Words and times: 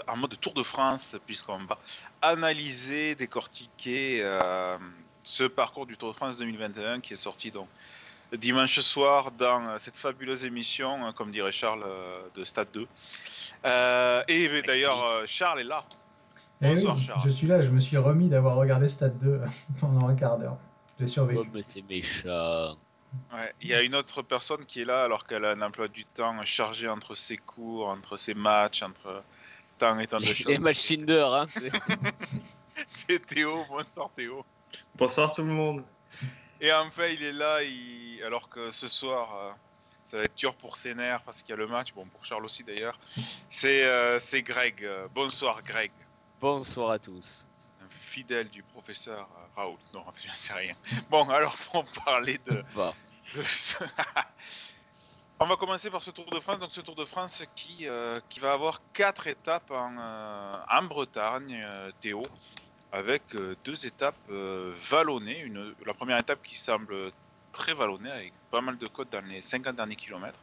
course, 0.00 0.04
en 0.08 0.16
mode 0.16 0.40
Tour 0.40 0.54
de 0.54 0.62
France, 0.62 1.16
puisqu'on 1.26 1.64
va 1.64 1.78
analyser, 2.22 3.14
décortiquer 3.14 4.20
euh, 4.22 4.78
ce 5.24 5.44
parcours 5.44 5.86
du 5.86 5.96
Tour 5.96 6.10
de 6.12 6.16
France 6.16 6.36
2021 6.36 7.00
qui 7.00 7.14
est 7.14 7.16
sorti 7.16 7.50
donc 7.50 7.68
dimanche 8.32 8.80
soir 8.80 9.30
dans 9.32 9.78
cette 9.78 9.96
fabuleuse 9.96 10.44
émission, 10.44 11.04
hein, 11.04 11.12
comme 11.12 11.30
dirait 11.30 11.52
Charles, 11.52 11.84
euh, 11.86 12.22
de 12.34 12.44
Stade 12.44 12.68
2. 12.72 12.86
Euh, 13.64 14.22
et 14.28 14.62
d'ailleurs, 14.62 15.04
euh, 15.04 15.22
Charles 15.26 15.60
est 15.60 15.64
là. 15.64 15.78
Eh 16.62 16.74
Bonsoir 16.74 16.96
oui, 16.96 17.04
Charles. 17.06 17.20
je 17.24 17.28
suis 17.28 17.46
là, 17.46 17.62
je 17.62 17.70
me 17.70 17.80
suis 17.80 17.96
remis 17.96 18.28
d'avoir 18.28 18.56
regardé 18.56 18.88
Stade 18.88 19.18
2 19.18 19.40
pendant 19.80 20.08
un 20.08 20.14
quart 20.14 20.38
d'heure. 20.38 20.56
J'ai 20.98 21.06
survécu. 21.06 21.42
Oh, 21.44 21.48
mais 21.52 21.62
c'est 21.64 21.82
méchant. 21.88 22.76
Ouais, 23.32 23.52
Il 23.62 23.68
y 23.68 23.74
a 23.74 23.82
une 23.82 23.94
autre 23.94 24.22
personne 24.22 24.64
qui 24.66 24.82
est 24.82 24.84
là 24.84 25.04
alors 25.04 25.26
qu'elle 25.26 25.44
a 25.44 25.50
un 25.50 25.62
emploi 25.62 25.88
du 25.88 26.04
temps 26.04 26.44
chargé 26.44 26.88
entre 26.88 27.14
ses 27.14 27.36
cours, 27.36 27.88
entre 27.88 28.16
ses 28.16 28.34
matchs, 28.34 28.82
entre 28.82 29.22
tant 29.78 29.98
et 29.98 30.06
tant 30.06 30.18
de 30.18 30.24
Les, 30.24 30.34
choses. 30.34 30.46
les 30.46 30.58
matchs 30.58 30.86
Tinder, 30.88 31.26
hein. 31.32 31.46
c'est- 31.48 33.26
Théo, 33.26 33.64
bonsoir 33.68 34.10
Théo. 34.14 34.44
Bonsoir 34.94 35.32
tout 35.32 35.42
le 35.42 35.52
monde. 35.52 35.84
Et 36.60 36.72
enfin, 36.72 37.06
il 37.06 37.22
est 37.22 37.32
là, 37.32 37.62
il- 37.62 38.22
alors 38.24 38.48
que 38.48 38.70
ce 38.70 38.88
soir, 38.88 39.36
euh, 39.36 39.50
ça 40.04 40.16
va 40.18 40.24
être 40.24 40.34
dur 40.36 40.54
pour 40.54 40.76
ses 40.76 40.94
nerfs 40.94 41.22
parce 41.22 41.42
qu'il 41.42 41.50
y 41.50 41.52
a 41.52 41.56
le 41.56 41.66
match, 41.66 41.92
bon, 41.92 42.06
pour 42.06 42.24
Charles 42.24 42.44
aussi 42.44 42.64
d'ailleurs. 42.64 42.98
C'est 43.50 43.84
euh, 43.84 44.18
c'est 44.18 44.42
Greg. 44.42 44.82
Euh, 44.84 45.06
Bonsoir 45.14 45.62
Greg, 45.62 45.90
Bonsoir 46.40 46.90
à 46.90 46.98
tous. 46.98 47.46
un 47.84 47.88
fidèle 47.88 48.48
du 48.48 48.62
professeur 48.62 49.28
euh, 49.36 49.60
Raoult. 49.60 49.78
Non, 49.92 50.04
je 50.22 50.28
ne 50.28 50.32
sais 50.32 50.52
rien. 50.54 50.74
Bon, 51.10 51.28
alors 51.28 51.56
pour 51.70 51.84
parler 52.04 52.38
de, 52.46 52.64
Bon. 52.74 52.92
de 53.34 53.42
On 55.38 55.44
va 55.44 55.56
commencer 55.56 55.90
par 55.90 56.02
ce 56.02 56.10
Tour 56.10 56.24
de 56.30 56.40
France. 56.40 56.60
Donc 56.60 56.72
ce 56.72 56.80
Tour 56.80 56.94
de 56.94 57.04
France 57.04 57.44
qui, 57.54 57.86
euh, 57.86 58.20
va 58.40 58.52
avoir 58.52 58.80
quatre 58.94 59.26
étapes 59.26 59.70
en, 59.70 59.94
euh, 59.98 60.80
Bretagne, 60.88 61.62
euh, 61.62 61.90
Théo, 62.00 62.22
avec 62.90 63.22
deux 63.62 63.86
étapes 63.86 64.16
vallonnées. 64.28 65.52
La 65.84 65.92
première 65.92 66.16
étape 66.18 66.42
qui 66.42 66.56
semble 66.56 67.10
très 67.52 67.74
vallonnée, 67.74 68.10
avec 68.10 68.32
pas 68.50 68.62
mal 68.62 68.78
de 68.78 68.86
côtes 68.86 69.12
dans 69.12 69.26
les 69.26 69.42
50 69.42 69.76
derniers 69.76 69.96
kilomètres. 69.96 70.38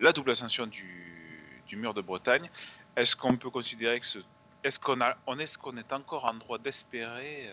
La 0.00 0.12
double 0.12 0.30
ascension 0.30 0.66
du, 0.66 1.66
mur 1.72 1.92
de 1.92 2.00
Bretagne. 2.00 2.50
Est-ce 2.96 3.14
qu'on 3.14 3.36
peut 3.36 3.50
considérer 3.50 4.00
que 4.00 4.06
ce... 4.06 4.18
Est-ce 4.64 4.80
qu'on 4.80 4.98
qu'on 5.60 5.76
est 5.76 5.92
encore 5.92 6.24
en 6.24 6.34
droit 6.34 6.58
d'espérer 6.58 7.50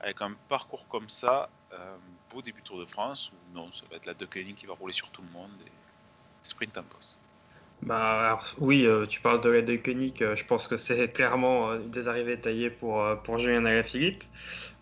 avec 0.00 0.20
un 0.22 0.32
parcours 0.48 0.86
comme 0.88 1.08
ça, 1.08 1.48
euh, 1.72 1.96
beau 2.30 2.42
début 2.42 2.62
Tour 2.62 2.78
de 2.78 2.86
France, 2.86 3.32
ou 3.32 3.54
non, 3.54 3.70
ça 3.72 3.84
va 3.90 3.96
être 3.96 4.06
la 4.06 4.14
De 4.14 4.26
Koenig 4.26 4.56
qui 4.56 4.66
va 4.66 4.74
rouler 4.74 4.92
sur 4.92 5.10
tout 5.10 5.22
le 5.22 5.30
monde 5.30 5.50
et 5.66 5.70
sprint 6.42 6.76
en 6.78 6.82
poste. 6.82 7.18
Bah 7.82 8.38
oui, 8.58 8.84
euh, 8.84 9.06
tu 9.06 9.20
parles 9.22 9.40
de 9.40 9.48
la 9.48 9.62
Deconic, 9.62 10.20
euh, 10.20 10.36
je 10.36 10.44
pense 10.44 10.68
que 10.68 10.76
c'est 10.76 11.08
clairement 11.14 11.70
euh, 11.70 11.78
des 11.78 12.08
arrivées 12.08 12.38
taillées 12.38 12.68
pour, 12.68 13.02
euh, 13.02 13.16
pour 13.16 13.38
Julien 13.38 13.64
Alaphilippe. 13.64 14.22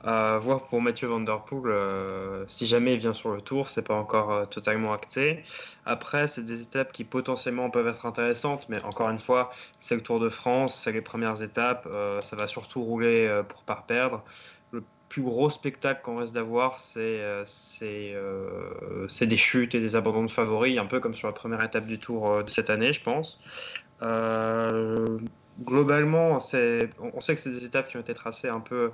Voire 0.03 0.65
pour 0.69 0.81
Mathieu 0.81 1.07
Van 1.07 1.21
Der 1.21 1.45
Poel, 1.45 2.45
si 2.47 2.67
jamais 2.67 2.95
il 2.95 2.99
vient 2.99 3.13
sur 3.13 3.31
le 3.31 3.41
tour, 3.41 3.69
c'est 3.69 3.87
pas 3.87 3.95
encore 3.95 4.49
totalement 4.49 4.93
acté. 4.93 5.43
Après, 5.85 6.29
c'est 6.29 6.45
des 6.45 6.63
étapes 6.63 6.93
qui 6.93 7.05
potentiellement 7.05 7.69
peuvent 7.69 7.89
être 7.89 8.07
intéressantes, 8.07 8.67
mais 8.69 8.83
encore 8.85 9.11
une 9.11 9.19
fois, 9.19 9.51
c'est 9.81 9.97
le 9.97 10.03
Tour 10.03 10.21
de 10.21 10.29
France, 10.29 10.75
c'est 10.83 10.93
les 10.93 11.03
premières 11.03 11.43
étapes, 11.43 11.89
ça 12.21 12.37
va 12.37 12.47
surtout 12.47 12.83
rouler 12.83 13.43
pour 13.49 13.65
pas 13.65 13.85
perdre. 13.87 14.23
Plus 15.09 15.23
gros 15.23 15.49
spectacle 15.49 16.03
qu'on 16.03 16.19
reste 16.19 16.35
d'avoir, 16.35 16.79
c'est 16.79 16.99
euh, 16.99 17.45
euh, 17.83 19.07
c'est 19.09 19.27
des 19.27 19.37
chutes 19.37 19.75
et 19.75 19.81
des 19.81 19.97
abandons 19.97 20.25
de 20.25 20.31
favoris, 20.31 20.79
un 20.79 20.87
peu 20.87 21.01
comme 21.01 21.15
sur 21.15 21.29
la 21.29 21.33
première 21.33 21.63
étape 21.63 21.87
du 21.87 21.99
Tour 21.99 22.31
euh, 22.31 22.43
de 22.43 22.51
cette 22.51 22.71
année, 22.71 22.93
je 22.93 23.03
pense. 23.03 23.41
Globalement, 25.61 26.37
on 26.37 26.41
sait 26.41 26.89
que 27.35 27.37
c'est 27.37 27.51
des 27.51 27.65
étapes 27.65 27.89
qui 27.89 27.97
ont 27.97 28.01
été 28.01 28.15
tracées 28.15 28.49
un 28.49 28.61
peu, 28.61 28.93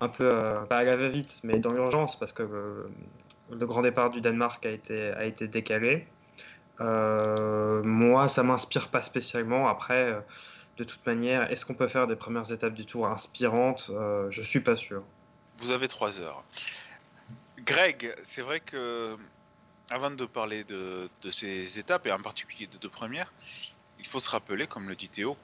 un 0.00 0.08
pas 0.08 0.64
à 0.70 0.84
la 0.84 0.96
va-vite, 0.96 1.40
mais 1.44 1.58
dans 1.58 1.74
l'urgence, 1.74 2.18
parce 2.18 2.32
que 2.32 2.42
le, 3.50 3.66
grand 3.66 3.82
départ 3.82 4.10
du 4.10 4.22
Danemark 4.22 4.64
a 4.64 4.70
été, 4.70 5.46
décalé. 5.48 6.06
Moi, 6.80 8.28
ça 8.28 8.42
m'inspire 8.42 8.88
pas 8.88 9.02
spécialement. 9.02 9.68
Après, 9.68 10.22
de 10.76 10.84
toute 10.84 11.04
manière, 11.06 11.50
est-ce 11.50 11.64
qu'on 11.64 11.74
peut 11.74 11.88
faire 11.88 12.06
des 12.06 12.16
premières 12.16 12.50
étapes 12.52 12.74
du 12.74 12.84
Tour 12.84 13.06
inspirantes? 13.06 13.90
Euh, 13.90 14.30
Je 14.30 14.42
suis 14.42 14.60
pas 14.60 14.76
sûr. 14.76 15.02
Vous 15.58 15.70
avez 15.70 15.88
trois 15.88 16.20
heures. 16.20 16.42
Greg, 17.58 18.14
c'est 18.22 18.42
vrai 18.42 18.60
que 18.60 19.16
avant 19.90 20.10
de 20.10 20.24
parler 20.26 20.64
de, 20.64 21.08
de 21.22 21.30
ces 21.30 21.78
étapes, 21.78 22.06
et 22.06 22.12
en 22.12 22.20
particulier 22.20 22.66
des 22.66 22.78
deux 22.78 22.88
premières, 22.88 23.32
il 23.98 24.06
faut 24.06 24.20
se 24.20 24.28
rappeler, 24.28 24.66
comme 24.66 24.88
le 24.88 24.96
dit 24.96 25.08
Théo, 25.08 25.36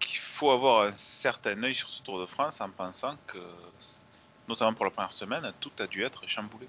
qu'il 0.00 0.18
faut 0.18 0.50
avoir 0.50 0.82
un 0.88 0.94
certain 0.94 1.62
œil 1.62 1.74
sur 1.74 1.88
ce 1.88 2.02
Tour 2.02 2.20
de 2.20 2.26
France 2.26 2.60
en 2.60 2.70
pensant 2.70 3.16
que, 3.26 3.38
notamment 4.48 4.74
pour 4.74 4.84
la 4.84 4.90
première 4.90 5.12
semaine, 5.12 5.52
tout 5.60 5.72
a 5.78 5.86
dû 5.86 6.02
être 6.02 6.28
chamboulé. 6.28 6.68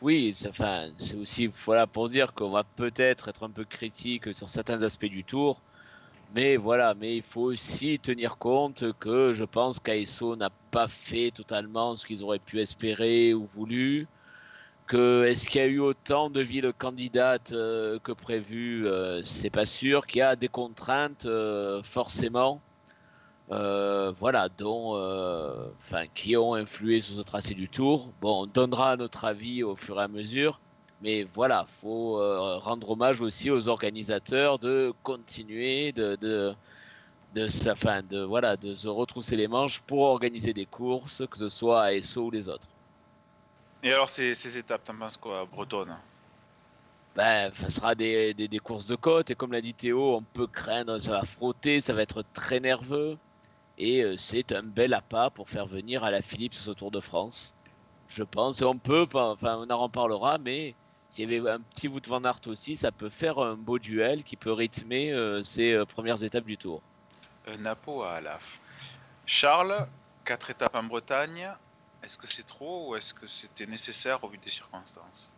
Oui, 0.00 0.34
c'est 0.34 1.16
aussi 1.16 1.50
voilà 1.64 1.86
pour 1.86 2.08
dire 2.08 2.32
qu'on 2.32 2.50
va 2.50 2.64
peut-être 2.64 3.28
être 3.28 3.42
un 3.42 3.50
peu 3.50 3.64
critique 3.64 4.34
sur 4.34 4.48
certains 4.48 4.82
aspects 4.82 5.04
du 5.04 5.24
tour, 5.24 5.60
mais 6.34 6.56
voilà, 6.56 6.94
mais 6.94 7.16
il 7.16 7.22
faut 7.22 7.42
aussi 7.42 7.98
tenir 7.98 8.38
compte 8.38 8.84
que 9.00 9.32
je 9.32 9.44
pense 9.44 9.80
qu'ASO 9.80 10.36
n'a 10.36 10.50
pas 10.70 10.86
fait 10.86 11.32
totalement 11.32 11.96
ce 11.96 12.06
qu'ils 12.06 12.22
auraient 12.22 12.38
pu 12.38 12.60
espérer 12.60 13.34
ou 13.34 13.44
voulu. 13.44 14.06
Que 14.86 15.24
est-ce 15.24 15.48
qu'il 15.48 15.60
y 15.60 15.64
a 15.64 15.66
eu 15.66 15.80
autant 15.80 16.30
de 16.30 16.40
villes 16.40 16.72
candidates 16.76 17.52
euh, 17.52 17.98
que 18.00 18.12
prévu 18.12 18.86
euh, 18.86 19.22
C'est 19.24 19.50
pas 19.50 19.66
sûr. 19.66 20.06
Qu'il 20.06 20.18
y 20.18 20.22
a 20.22 20.36
des 20.36 20.48
contraintes 20.48 21.26
euh, 21.26 21.82
forcément, 21.82 22.60
voilà, 23.48 24.48
dont, 24.56 24.94
enfin, 25.80 26.06
qui 26.14 26.36
ont 26.36 26.54
influé 26.54 27.00
sur 27.00 27.16
ce 27.16 27.22
tracé 27.22 27.54
du 27.54 27.68
Tour. 27.68 28.12
Bon, 28.20 28.42
on 28.42 28.46
donnera 28.46 28.96
notre 28.96 29.24
avis 29.24 29.62
au 29.64 29.74
fur 29.76 30.00
et 30.00 30.04
à 30.04 30.08
mesure, 30.08 30.60
mais 31.00 31.24
voilà, 31.24 31.66
faut 31.68 32.18
euh, 32.20 32.58
rendre 32.58 32.90
hommage 32.90 33.20
aussi 33.20 33.50
aux 33.50 33.68
organisateurs 33.68 34.58
de 34.58 34.92
continuer 35.02 35.92
de, 35.92 36.16
de, 36.16 36.54
de, 37.32 37.48
sa- 37.48 38.02
de, 38.02 38.22
voilà, 38.22 38.56
de 38.56 38.74
se 38.74 38.88
retrousser 38.88 39.36
les 39.36 39.48
manches 39.48 39.80
pour 39.82 40.00
organiser 40.00 40.54
des 40.54 40.66
courses, 40.66 41.22
que 41.30 41.38
ce 41.38 41.48
soit 41.48 41.82
ASO 41.84 42.26
ou 42.26 42.30
les 42.30 42.48
autres. 42.48 42.68
Et 43.82 43.92
alors, 43.92 44.08
ces, 44.08 44.34
ces 44.34 44.56
étapes, 44.56 44.84
t'en 44.84 44.96
penses 44.98 45.16
quoi, 45.18 45.44
Bretonne? 45.44 45.94
Ben, 47.14 47.52
ça 47.54 47.68
sera 47.70 47.94
des, 47.94 48.34
des, 48.34 48.48
des 48.48 48.58
courses 48.58 48.86
de 48.86 48.96
côte 48.96 49.30
et 49.30 49.34
comme 49.34 49.52
l'a 49.52 49.60
dit 49.60 49.74
Théo, 49.74 50.14
on 50.16 50.24
peut 50.24 50.46
craindre, 50.46 50.98
ça 51.00 51.12
va 51.12 51.24
frotter, 51.24 51.80
ça 51.80 51.92
va 51.92 52.02
être 52.02 52.22
très 52.32 52.60
nerveux 52.60 53.18
et 53.78 54.02
euh, 54.04 54.16
c'est 54.18 54.52
un 54.52 54.62
bel 54.64 54.94
appât 54.94 55.30
pour 55.32 55.50
faire 55.50 55.66
venir 55.66 56.04
à 56.04 56.10
la 56.12 56.22
Philippe 56.22 56.54
ce 56.54 56.70
Tour 56.72 56.90
de 56.92 57.00
France. 57.00 57.56
Je 58.08 58.22
pense, 58.24 58.62
et 58.62 58.64
on 58.66 58.78
peut, 58.80 59.06
enfin 59.14 59.58
on 59.58 59.70
en 59.70 59.78
reparlera, 59.84 60.38
mais 60.38 60.78
s'il 61.10 61.30
y 61.30 61.36
avait 61.36 61.50
un 61.50 61.60
petit 61.60 61.88
bout 61.88 62.00
de 62.00 62.08
Van 62.08 62.22
Aert 62.24 62.40
aussi, 62.46 62.76
ça 62.76 62.92
peut 62.92 63.08
faire 63.10 63.38
un 63.38 63.56
beau 63.56 63.78
duel 63.78 64.22
qui 64.24 64.36
peut 64.36 64.52
rythmer 64.52 65.12
euh, 65.12 65.42
ces 65.42 65.72
euh, 65.72 65.84
premières 65.84 66.22
étapes 66.22 66.44
du 66.44 66.56
Tour. 66.56 66.80
Un 67.46 67.58
Napo 67.58 68.02
à 68.02 68.12
Alaf. 68.14 68.60
Charles, 69.26 69.86
quatre 70.24 70.50
étapes 70.50 70.74
en 70.76 70.84
Bretagne, 70.84 71.48
est-ce 72.02 72.16
que 72.16 72.26
c'est 72.26 72.46
trop 72.46 72.90
ou 72.90 72.96
est-ce 72.96 73.12
que 73.12 73.26
c'était 73.26 73.66
nécessaire 73.66 74.22
au 74.24 74.28
vu 74.28 74.38
des 74.38 74.50
circonstances? 74.50 75.30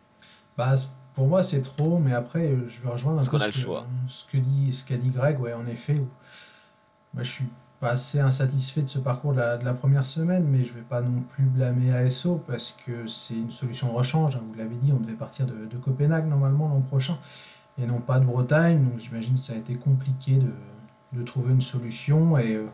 Bah, 0.57 0.75
pour 1.15 1.27
moi, 1.27 1.41
c'est 1.41 1.61
trop, 1.61 1.97
mais 1.97 2.13
après, 2.13 2.47
euh, 2.47 2.67
je 2.67 2.81
vais 2.81 2.89
rejoindre 2.89 3.19
un 3.19 3.25
Parce 3.25 3.29
peu 3.29 3.35
a 3.37 3.39
ce 3.39 3.45
le 3.47 3.51
que, 3.53 3.59
choix. 3.59 3.87
ce 4.07 4.25
que 4.25 4.37
dit, 4.37 4.71
ce 4.73 4.85
qu'a 4.85 4.97
dit 4.97 5.09
Greg, 5.09 5.39
ouais, 5.39 5.53
en 5.53 5.65
effet. 5.67 5.95
Moi, 7.13 7.23
je 7.23 7.31
suis 7.31 7.45
assez 7.85 8.19
insatisfait 8.19 8.81
de 8.81 8.89
ce 8.89 8.99
parcours 8.99 9.33
de 9.33 9.39
la, 9.39 9.73
première 9.73 10.05
semaine, 10.05 10.45
mais 10.47 10.63
je 10.63 10.73
vais 10.73 10.81
pas 10.81 11.01
non 11.01 11.21
plus 11.21 11.43
blâmer 11.43 11.93
ASO 11.93 12.43
parce 12.47 12.77
que 12.85 13.07
c'est 13.07 13.35
une 13.35 13.51
solution 13.51 13.87
de 13.87 13.93
rechange. 13.93 14.35
hein, 14.35 14.41
vous 14.47 14.57
l'avez 14.57 14.75
dit, 14.75 14.91
on 14.91 14.99
devait 14.99 15.13
partir 15.13 15.45
de, 15.45 15.77
Copenhague 15.77 16.27
normalement 16.27 16.69
l'an 16.69 16.81
prochain 16.81 17.17
et 17.81 17.85
non 17.85 17.99
pas 17.99 18.19
de 18.19 18.25
Bretagne, 18.25 18.83
donc 18.83 18.99
j'imagine 18.99 19.33
que 19.33 19.39
ça 19.39 19.53
a 19.53 19.55
été 19.55 19.75
compliqué 19.75 20.39
de, 21.13 21.23
trouver 21.23 21.51
une 21.51 21.61
solution. 21.61 22.37
Et 22.37 22.55
euh, 22.55 22.67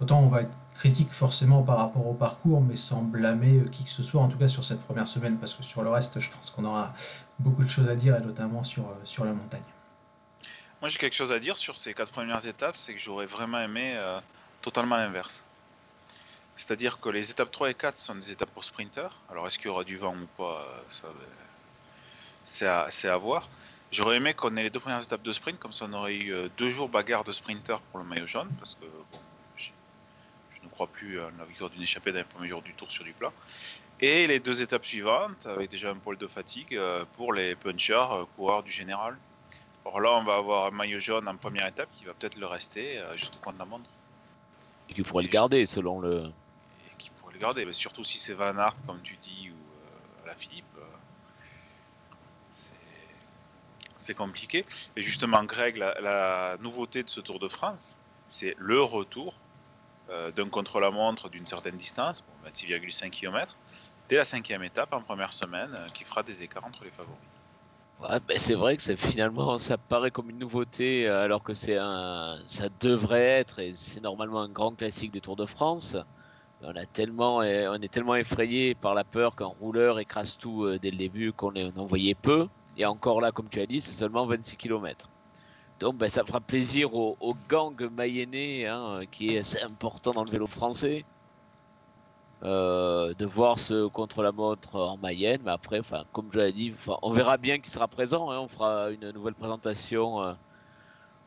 autant 0.00 0.20
on 0.20 0.28
va 0.28 0.42
être 0.42 0.56
critique 0.74 1.10
forcément 1.10 1.62
par 1.62 1.78
rapport 1.78 2.06
au 2.06 2.14
parcours, 2.14 2.60
mais 2.60 2.76
sans 2.76 3.02
blâmer 3.02 3.58
euh, 3.58 3.68
qui 3.68 3.84
que 3.84 3.90
ce 3.90 4.02
soit, 4.02 4.22
en 4.22 4.28
tout 4.28 4.38
cas 4.38 4.48
sur 4.48 4.64
cette 4.64 4.80
première 4.82 5.06
semaine, 5.06 5.38
parce 5.38 5.54
que 5.54 5.62
sur 5.62 5.82
le 5.82 5.90
reste, 5.90 6.20
je 6.20 6.30
pense 6.30 6.50
qu'on 6.50 6.64
aura 6.64 6.94
beaucoup 7.38 7.64
de 7.64 7.68
choses 7.68 7.88
à 7.88 7.96
dire, 7.96 8.16
et 8.16 8.20
notamment 8.20 8.64
sur, 8.64 8.84
euh, 8.84 8.94
sur 9.04 9.24
la 9.24 9.32
montagne. 9.32 9.62
Moi, 10.80 10.88
j'ai 10.88 10.98
quelque 10.98 11.16
chose 11.16 11.32
à 11.32 11.40
dire 11.40 11.56
sur 11.56 11.76
ces 11.76 11.92
quatre 11.92 12.12
premières 12.12 12.46
étapes, 12.46 12.76
c'est 12.76 12.94
que 12.94 13.00
j'aurais 13.00 13.26
vraiment 13.26 13.58
aimé 13.58 13.98
totalement 14.62 14.96
l'inverse. 14.96 15.42
C'est-à-dire 16.58 16.98
que 16.98 17.08
les 17.08 17.30
étapes 17.30 17.52
3 17.52 17.70
et 17.70 17.74
4 17.74 17.96
sont 17.96 18.16
des 18.16 18.32
étapes 18.32 18.50
pour 18.50 18.64
sprinters. 18.64 19.14
Alors, 19.30 19.46
est-ce 19.46 19.58
qu'il 19.58 19.68
y 19.68 19.70
aura 19.70 19.84
du 19.84 19.96
vent 19.96 20.16
ou 20.16 20.26
pas 20.36 20.66
euh, 21.04 21.08
C'est 22.44 22.66
à, 22.66 23.16
voir. 23.16 23.48
J'aurais 23.92 24.16
aimé 24.16 24.34
qu'on 24.34 24.56
ait 24.56 24.64
les 24.64 24.70
deux 24.70 24.80
premières 24.80 25.02
étapes 25.02 25.22
de 25.22 25.32
sprint, 25.32 25.58
comme 25.60 25.72
ça 25.72 25.86
on 25.88 25.92
aurait 25.94 26.16
eu 26.16 26.34
euh, 26.34 26.48
deux 26.58 26.70
jours 26.70 26.88
bagarre 26.88 27.22
de 27.22 27.32
sprinter 27.32 27.80
pour 27.90 28.00
le 28.00 28.04
maillot 28.04 28.26
jaune, 28.26 28.50
parce 28.58 28.74
que 28.74 28.84
je, 29.56 29.70
ne 30.64 30.68
crois 30.68 30.88
plus 30.88 31.20
à 31.20 31.30
la 31.38 31.44
victoire 31.44 31.70
d'une 31.70 31.82
échappée 31.82 32.10
dans 32.10 32.18
les 32.18 32.24
premiers 32.24 32.48
jours 32.48 32.60
du 32.60 32.74
tour 32.74 32.90
sur 32.90 33.04
du 33.04 33.12
plat. 33.12 33.32
Et 34.00 34.26
les 34.26 34.40
deux 34.40 34.60
étapes 34.60 34.84
suivantes, 34.84 35.46
avec 35.46 35.70
déjà 35.70 35.90
un 35.90 35.96
pôle 35.96 36.18
de 36.18 36.26
fatigue 36.26 36.74
euh, 36.74 37.04
pour 37.16 37.32
les 37.32 37.54
punchers, 37.54 37.94
euh, 37.94 38.24
coureurs 38.36 38.64
du 38.64 38.72
général. 38.72 39.16
Or 39.84 40.00
là, 40.00 40.10
on 40.14 40.24
va 40.24 40.34
avoir 40.34 40.66
un 40.66 40.70
maillot 40.70 41.00
jaune 41.00 41.28
en 41.28 41.36
première 41.36 41.68
étape 41.68 41.88
qui 41.96 42.04
va 42.04 42.14
peut-être 42.14 42.36
le 42.36 42.46
rester 42.46 43.00
jusqu'au 43.14 43.38
coin 43.38 43.52
de 43.54 43.58
la 43.58 43.64
montre. 43.64 43.88
Et 44.88 44.94
qu'il 44.94 45.04
pourrait 45.04 45.22
le 45.22 45.28
garder 45.28 45.66
selon 45.66 46.00
le. 46.00 46.32
Et 46.86 46.96
qui 46.98 47.10
pourrait 47.10 47.34
le 47.34 47.38
garder. 47.38 47.64
Mais 47.64 47.72
surtout 47.72 48.04
si 48.04 48.18
c'est 48.18 48.34
Van 48.34 48.56
Aert, 48.56 48.76
comme 48.86 49.00
tu 49.02 49.16
dis, 49.16 49.50
ou 49.50 49.54
euh, 49.54 50.26
la 50.26 50.34
Philippe. 50.34 50.64
euh, 50.76 50.84
c'est- 53.96 54.14
compliqué. 54.14 54.64
Et 54.96 55.02
justement, 55.02 55.44
Greg, 55.44 55.76
la, 55.76 56.56
nouveauté 56.60 57.02
de 57.02 57.10
ce 57.10 57.20
Tour 57.20 57.38
de 57.38 57.48
France, 57.48 57.98
c'est 58.30 58.54
le 58.56 58.80
retour 58.80 59.34
euh, 60.08 60.30
d'un 60.32 60.48
contre-la-montre 60.48 61.28
d'une 61.28 61.44
certaine 61.44 61.76
distance, 61.76 62.22
bon, 62.22 62.48
26,5 62.48 63.10
km, 63.10 63.54
dès 64.08 64.16
la 64.16 64.24
cinquième 64.24 64.62
étape 64.62 64.94
en 64.94 65.02
première 65.02 65.34
semaine, 65.34 65.76
qui 65.92 66.04
fera 66.04 66.22
des 66.22 66.42
écarts 66.42 66.64
entre 66.64 66.84
les 66.84 66.90
favoris. 66.90 67.27
Ouais, 67.98 68.20
ben 68.20 68.38
c'est 68.38 68.54
vrai 68.54 68.76
que 68.76 68.94
finalement 68.96 69.58
ça 69.58 69.76
paraît 69.76 70.10
comme 70.12 70.30
une 70.30 70.38
nouveauté 70.38 71.08
euh, 71.08 71.22
alors 71.24 71.42
que 71.42 71.52
c'est 71.52 71.76
un 71.76 72.38
ça 72.46 72.68
devrait 72.68 73.20
être 73.24 73.58
et 73.58 73.72
c'est 73.74 74.00
normalement 74.00 74.40
un 74.40 74.48
grand 74.48 74.76
classique 74.76 75.10
des 75.12 75.20
Tours 75.20 75.34
de 75.34 75.46
France. 75.46 75.96
On 76.60 76.76
a 76.76 76.86
tellement 76.86 77.42
eh, 77.42 77.68
on 77.68 77.74
est 77.76 77.88
tellement 77.92 78.16
effrayé 78.16 78.74
par 78.76 78.94
la 78.94 79.04
peur 79.04 79.36
qu'un 79.36 79.46
rouleur 79.46 79.98
écrase 80.00 80.36
tout 80.38 80.64
euh, 80.64 80.78
dès 80.78 80.90
le 80.92 80.98
début 80.98 81.32
qu'on 81.32 81.54
en 81.56 81.86
voyait 81.86 82.14
peu 82.16 82.48
et 82.76 82.86
encore 82.86 83.20
là 83.20 83.32
comme 83.32 83.48
tu 83.50 83.60
as 83.60 83.66
dit 83.66 83.80
c'est 83.80 83.92
seulement 83.92 84.26
26 84.26 84.56
km. 84.58 85.12
Donc 85.80 85.98
ben, 85.98 86.08
ça 86.10 86.24
fera 86.24 86.40
plaisir 86.40 86.94
au, 86.94 87.16
au 87.20 87.34
gang 87.34 87.76
mayennais 87.90 88.66
hein, 88.66 89.00
qui 89.10 89.34
est 89.34 89.38
assez 89.40 89.60
important 89.62 90.14
dans 90.14 90.24
le 90.24 90.30
vélo 90.30 90.46
français 90.46 91.06
euh, 92.44 93.14
de 93.14 93.26
voir 93.26 93.58
ce 93.58 93.88
contre-la-montre 93.88 94.76
en 94.76 94.96
Mayenne. 94.96 95.40
Mais 95.44 95.50
après, 95.50 95.80
enfin, 95.80 96.04
comme 96.12 96.28
je 96.32 96.38
l'ai 96.38 96.52
dit, 96.52 96.72
on 97.02 97.12
verra 97.12 97.36
bien 97.36 97.58
qui 97.58 97.70
sera 97.70 97.88
présent. 97.88 98.30
hein. 98.30 98.38
On 98.38 98.48
fera 98.48 98.90
une 98.90 99.10
nouvelle 99.10 99.34
présentation 99.34 100.22
euh, 100.22 100.32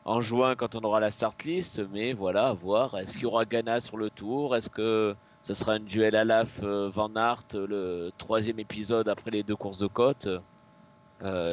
en 0.04 0.20
juin 0.20 0.54
quand 0.54 0.74
on 0.74 0.80
aura 0.80 1.00
la 1.00 1.10
start 1.10 1.44
list. 1.44 1.82
Mais 1.92 2.14
voilà, 2.14 2.48
à 2.48 2.52
voir. 2.54 2.96
Est-ce 2.96 3.12
qu'il 3.12 3.22
y 3.22 3.26
aura 3.26 3.44
Ghana 3.44 3.80
sur 3.80 3.98
le 3.98 4.08
tour? 4.08 4.56
Est-ce 4.56 4.70
que 4.70 5.14
ça 5.42 5.54
sera 5.54 5.72
un 5.72 5.80
duel 5.80 6.16
à 6.16 6.24
l'AF 6.24 6.60
euh, 6.62 6.88
Van 6.88 7.14
Aert, 7.14 7.44
le 7.54 8.10
troisième 8.16 8.58
épisode 8.58 9.08
après 9.08 9.30
les 9.30 9.42
deux 9.42 9.56
courses 9.56 9.78
de 9.78 9.88
côte? 9.88 10.28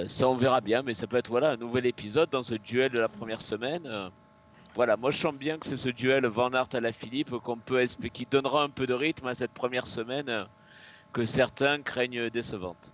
Ça, 0.08 0.28
on 0.28 0.36
verra 0.36 0.62
bien. 0.62 0.84
Mais 0.84 0.94
ça 0.94 1.06
peut 1.06 1.18
être 1.18 1.30
voilà, 1.30 1.52
un 1.52 1.58
nouvel 1.58 1.86
épisode 1.86 2.30
dans 2.30 2.44
ce 2.44 2.56
duel 2.56 2.92
de 2.92 3.00
la 3.00 3.10
première 3.10 3.42
semaine. 3.42 4.10
Voilà, 4.80 4.96
moi 4.96 5.12
je 5.12 5.18
sens 5.18 5.34
bien 5.34 5.58
que 5.58 5.66
c'est 5.66 5.76
ce 5.76 5.90
duel 5.90 6.26
Van 6.26 6.54
Aert 6.54 6.70
à 6.72 6.80
la 6.80 6.94
Philippe 6.94 7.36
qui 8.14 8.26
donnera 8.26 8.64
un 8.64 8.70
peu 8.70 8.88
de 8.88 8.94
rythme 8.94 9.28
à 9.28 9.36
cette 9.36 9.52
première 9.52 9.86
semaine 9.86 10.48
que 11.12 11.26
certains 11.26 11.82
craignent 11.82 12.30
décevante. 12.30 12.90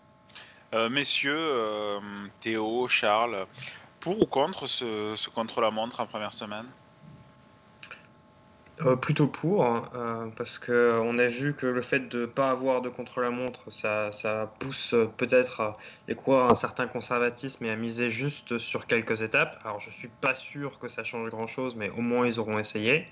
Euh, 0.74 0.90
messieurs, 0.90 1.38
euh, 1.38 2.00
Théo, 2.42 2.88
Charles, 2.88 3.46
pour 4.00 4.20
ou 4.20 4.26
contre 4.26 4.66
ce 4.66 5.30
contre-la-montre 5.30 6.00
en 6.00 6.08
première 6.08 6.34
semaine? 6.34 6.66
Euh, 8.82 8.98
plutôt 8.98 9.28
pour, 9.28 9.66
hein, 9.66 9.90
euh, 9.96 10.28
parce 10.36 10.60
que 10.60 11.00
on 11.02 11.18
a 11.18 11.28
vu 11.28 11.54
que 11.54 11.66
le 11.66 11.82
fait 11.82 12.10
de 12.10 12.22
ne 12.22 12.26
pas 12.26 12.52
avoir 12.52 12.82
de 12.82 12.90
contre-la-montre, 12.90 13.72
ça, 13.72 14.12
ça 14.12 14.52
pousse 14.60 14.94
euh, 14.94 15.10
peut-être 15.16 15.78
les 16.10 16.16
coureurs 16.16 16.50
un 16.52 16.56
certain 16.56 16.86
conservatisme 16.86 17.64
et 17.64 17.70
à 17.70 17.78
miser 17.78 18.10
juste 18.10 18.58
sur 18.58 18.86
quelques 18.86 19.22
étapes. 19.22 19.58
Alors 19.64 19.80
je 19.80 19.90
suis 19.92 20.10
pas 20.20 20.36
sûr 20.36 20.78
que 20.78 20.90
ça 20.90 21.06
change 21.06 21.30
grand-chose, 21.30 21.78
mais 21.78 21.90
au 21.90 22.02
moins 22.02 22.28
ils 22.28 22.38
auront 22.38 22.60
essayé. 22.60 23.08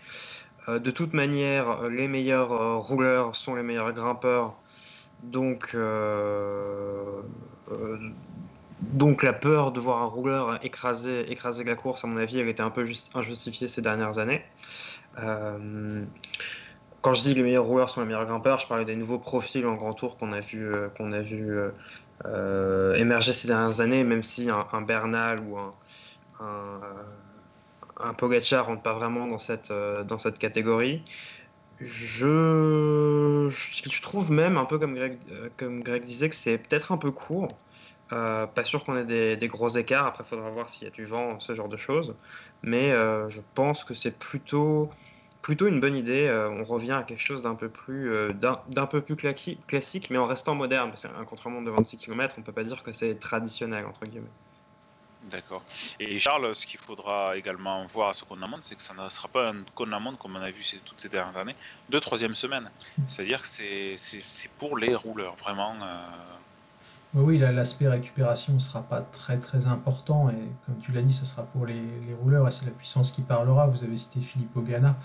De 0.67 0.91
toute 0.91 1.13
manière, 1.13 1.89
les 1.89 2.07
meilleurs 2.07 2.81
rouleurs 2.81 3.35
sont 3.35 3.55
les 3.55 3.63
meilleurs 3.63 3.91
grimpeurs, 3.91 4.53
donc 5.23 5.73
la 9.23 9.33
peur 9.33 9.71
de 9.73 9.79
voir 9.79 10.01
un 10.01 10.05
rouleur 10.05 10.63
écraser, 10.63 11.25
la 11.65 11.75
course, 11.75 12.05
à 12.05 12.07
mon 12.07 12.17
avis, 12.17 12.39
elle 12.39 12.47
était 12.47 12.63
un 12.63 12.69
peu 12.69 12.87
injustifiée 13.13 13.67
ces 13.67 13.81
dernières 13.81 14.19
années. 14.19 14.41
Euh, 15.19 16.03
quand 17.01 17.13
je 17.13 17.23
dis 17.23 17.33
les 17.33 17.43
meilleurs 17.43 17.65
rouleurs 17.65 17.89
sont 17.89 18.01
les 18.01 18.07
meilleurs 18.07 18.25
grimpeurs, 18.25 18.59
je 18.59 18.67
parlais 18.67 18.85
des 18.85 18.95
nouveaux 18.95 19.19
profils 19.19 19.65
en 19.65 19.73
grand 19.73 19.93
tour 19.93 20.17
qu'on 20.17 20.31
a 20.31 20.39
vu, 20.39 20.73
euh, 20.73 20.87
qu'on 20.89 21.11
a 21.11 21.21
vu 21.21 21.57
euh, 22.25 22.95
émerger 22.95 23.33
ces 23.33 23.47
dernières 23.47 23.81
années, 23.81 24.03
même 24.03 24.23
si 24.23 24.49
un, 24.49 24.81
Bernal 24.81 25.39
ou 25.41 25.57
un, 25.57 25.73
un, 26.39 26.79
un 27.99 28.13
Pogacar 28.13 28.81
pas 28.81 28.93
vraiment 28.93 29.27
dans 29.27 29.39
cette, 29.39 29.71
dans 29.71 30.17
cette 30.17 30.39
catégorie. 30.39 31.03
Je, 31.79 33.49
je, 33.49 34.01
trouve 34.01 34.31
même, 34.31 34.57
un 34.57 34.65
peu 34.65 34.77
comme 34.79 34.95
Greg, 34.95 35.17
comme 35.57 35.81
Greg 35.81 36.03
disait, 36.03 36.29
que 36.29 36.35
c'est 36.35 36.57
peut-être 36.57 36.91
un 36.91 36.97
peu 36.97 37.11
court. 37.11 37.49
Euh, 38.13 38.45
pas 38.45 38.63
sûr 38.63 38.83
qu'on 38.83 38.95
ait 38.95 39.05
des, 39.05 39.35
des, 39.37 39.47
gros 39.47 39.69
écarts. 39.69 40.05
Après, 40.05 40.23
il 40.23 40.27
faudra 40.27 40.49
voir 40.49 40.69
s'il 40.69 40.87
y 40.87 40.87
a 40.87 40.93
du 40.93 41.05
vent, 41.05 41.39
ce 41.39 41.53
genre 41.53 41.67
de 41.67 41.77
choses. 41.77 42.13
Mais 42.61 42.91
euh, 42.91 43.27
je 43.27 43.41
pense 43.55 43.83
que 43.83 43.93
c'est 43.93 44.11
plutôt, 44.11 44.89
plutôt 45.41 45.67
une 45.67 45.79
bonne 45.79 45.95
idée. 45.95 46.27
Euh, 46.27 46.49
on 46.49 46.63
revient 46.63 46.91
à 46.91 47.03
quelque 47.03 47.23
chose 47.23 47.41
d'un 47.41 47.55
peu 47.55 47.69
plus, 47.69 48.11
euh, 48.11 48.33
d'un 48.33 48.85
peu 48.85 49.01
plus 49.01 49.15
classique, 49.15 50.09
mais 50.09 50.17
en 50.17 50.25
restant 50.25 50.53
moderne. 50.53 50.89
Parce 50.89 51.03
qu'un 51.03 51.25
contre-montre 51.25 51.65
de 51.65 51.71
26 51.71 51.97
km, 51.97 52.35
on 52.37 52.41
peut 52.41 52.51
pas 52.51 52.63
dire 52.63 52.83
que 52.83 52.91
c'est 52.91 53.15
traditionnel, 53.15 53.85
entre 53.85 54.05
guillemets. 54.05 54.27
D'accord. 55.31 55.63
Et 56.01 56.19
Charles, 56.19 56.53
ce 56.53 56.67
qu'il 56.67 56.79
faudra 56.79 57.37
également 57.37 57.85
voir 57.87 58.09
à 58.09 58.13
ce 58.13 58.25
contre-la-montre, 58.25 58.63
c'est 58.63 58.75
que 58.75 58.81
ça 58.81 58.93
ne 58.93 59.07
sera 59.07 59.29
pas 59.29 59.51
un 59.51 59.63
contre-la-montre 59.73 60.17
comme 60.17 60.35
on 60.35 60.41
a 60.41 60.51
vu 60.51 60.63
ces, 60.63 60.77
toutes 60.79 60.99
ces 60.99 61.09
dernières 61.09 61.37
années, 61.37 61.55
de 61.89 61.97
troisième 61.99 62.35
semaine. 62.35 62.69
C'est-à-dire 63.07 63.41
que 63.41 63.47
c'est 63.47 64.49
pour 64.59 64.77
les 64.77 64.93
rouleurs, 64.93 65.35
vraiment. 65.37 65.75
Euh... 65.81 66.05
Oui, 67.15 67.37
l'aspect 67.37 67.87
récupération 67.87 68.53
ne 68.53 68.59
sera 68.59 68.81
pas 68.81 69.01
très 69.01 69.37
très 69.37 69.67
important 69.67 70.29
et 70.31 70.51
comme 70.65 70.79
tu 70.79 70.91
l'as 70.91 71.03
dit, 71.03 71.13
ce 71.13 71.27
sera 71.27 71.43
pour 71.43 71.67
les, 71.67 71.83
rouleurs 72.19 72.47
et 72.47 72.51
c'est 72.51 72.65
la 72.65 72.71
puissance 72.71 73.11
qui 73.11 73.21
parlera. 73.21 73.67
Vous 73.67 73.83
avez 73.83 73.95
cité 73.97 74.19
Philippe 74.19 74.57
Ogana. 74.57 74.95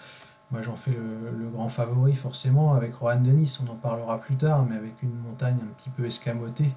Moi 0.50 0.62
j'en 0.62 0.76
fais 0.76 0.92
le, 0.92 1.50
grand 1.50 1.68
favori 1.68 2.14
forcément 2.14 2.72
avec 2.72 2.94
Rohan 2.94 3.20
Denis, 3.20 3.58
on 3.62 3.70
en 3.70 3.74
parlera 3.74 4.18
plus 4.18 4.36
tard, 4.36 4.64
mais 4.64 4.76
avec 4.76 5.02
une 5.02 5.14
montagne 5.18 5.58
un 5.62 5.66
petit 5.74 5.90
peu 5.90 6.06
escamotée. 6.06 6.72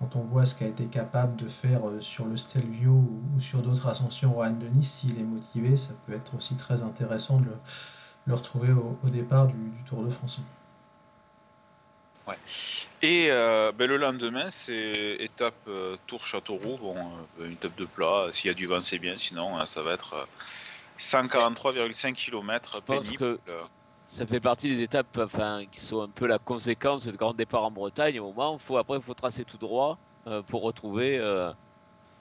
Quand 0.00 0.16
on 0.16 0.22
voit 0.22 0.46
ce 0.46 0.56
qu'a 0.56 0.66
été 0.66 0.86
capable 0.86 1.36
de 1.36 1.46
faire 1.46 1.88
euh, 1.88 2.00
sur 2.00 2.26
le 2.26 2.36
Stelvio 2.36 2.90
ou, 2.90 3.40
sur 3.40 3.62
d'autres 3.62 3.86
ascensions 3.86 4.32
Rohan 4.32 4.50
Denis, 4.50 4.82
s'il 4.82 5.16
est 5.20 5.24
motivé, 5.24 5.76
ça 5.76 5.94
peut 6.06 6.12
être 6.12 6.34
aussi 6.36 6.56
très 6.56 6.82
intéressant 6.82 7.38
de 7.38 7.46
le, 8.26 8.34
retrouver 8.34 8.72
au, 8.72 9.08
départ 9.10 9.46
du, 9.46 9.54
Tour 9.86 10.02
de 10.02 10.10
France. 10.10 10.42
Ouais. 12.26 12.36
Et 13.02 13.28
euh, 13.30 13.72
ben, 13.72 13.88
le 13.88 13.96
lendemain, 13.96 14.48
c'est 14.48 15.16
étape 15.18 15.54
euh, 15.66 15.96
Tour 16.06 16.24
Châteauroux, 16.24 16.76
bon, 16.78 16.96
euh, 17.40 17.46
une 17.46 17.52
étape 17.52 17.76
de 17.76 17.84
plat. 17.84 18.28
S'il 18.30 18.48
y 18.48 18.50
a 18.50 18.54
du 18.54 18.66
vent, 18.66 18.80
c'est 18.80 18.98
bien, 18.98 19.16
sinon 19.16 19.64
ça 19.66 19.82
va 19.82 19.94
être 19.94 20.28
143,5 20.98 22.14
km 22.14 22.80
pénible. 22.82 23.16
Que 23.16 23.38
ça 24.04 24.26
fait 24.26 24.40
partie 24.40 24.68
des 24.68 24.82
étapes 24.82 25.16
enfin, 25.18 25.64
qui 25.70 25.80
sont 25.80 26.02
un 26.02 26.08
peu 26.08 26.26
la 26.26 26.38
conséquence 26.38 27.06
du 27.06 27.16
grand 27.16 27.34
départ 27.34 27.64
en 27.64 27.70
Bretagne. 27.70 28.20
Au 28.20 28.32
moment, 28.32 28.58
faut, 28.58 28.76
après, 28.76 28.96
il 28.96 29.02
faut 29.02 29.14
tracer 29.14 29.44
tout 29.44 29.58
droit 29.58 29.98
pour 30.48 30.62
retrouver, 30.62 31.18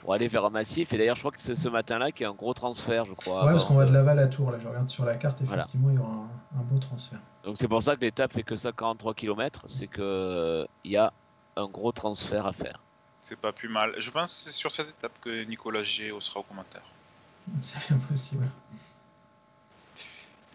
pour 0.01 0.13
aller 0.13 0.27
vers 0.27 0.43
un 0.45 0.49
massif. 0.49 0.91
Et 0.93 0.97
d'ailleurs, 0.97 1.15
je 1.15 1.21
crois 1.21 1.31
que 1.31 1.39
c'est 1.39 1.55
ce 1.55 1.69
matin-là 1.69 2.11
qu'il 2.11 2.23
y 2.23 2.25
a 2.25 2.29
un 2.29 2.33
gros 2.33 2.55
transfert, 2.55 3.05
je 3.05 3.13
crois. 3.13 3.45
Ouais, 3.45 3.51
parce 3.51 3.65
qu'on 3.65 3.75
va 3.75 3.85
de 3.85 3.93
Laval 3.93 4.17
à 4.17 4.27
Tours, 4.27 4.51
là, 4.51 4.57
je 4.59 4.67
regarde 4.67 4.89
sur 4.89 5.05
la 5.05 5.15
carte, 5.15 5.41
effectivement, 5.41 5.89
voilà. 5.89 5.93
il 5.93 5.95
y 5.95 5.99
aura 5.99 6.11
un, 6.11 6.59
un 6.59 6.63
beau 6.63 6.79
transfert. 6.79 7.19
Donc 7.43 7.57
c'est 7.59 7.67
pour 7.67 7.83
ça 7.83 7.95
que 7.95 8.01
l'étape 8.01 8.33
fait 8.33 8.43
que 8.43 8.55
143 8.55 9.13
km, 9.13 9.65
c'est 9.67 9.87
qu'il 9.87 10.01
euh, 10.01 10.65
y 10.83 10.97
a 10.97 11.13
un 11.55 11.67
gros 11.67 11.91
transfert 11.91 12.47
à 12.47 12.53
faire. 12.53 12.79
C'est 13.25 13.37
pas 13.37 13.51
plus 13.51 13.69
mal. 13.69 13.93
Je 13.99 14.09
pense 14.09 14.29
que 14.29 14.35
c'est 14.35 14.51
sur 14.51 14.71
cette 14.71 14.89
étape 14.89 15.13
que 15.21 15.43
Nicolas 15.45 15.83
G 15.83 16.11
sera 16.19 16.39
au 16.39 16.43
commentaire. 16.43 16.83
C'est 17.61 17.87
bien 17.87 17.97
possible. 18.07 18.47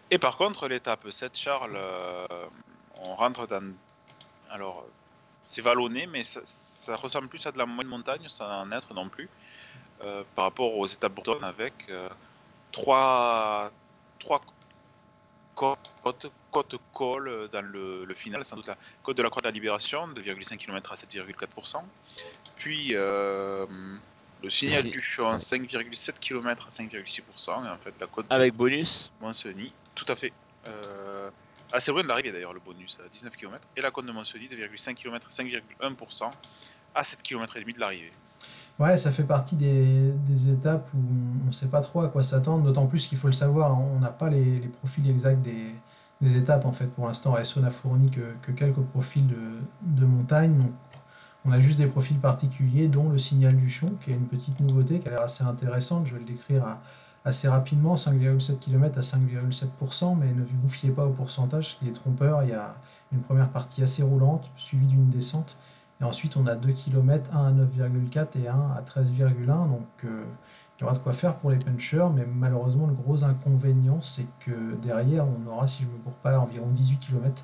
Et 0.09 0.19
par 0.19 0.37
contre, 0.37 0.67
l'étape 0.67 1.09
7, 1.09 1.37
Charles, 1.37 1.75
euh, 1.75 2.27
on 3.05 3.15
rentre 3.15 3.45
dans. 3.47 3.73
Alors, 4.49 4.85
c'est 5.43 5.61
vallonné, 5.61 6.07
mais 6.07 6.23
ça, 6.23 6.39
ça, 6.87 6.95
ressemble 6.95 7.27
plus 7.27 7.45
à 7.45 7.51
de 7.51 7.57
la 7.57 7.65
moyenne 7.65 7.89
montagne, 7.89 8.27
sans 8.27 8.61
en 8.61 8.71
être 8.71 8.93
non 8.93 9.09
plus, 9.09 9.29
euh, 10.03 10.23
par 10.35 10.45
rapport 10.45 10.75
aux 10.75 10.85
étapes 10.85 11.13
bretonnes 11.13 11.43
avec 11.43 11.73
euh, 11.89 12.09
trois, 12.71 13.71
trois 14.19 14.41
côtes, 15.55 16.31
côte 16.51 16.75
col 16.93 17.49
dans 17.51 17.61
le, 17.65 18.05
le, 18.05 18.15
final, 18.15 18.45
sans 18.45 18.55
doute 18.55 18.67
la 18.67 18.77
côte 19.03 19.17
de 19.17 19.23
la 19.23 19.29
Croix 19.29 19.41
de 19.41 19.47
la 19.47 19.51
Libération, 19.51 20.07
de 20.07 20.21
2,5 20.21 20.57
km 20.57 20.91
à 20.91 20.95
7,4%. 20.95 21.83
Puis 22.57 22.91
euh, 22.93 23.65
le 24.43 24.49
signal 24.49 24.83
du 24.83 25.01
Chon, 25.01 25.37
5,7 25.37 26.13
km 26.19 26.67
à 26.67 26.69
5,6%. 26.69 27.65
Et 27.65 27.69
en 27.69 27.77
fait, 27.77 27.93
la 27.99 28.07
côte 28.07 28.25
avec 28.29 28.53
bonus 28.53 29.11
Monseny, 29.19 29.73
tout 29.95 30.05
à 30.07 30.15
fait. 30.15 30.33
Euh, 30.67 31.31
assez 31.71 31.91
loin 31.91 32.03
de 32.03 32.07
l'arrivée 32.07 32.31
d'ailleurs, 32.31 32.53
le 32.53 32.59
bonus, 32.59 32.99
à 33.03 33.09
19 33.09 33.35
km. 33.35 33.61
Et 33.75 33.81
la 33.81 33.91
côte 33.91 34.05
de 34.05 34.11
Monseny, 34.11 34.47
2,5 34.47 34.95
km 34.95 35.27
à 35.27 35.29
5,1% 35.29 36.29
à 36.97 37.03
7 37.03 37.21
km 37.21 37.55
et 37.55 37.61
demi 37.61 37.73
de 37.73 37.79
l'arrivée. 37.79 38.11
Ouais, 38.79 38.97
ça 38.97 39.11
fait 39.11 39.23
partie 39.23 39.55
des, 39.55 40.11
des 40.27 40.49
étapes 40.49 40.87
où 40.93 40.99
on 41.43 41.47
ne 41.47 41.51
sait 41.51 41.67
pas 41.67 41.81
trop 41.81 42.01
à 42.01 42.09
quoi 42.09 42.23
s'attendre, 42.23 42.63
d'autant 42.63 42.85
plus 42.85 43.07
qu'il 43.07 43.17
faut 43.17 43.27
le 43.27 43.33
savoir, 43.33 43.71
hein, 43.71 43.85
on 43.95 43.99
n'a 43.99 44.09
pas 44.09 44.29
les, 44.29 44.59
les, 44.59 44.67
profils 44.67 45.09
exacts 45.09 45.41
des, 45.41 45.73
des, 46.21 46.37
étapes 46.37 46.65
en 46.65 46.71
fait. 46.71 46.87
Pour 46.87 47.07
l'instant, 47.07 47.33
ASO 47.33 47.59
n'a 47.59 47.71
fourni 47.71 48.11
que, 48.11 48.35
que, 48.43 48.51
quelques 48.51 48.81
profils 48.81 49.25
de, 49.25 49.61
de 49.81 50.05
montagne, 50.05 50.57
donc 50.57 50.71
On 51.45 51.51
a 51.51 51.59
juste 51.59 51.77
des 51.79 51.87
profils 51.87 52.19
particuliers, 52.19 52.87
dont 52.87 53.09
le 53.09 53.17
signal 53.17 53.55
du 53.55 53.69
chon, 53.69 53.89
qui 54.03 54.11
est 54.11 54.13
une 54.13 54.27
petite 54.27 54.59
nouveauté 54.59 54.99
qui 54.99 55.07
a 55.07 55.11
l'air 55.11 55.21
assez 55.21 55.43
intéressante. 55.43 56.05
Je 56.05 56.13
vais 56.13 56.19
le 56.19 56.25
décrire 56.25 56.77
assez 57.25 57.47
rapidement 57.47 57.95
5,7 57.95 58.59
km 58.59 58.97
à 58.97 59.01
5,7%, 59.01 60.17
mais 60.17 60.33
ne 60.33 60.43
vous 60.43 60.69
fiez 60.69 60.91
pas 60.91 61.05
au 61.05 61.11
pourcentage, 61.11 61.77
qui 61.79 61.87
est 61.87 61.93
trompeur. 61.93 62.43
Il 62.43 62.49
y 62.49 62.53
a 62.53 62.75
une 63.11 63.21
première 63.21 63.49
partie 63.49 63.81
assez 63.81 64.03
roulante, 64.03 64.51
suivie 64.55 64.87
d'une 64.87 65.09
descente. 65.09 65.57
Et 65.99 66.03
ensuite, 66.03 66.37
on 66.37 66.45
a 66.45 66.55
2 66.55 66.71
km, 66.73 67.35
1 67.35 67.45
à 67.45 67.51
9,4 67.51 68.39
et 68.43 68.47
1 68.47 68.53
à 68.53 68.81
13,1. 68.81 69.45
Donc, 69.45 69.87
euh, 70.03 70.23
il 70.77 70.81
y 70.81 70.83
aura 70.83 70.93
de 70.93 70.99
quoi 70.99 71.13
faire 71.13 71.37
pour 71.37 71.49
les 71.49 71.57
punchers, 71.57 72.07
mais 72.13 72.25
malheureusement, 72.31 72.85
le 72.85 72.93
gros 72.93 73.23
inconvénient, 73.23 74.01
c'est 74.01 74.27
que 74.39 74.75
derrière, 74.75 75.25
on 75.27 75.49
aura, 75.51 75.65
si 75.65 75.83
je 75.83 75.87
ne 75.87 75.93
me 75.93 75.97
cours 75.97 76.13
pas, 76.13 76.37
environ 76.37 76.67
18 76.67 76.97
km. 76.99 77.43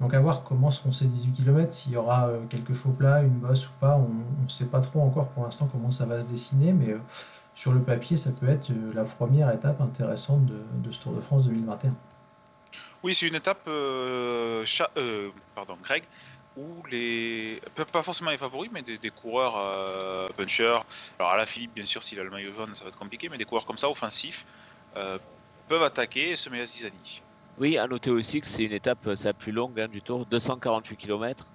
Donc, 0.00 0.14
à 0.14 0.20
voir 0.20 0.44
comment 0.44 0.70
seront 0.70 0.92
ces 0.92 1.06
18 1.06 1.32
km, 1.32 1.72
s'il 1.72 1.92
y 1.92 1.96
aura 1.96 2.28
euh, 2.28 2.44
quelques 2.48 2.74
faux 2.74 2.90
plats, 2.90 3.22
une 3.22 3.40
bosse 3.40 3.68
ou 3.68 3.72
pas, 3.80 3.96
on 3.96 4.08
ne 4.44 4.48
sait 4.48 4.66
pas 4.66 4.80
trop 4.80 5.00
encore 5.00 5.28
pour 5.28 5.42
l'instant 5.42 5.68
comment 5.70 5.90
ça 5.90 6.06
va 6.06 6.20
se 6.20 6.26
dessiner, 6.26 6.72
mais 6.72 6.92
euh, 6.92 6.98
sur 7.56 7.72
le 7.72 7.80
papier, 7.80 8.16
ça 8.16 8.30
peut 8.30 8.48
être 8.48 8.70
la 8.94 9.04
première 9.04 9.50
étape 9.52 9.80
intéressante 9.80 10.44
de, 10.46 10.60
de 10.76 10.92
ce 10.92 11.00
Tour 11.00 11.12
de 11.12 11.20
France 11.20 11.44
2021. 11.46 11.92
Oui, 13.04 13.14
c'est 13.14 13.28
une 13.28 13.34
étape, 13.36 13.62
pardon, 15.54 15.76
Greg, 15.84 16.02
ou 16.56 16.86
les. 16.90 17.60
Pas 17.92 18.02
forcément 18.02 18.30
les 18.30 18.38
favoris, 18.38 18.70
mais 18.72 18.82
des, 18.82 19.10
coureurs 19.10 19.56
euh, 19.56 20.28
punchers. 20.28 20.80
Alors 21.18 21.32
à 21.32 21.36
la 21.36 21.46
Philippe, 21.46 21.74
bien 21.74 21.86
sûr, 21.86 22.02
s'il 22.02 22.18
a 22.20 22.24
le 22.24 22.30
maillot 22.30 22.52
jaune, 22.54 22.74
ça 22.74 22.84
va 22.84 22.88
être 22.88 22.98
compliqué, 22.98 23.28
mais 23.28 23.38
des 23.38 23.44
coureurs 23.44 23.66
comme 23.66 23.78
ça, 23.78 23.90
offensifs, 23.90 24.46
euh, 24.96 25.18
peuvent 25.68 25.82
attaquer 25.82 26.30
et 26.30 26.36
se 26.36 26.48
mettre 26.50 26.64
à 26.64 26.66
zizanie. 26.66 27.22
Oui, 27.58 27.78
à 27.78 27.86
noter 27.86 28.10
aussi 28.10 28.40
que 28.40 28.46
c'est 28.46 28.64
une 28.64 28.72
étape 28.72 29.06
euh, 29.06 29.14
la 29.24 29.32
plus 29.32 29.52
longue 29.52 29.80
hein, 29.80 29.88
du 29.88 30.02
tour, 30.02 30.26
248 30.26 30.96
km. 30.96 31.46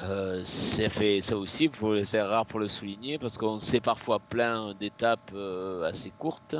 Euh, 0.00 0.44
fait 0.44 1.20
ça 1.20 1.36
aussi, 1.36 1.68
c'est 2.04 2.22
rare 2.22 2.46
pour 2.46 2.60
le 2.60 2.68
souligner 2.68 3.18
parce 3.18 3.36
qu'on 3.36 3.58
sait 3.58 3.80
parfois 3.80 4.20
plein 4.20 4.72
d'étapes 4.74 5.34
assez 5.84 6.12
courtes 6.16 6.54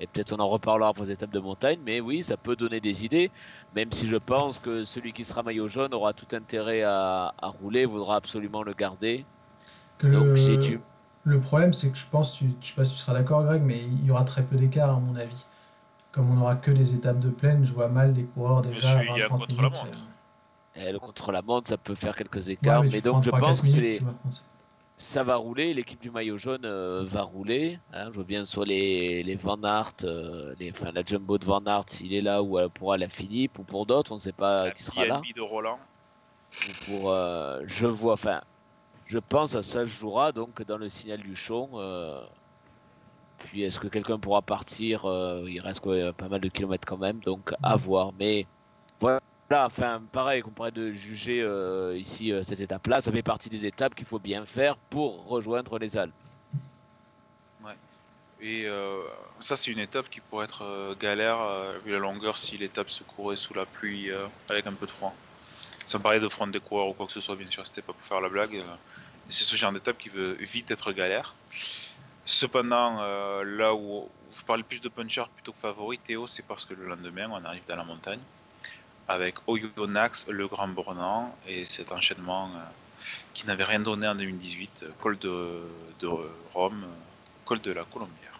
et 0.00 0.06
peut-être 0.06 0.32
on 0.32 0.40
en 0.40 0.48
reparlera 0.48 0.94
pour 0.94 1.04
les 1.04 1.10
étapes 1.10 1.30
de 1.30 1.38
montagne, 1.38 1.78
mais 1.84 2.00
oui, 2.00 2.22
ça 2.22 2.36
peut 2.36 2.56
donner 2.56 2.80
des 2.80 3.04
idées, 3.04 3.30
même 3.76 3.92
si 3.92 4.08
je 4.08 4.16
pense 4.16 4.58
que 4.58 4.84
celui 4.84 5.12
qui 5.12 5.24
sera 5.24 5.42
maillot 5.42 5.68
jaune 5.68 5.92
aura 5.92 6.14
tout 6.14 6.34
intérêt 6.34 6.82
à, 6.82 7.32
rouler, 7.60 7.84
voudra 7.84 8.16
absolument 8.16 8.62
le 8.62 8.72
garder. 8.72 9.26
Donc, 10.02 10.12
le, 10.12 10.80
le 11.24 11.40
problème, 11.40 11.74
c'est 11.74 11.90
que 11.90 11.98
je 11.98 12.06
pense, 12.10 12.32
tu, 12.32 12.50
je 12.62 12.68
sais 12.68 12.74
pas 12.74 12.86
si 12.86 12.94
tu 12.94 12.98
seras 12.98 13.12
d'accord, 13.12 13.44
Greg, 13.44 13.62
mais 13.62 13.78
il 13.78 14.06
y 14.06 14.10
aura 14.10 14.24
très 14.24 14.42
peu 14.42 14.56
d'écart, 14.56 14.88
à 14.88 14.98
mon 14.98 15.14
avis. 15.16 15.44
Comme 16.12 16.30
on 16.30 16.34
n'aura 16.34 16.56
que 16.56 16.70
des 16.70 16.94
étapes 16.94 17.20
de 17.20 17.28
plaine, 17.28 17.64
je 17.64 17.72
vois 17.72 17.88
mal 17.88 18.14
les 18.14 18.24
coureurs 18.24 18.62
déjà 18.62 18.98
à 18.98 19.02
20-30 19.02 19.54
minutes. 19.54 19.82
Et 20.76 20.86
euh. 20.86 20.92
le 20.92 20.98
contre-la-montre, 20.98 21.68
ça 21.68 21.76
peut 21.76 21.94
faire 21.94 22.16
quelques 22.16 22.48
écarts, 22.48 22.84
mais, 22.84 23.00
donc 23.00 23.22
je 23.22 23.30
pense 23.30 23.60
que 23.60 23.66
c'est 23.66 23.80
les 23.80 24.02
ça 25.00 25.24
va 25.24 25.36
rouler, 25.36 25.72
l'équipe 25.72 26.00
du 26.00 26.10
maillot 26.10 26.36
jaune 26.36 26.66
euh, 26.66 27.02
va 27.04 27.22
rouler. 27.22 27.78
Hein, 27.94 28.08
je 28.10 28.16
vois 28.16 28.24
bien 28.24 28.44
soit 28.44 28.66
les, 28.66 29.22
les 29.22 29.34
Van 29.34 29.60
Aert, 29.62 29.94
euh, 30.04 30.54
les, 30.60 30.70
enfin, 30.70 30.92
la 30.92 31.02
Jumbo 31.02 31.38
de 31.38 31.44
Van 31.46 31.64
Aert 31.64 31.84
s'il 31.88 32.12
est 32.12 32.20
là 32.20 32.42
ou 32.42 32.58
euh, 32.58 32.68
pour 32.68 32.94
la 32.94 33.08
Philippe 33.08 33.58
ou 33.58 33.62
pour 33.62 33.86
d'autres, 33.86 34.12
on 34.12 34.16
ne 34.16 34.20
sait 34.20 34.30
pas 34.30 34.70
qui 34.72 34.82
sera 34.82 35.06
là. 35.06 35.22
de 35.34 35.40
Roland. 35.40 35.78
Ou 36.52 36.84
pour, 36.84 37.16
je 37.66 37.86
vois, 37.86 38.12
enfin, 38.12 38.42
je 39.06 39.18
pense 39.18 39.54
à 39.54 39.62
ça 39.62 39.86
se 39.86 39.90
jouera 39.90 40.32
donc 40.32 40.62
dans 40.64 40.76
le 40.76 40.90
signal 40.90 41.20
du 41.20 41.34
chon. 41.34 41.70
puis 43.38 43.62
est-ce 43.62 43.80
que 43.80 43.88
quelqu'un 43.88 44.18
pourra 44.18 44.42
partir 44.42 45.04
Il 45.46 45.60
reste 45.60 45.82
pas 46.12 46.28
mal 46.28 46.40
de 46.40 46.48
kilomètres 46.48 46.86
quand 46.86 46.98
même, 46.98 47.20
donc 47.20 47.54
à 47.62 47.76
voir. 47.76 48.12
Mais 48.18 48.46
voilà, 49.00 49.20
Là, 49.50 49.66
enfin, 49.66 50.00
pareil, 50.12 50.44
pourrait 50.54 50.70
de 50.70 50.92
juger 50.92 51.42
euh, 51.42 51.98
ici 51.98 52.32
euh, 52.32 52.44
cette 52.44 52.60
étape-là, 52.60 53.00
ça 53.00 53.10
fait 53.10 53.24
partie 53.24 53.48
des 53.48 53.66
étapes 53.66 53.96
qu'il 53.96 54.06
faut 54.06 54.20
bien 54.20 54.46
faire 54.46 54.76
pour 54.76 55.26
rejoindre 55.26 55.76
les 55.80 55.96
Alpes. 55.96 56.14
Ouais. 57.64 57.74
Et 58.40 58.66
euh, 58.68 59.02
ça, 59.40 59.56
c'est 59.56 59.72
une 59.72 59.80
étape 59.80 60.08
qui 60.08 60.20
pourrait 60.20 60.44
être 60.44 60.94
galère, 61.00 61.38
vu 61.84 61.90
la 61.90 61.98
longueur, 61.98 62.38
si 62.38 62.58
l'étape 62.58 62.90
se 62.90 63.02
courait 63.02 63.34
sous 63.34 63.52
la 63.52 63.66
pluie 63.66 64.10
avec 64.48 64.68
un 64.68 64.72
peu 64.72 64.86
de 64.86 64.92
froid. 64.92 65.16
Sans 65.84 65.98
parler 65.98 66.20
de 66.20 66.28
front 66.28 66.46
des 66.46 66.60
coureurs 66.60 66.86
ou 66.86 66.92
quoi 66.92 67.06
que 67.06 67.12
ce 67.12 67.20
soit, 67.20 67.34
bien 67.34 67.50
sûr, 67.50 67.66
c'était 67.66 67.82
pas 67.82 67.92
pour 67.92 68.06
faire 68.06 68.20
la 68.20 68.28
blague. 68.28 68.62
c'est 69.30 69.42
ce 69.42 69.56
genre 69.56 69.72
d'étape 69.72 69.98
qui 69.98 70.10
veut 70.10 70.34
vite 70.34 70.70
être 70.70 70.92
galère. 70.92 71.34
Cependant, 72.24 73.02
là 73.42 73.74
où 73.74 74.08
je 74.32 74.44
parlais 74.44 74.62
plus 74.62 74.80
de 74.80 74.88
puncher 74.88 75.24
plutôt 75.34 75.50
que 75.50 75.58
favori, 75.58 75.98
Théo, 75.98 76.28
c'est 76.28 76.44
parce 76.44 76.64
que 76.64 76.74
le 76.74 76.86
lendemain, 76.86 77.28
on 77.32 77.44
arrive 77.44 77.62
dans 77.66 77.76
la 77.76 77.84
montagne 77.84 78.20
avec 79.10 79.34
Oyonnax, 79.48 80.28
le 80.28 80.46
Grand 80.46 80.68
Bornand, 80.68 81.34
et 81.48 81.64
cet 81.64 81.90
enchaînement 81.90 82.46
euh, 82.46 82.60
qui 83.34 83.44
n'avait 83.44 83.64
rien 83.64 83.80
donné 83.80 84.06
en 84.06 84.14
2018, 84.14 84.84
col 85.00 85.18
de, 85.18 85.62
Rome, 86.54 86.86
col 87.44 87.60
de 87.60 87.72
la 87.72 87.82
Colombière. 87.82 88.38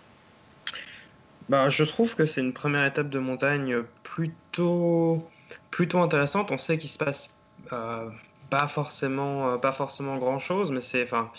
Bah, 1.49 1.69
je 1.69 1.83
trouve 1.83 2.15
que 2.15 2.25
c'est 2.25 2.41
une 2.41 2.53
première 2.53 2.85
étape 2.85 3.09
de 3.09 3.19
montagne 3.19 3.83
plutôt, 4.05 5.29
plutôt 5.73 5.99
intéressante. 5.99 6.53
On 6.53 6.59
sait 6.59 6.79
qu'il 6.79 6.89
se 6.91 6.99
passe 6.99 7.35
euh, 7.73 8.09
pas 8.49 8.69
forcément, 8.69 9.51
euh, 9.51 9.57
pas 9.57 9.73
forcément 9.73 10.19
grand 10.19 10.39
chose, 10.39 10.71
mais 10.71 10.81
c'est, 10.81 11.03
enfin, 11.03 11.33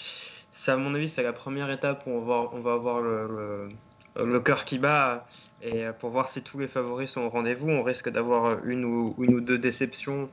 à 0.67 0.75
mon 0.75 0.93
avis, 0.93 1.07
c'est 1.07 1.23
la 1.23 1.31
première 1.31 1.71
étape 1.71 2.03
où 2.05 2.11
on 2.11 2.25
va, 2.25 2.49
on 2.51 2.59
va 2.59 2.73
avoir 2.73 2.99
le 2.99 4.39
cœur 4.41 4.65
qui 4.65 4.77
bat. 4.77 5.25
Et 5.63 5.85
pour 5.99 6.09
voir 6.09 6.27
si 6.27 6.43
tous 6.43 6.59
les 6.59 6.67
favoris 6.67 7.11
sont 7.11 7.21
au 7.21 7.29
rendez-vous, 7.29 7.69
on 7.69 7.83
risque 7.83 8.09
d'avoir 8.09 8.65
une 8.65 8.83
ou, 8.83 9.15
une 9.19 9.35
ou 9.35 9.41
deux 9.41 9.59
déceptions 9.59 10.29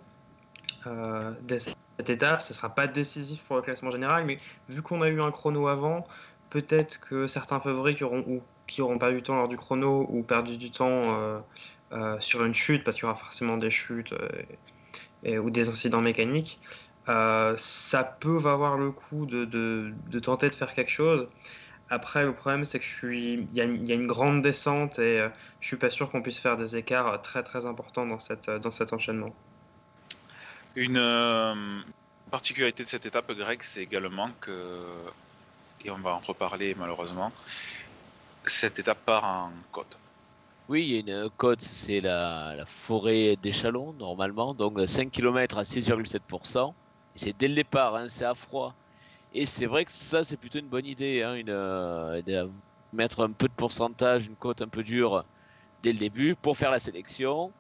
euh, 0.87 1.33
dès 1.43 1.59
cette 1.59 2.11
étape. 2.11 2.43
Ce 2.43 2.53
ne 2.53 2.57
sera 2.57 2.75
pas 2.75 2.87
décisif 2.87 3.43
pour 3.45 3.57
le 3.57 3.63
classement 3.63 3.91
général, 3.91 4.25
mais 4.25 4.39
vu 4.69 4.83
qu'on 4.83 5.03
a 5.03 5.09
eu 5.09 5.21
un 5.21 5.31
chrono 5.31 5.69
avant, 5.69 6.07
peut-être 6.51 7.01
que 7.01 7.27
certains 7.27 7.61
favoris 7.61 7.97
qui 7.97 8.05
auront, 8.05 8.25
ou, 8.27 8.43
qui 8.67 8.81
auront 8.81 8.99
perdu 8.99 9.17
du 9.17 9.23
temps 9.23 9.37
lors 9.37 9.49
du 9.49 9.57
chrono 9.57 10.07
ou 10.09 10.23
perdu 10.23 10.57
du 10.57 10.71
temps 10.71 10.87
euh, 10.89 11.39
euh, 11.93 12.21
sur 12.21 12.45
une 12.45 12.55
chute, 12.55 12.85
parce 12.85 12.97
qu'il 12.97 13.05
y 13.05 13.07
aura 13.07 13.17
forcément 13.17 13.57
des 13.57 13.71
chutes 13.71 14.15
ou 15.25 15.51
des 15.51 15.69
incidents 15.69 16.01
mécaniques, 16.01 16.61
ça 17.07 18.05
peut 18.05 18.39
avoir 18.47 18.79
le 18.79 18.93
coup 18.93 19.27
de, 19.27 19.93
tenter 20.23 20.49
de 20.49 20.55
faire 20.55 20.73
quelque 20.73 20.93
chose. 20.93 21.27
Après, 21.91 22.23
le 22.23 22.35
problème, 22.35 22.65
c'est 22.65 22.79
que 22.79 22.85
je 22.85 22.95
suis, 22.95 23.35
il 23.35 23.55
y, 23.55 23.61
a 23.61 23.65
une, 23.65 24.07
grande 24.07 24.43
descente 24.43 24.99
et 24.99 25.21
euh, 25.21 25.29
je 25.61 25.69
suis 25.69 25.77
pas 25.77 25.89
sûr 25.89 26.11
qu'on 26.11 26.21
puisse 26.21 26.39
faire 26.39 26.59
des 26.59 26.77
écarts 26.77 27.23
très 27.23 27.43
très 27.43 27.65
importants 27.65 28.05
dans 28.05 28.19
cette 28.19 28.51
dans 28.51 28.71
cet 28.71 28.93
enchaînement. 28.93 29.35
Une 30.77 30.99
euh, 30.99 31.81
particularité 32.31 32.83
de 32.83 32.89
cette 32.89 33.07
étape, 33.07 33.33
Greg, 33.33 33.63
c'est 33.63 33.83
également 33.83 34.31
que, 34.41 34.85
et 35.85 35.91
on 35.91 35.97
va 35.97 36.11
en 36.11 36.19
reparler 36.19 36.75
malheureusement, 36.79 37.33
cette 38.45 38.79
étape 38.79 39.05
part 39.05 39.25
en 39.25 39.53
côte. 39.73 39.97
Oui, 40.69 40.87
il 40.87 41.09
y 41.09 41.13
a 41.13 41.23
une 41.23 41.31
côte, 41.31 41.63
c'est 41.63 42.03
la, 42.03 42.65
forêt 42.67 43.37
d'échalon 43.37 43.95
normalement, 43.95 44.53
donc 44.53 44.79
5 44.87 45.11
km 45.11 45.57
à 45.57 45.63
6,7%. 45.63 46.75
C'est 47.15 47.35
dès 47.37 47.49
le 47.49 47.55
départ, 47.55 47.97
hein, 47.97 48.07
c'est 48.09 48.27
à 48.27 48.35
froid. 48.35 48.75
Et 49.35 49.47
c'est 49.47 49.67
vrai 49.67 49.85
que 49.85 49.91
ça, 49.91 50.25
c'est 50.25 50.37
plutôt 50.37 50.59
une 50.59 50.69
bonne 50.69 50.87
idée, 50.87 51.23
hein, 51.23 51.35
une, 51.35 51.51
euh, 51.51 52.23
de 52.23 52.51
mettre 52.93 53.23
un 53.23 53.31
peu 53.31 53.49
de 53.49 53.53
pourcentage, 53.53 54.27
une 54.27 54.37
cote 54.37 54.63
un 54.63 54.69
peu 54.69 54.83
dure 54.83 55.25
dès 55.83 55.93
le 55.93 55.99
début 55.99 56.35
pour 56.35 56.57
faire 56.57 56.71
la 56.71 56.79
sélection. 56.79 57.53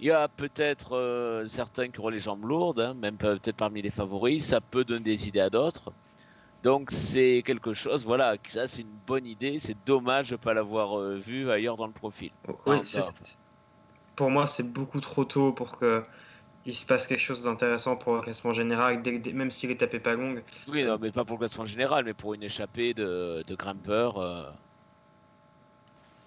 Il 0.00 0.06
y 0.06 0.10
a 0.10 0.28
peut-être 0.28 0.96
euh, 0.96 1.46
certains 1.46 1.88
qui 1.88 2.00
auront 2.00 2.08
les 2.08 2.20
jambes 2.20 2.44
lourdes, 2.44 2.80
hein, 2.80 2.94
même 2.94 3.16
peut-être 3.16 3.56
parmi 3.56 3.82
les 3.82 3.90
favoris. 3.90 4.46
Ça 4.46 4.60
peut 4.60 4.84
donner 4.84 5.04
des 5.04 5.28
idées 5.28 5.40
à 5.40 5.50
d'autres. 5.50 5.92
Donc 6.62 6.90
c'est 6.90 7.42
quelque 7.44 7.72
chose, 7.72 8.04
voilà, 8.04 8.36
ça 8.46 8.66
c'est 8.66 8.82
une 8.82 8.98
bonne 9.06 9.26
idée. 9.26 9.58
C'est 9.58 9.76
dommage 9.86 10.28
de 10.28 10.34
ne 10.34 10.38
pas 10.38 10.54
l'avoir 10.54 10.98
euh, 10.98 11.16
vu 11.16 11.50
ailleurs 11.50 11.76
dans 11.76 11.86
le 11.86 11.92
profil. 11.92 12.30
pour 14.16 14.30
moi, 14.30 14.46
c'est 14.46 14.70
beaucoup 14.70 15.00
trop 15.00 15.24
tôt 15.24 15.52
pour 15.52 15.78
que 15.78 16.02
il 16.70 16.74
se 16.76 16.86
passe 16.86 17.06
quelque 17.08 17.20
chose 17.20 17.42
d'intéressant 17.42 17.96
pour 17.96 18.14
le 18.14 18.22
classement 18.22 18.52
général, 18.52 19.02
même 19.34 19.50
si 19.50 19.66
l'étape 19.66 19.92
n'est 19.92 19.98
pas 19.98 20.14
longue. 20.14 20.42
Oui, 20.68 20.84
non, 20.84 20.98
mais 21.00 21.10
pas 21.10 21.24
pour 21.24 21.34
le 21.34 21.40
classement 21.40 21.66
général, 21.66 22.04
mais 22.04 22.14
pour 22.14 22.34
une 22.34 22.44
échappée 22.44 22.94
de, 22.94 23.44
grimpeurs. 23.50 24.18
Euh, 24.18 24.48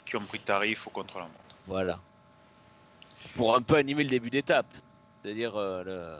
qui 0.06 0.18
ont 0.18 0.26
pris 0.26 0.40
tarif 0.40 0.86
au 0.86 0.90
contre-la-montre. 0.90 1.56
Voilà. 1.66 2.00
Pour 3.36 3.56
un 3.56 3.62
peu 3.62 3.76
animer 3.76 4.04
le 4.04 4.10
début 4.10 4.30
d'étape, 4.30 4.68
c'est-à-dire 5.22 5.56
euh, 5.56 6.20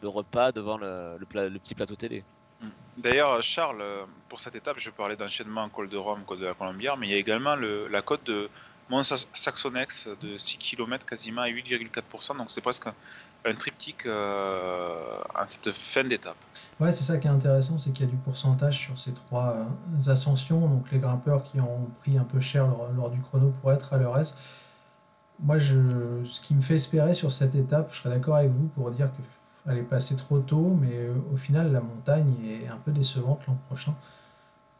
le, 0.00 0.08
repas 0.08 0.52
devant 0.52 0.78
le, 0.78 1.18
petit 1.58 1.74
plateau 1.74 1.96
télé. 1.96 2.22
Mm. 2.60 2.68
D'ailleurs, 2.98 3.42
Charles, 3.42 3.82
pour 4.28 4.38
cette 4.38 4.54
étape, 4.54 4.76
je 4.78 4.90
parlais 4.90 5.16
d'enchaînement 5.16 5.68
col 5.70 5.88
de 5.88 5.96
Rome, 5.96 6.22
col 6.24 6.38
de 6.38 6.46
la 6.46 6.54
Colombière, 6.54 6.96
mais 6.96 7.08
il 7.08 7.10
y 7.10 7.14
a 7.14 7.18
également 7.18 7.56
la 7.56 8.02
côte 8.02 8.24
de 8.24 8.48
Mont 8.90 9.04
Saxonex 9.04 10.08
de 10.20 10.36
6 10.36 10.58
km 10.58 11.06
quasiment 11.06 11.42
à 11.42 11.48
8,4%, 11.48 12.36
donc 12.36 12.50
c'est 12.50 12.60
presque 12.60 12.88
un 13.44 13.54
triptyque 13.54 14.06
euh, 14.06 15.20
à 15.34 15.46
cette 15.48 15.72
fin 15.72 16.04
d'étape. 16.04 16.36
Ouais, 16.78 16.92
c'est 16.92 17.04
ça 17.04 17.18
qui 17.18 17.26
est 17.26 17.30
intéressant, 17.30 17.78
c'est 17.78 17.92
qu'il 17.92 18.04
y 18.06 18.08
a 18.08 18.10
du 18.10 18.16
pourcentage 18.16 18.78
sur 18.78 18.98
ces 18.98 19.12
trois 19.12 19.56
euh, 19.56 20.10
ascensions, 20.10 20.68
donc 20.68 20.90
les 20.90 20.98
grimpeurs 20.98 21.44
qui 21.44 21.60
ont 21.60 21.88
pris 22.00 22.18
un 22.18 22.24
peu 22.24 22.40
cher 22.40 22.66
lors, 22.96 23.10
du 23.10 23.20
chrono 23.20 23.52
pour 23.60 23.72
être 23.72 23.92
à 23.92 23.98
leur 23.98 24.18
aise. 24.18 24.36
Moi, 25.40 25.58
je, 25.58 26.22
ce 26.24 26.40
qui 26.40 26.54
me 26.54 26.60
fait 26.60 26.74
espérer 26.74 27.14
sur 27.14 27.32
cette 27.32 27.54
étape, 27.54 27.90
je 27.92 27.98
serais 27.98 28.10
d'accord 28.10 28.36
avec 28.36 28.50
vous 28.50 28.66
pour 28.68 28.90
dire 28.90 29.06
que 29.06 29.22
elle 29.70 29.76
est 29.76 29.82
passée 29.82 30.16
trop 30.16 30.38
tôt, 30.38 30.76
mais 30.80 30.94
euh, 30.94 31.14
au 31.32 31.36
final, 31.36 31.70
la 31.70 31.80
montagne 31.80 32.34
est 32.46 32.68
un 32.68 32.78
peu 32.78 32.92
décevante 32.92 33.46
l'an 33.46 33.58
prochain. 33.66 33.94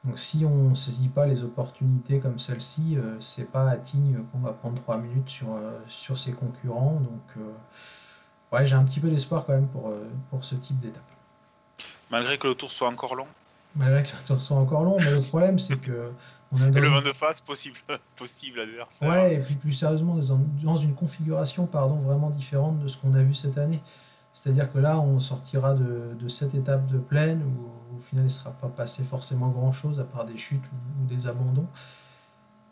Donc 0.05 0.19
si 0.19 0.47
on 0.47 0.71
ne 0.71 0.75
saisit 0.75 1.09
pas 1.09 1.26
les 1.26 1.43
opportunités 1.43 2.19
comme 2.21 2.38
celle-ci, 2.38 2.97
euh, 2.97 3.21
c'est 3.21 3.45
pas 3.45 3.69
à 3.69 3.76
Tignes 3.76 4.25
qu'on 4.33 4.38
va 4.38 4.52
prendre 4.52 4.81
3 4.81 4.97
minutes 4.99 5.29
sur, 5.29 5.49
sur 5.87 6.17
ses 6.17 6.33
concurrents. 6.33 7.00
Donc 7.00 7.45
ouais, 8.52 8.66
j'ai 8.66 8.75
un 8.76 8.85
petit 8.85 9.00
peu 9.00 9.09
d'espoir 9.11 9.45
quand 9.47 9.52
même 9.54 9.69
pour, 9.69 9.88
euh, 9.88 10.09
pour 10.30 10.45
ce 10.45 10.54
type 10.54 10.78
d'étape. 10.78 11.02
Malgré 12.11 12.38
que 12.38 12.49
le 12.49 12.54
tour 12.54 12.73
soit 12.73 12.88
encore 12.88 13.14
long. 13.14 13.26
Malgré 13.76 14.02
que 14.02 14.09
le 14.09 14.25
tour 14.26 14.40
soit 14.40 14.57
encore 14.57 14.83
long, 14.85 14.97
mais 14.99 15.11
le 15.12 15.21
problème 15.23 15.59
c'est 15.59 15.76
que 15.76 16.12
on 16.52 16.59
est 16.59 16.69
Et 16.69 16.71
dans 16.73 16.80
le 16.80 16.87
une- 16.88 16.92
vent 16.95 17.02
de 17.02 17.12
face, 17.12 17.40
possible, 17.40 17.78
possible 18.16 18.59
adversaire. 18.61 19.09
Ouais, 19.09 19.35
et 19.37 19.38
puis 19.38 19.54
plus 19.54 19.73
sérieusement, 19.73 20.16
dans, 20.16 20.33
un- 20.35 20.40
dans 20.62 20.76
une 20.76 20.95
configuration 20.95 21.66
pardon, 21.66 21.95
vraiment 21.97 22.30
différente 22.30 22.80
de 22.80 22.88
ce 22.88 22.97
qu'on 22.97 23.14
a 23.14 23.23
vu 23.23 23.35
cette 23.35 23.59
année. 23.59 23.80
C'est-à-dire 24.33 24.73
que 24.73 24.78
là, 24.78 24.99
on 25.00 25.19
sortira 25.21 25.75
de, 25.75 26.14
de 26.19 26.28
cette 26.28 26.54
étape 26.54 26.87
de 26.87 26.99
plaine 26.99 27.42
où 27.45 27.97
au 27.97 28.00
final 28.00 28.23
il 28.25 28.26
ne 28.26 28.28
sera 28.33 28.50
pas 28.50 28.69
passé 28.69 29.02
forcément 29.04 29.49
grand-chose 29.49 29.99
à 30.00 30.04
part 30.04 30.25
des 30.25 30.37
chutes 30.37 30.62
ou, 30.73 31.02
ou 31.02 31.07
des 31.07 31.26
abandons. 31.28 31.66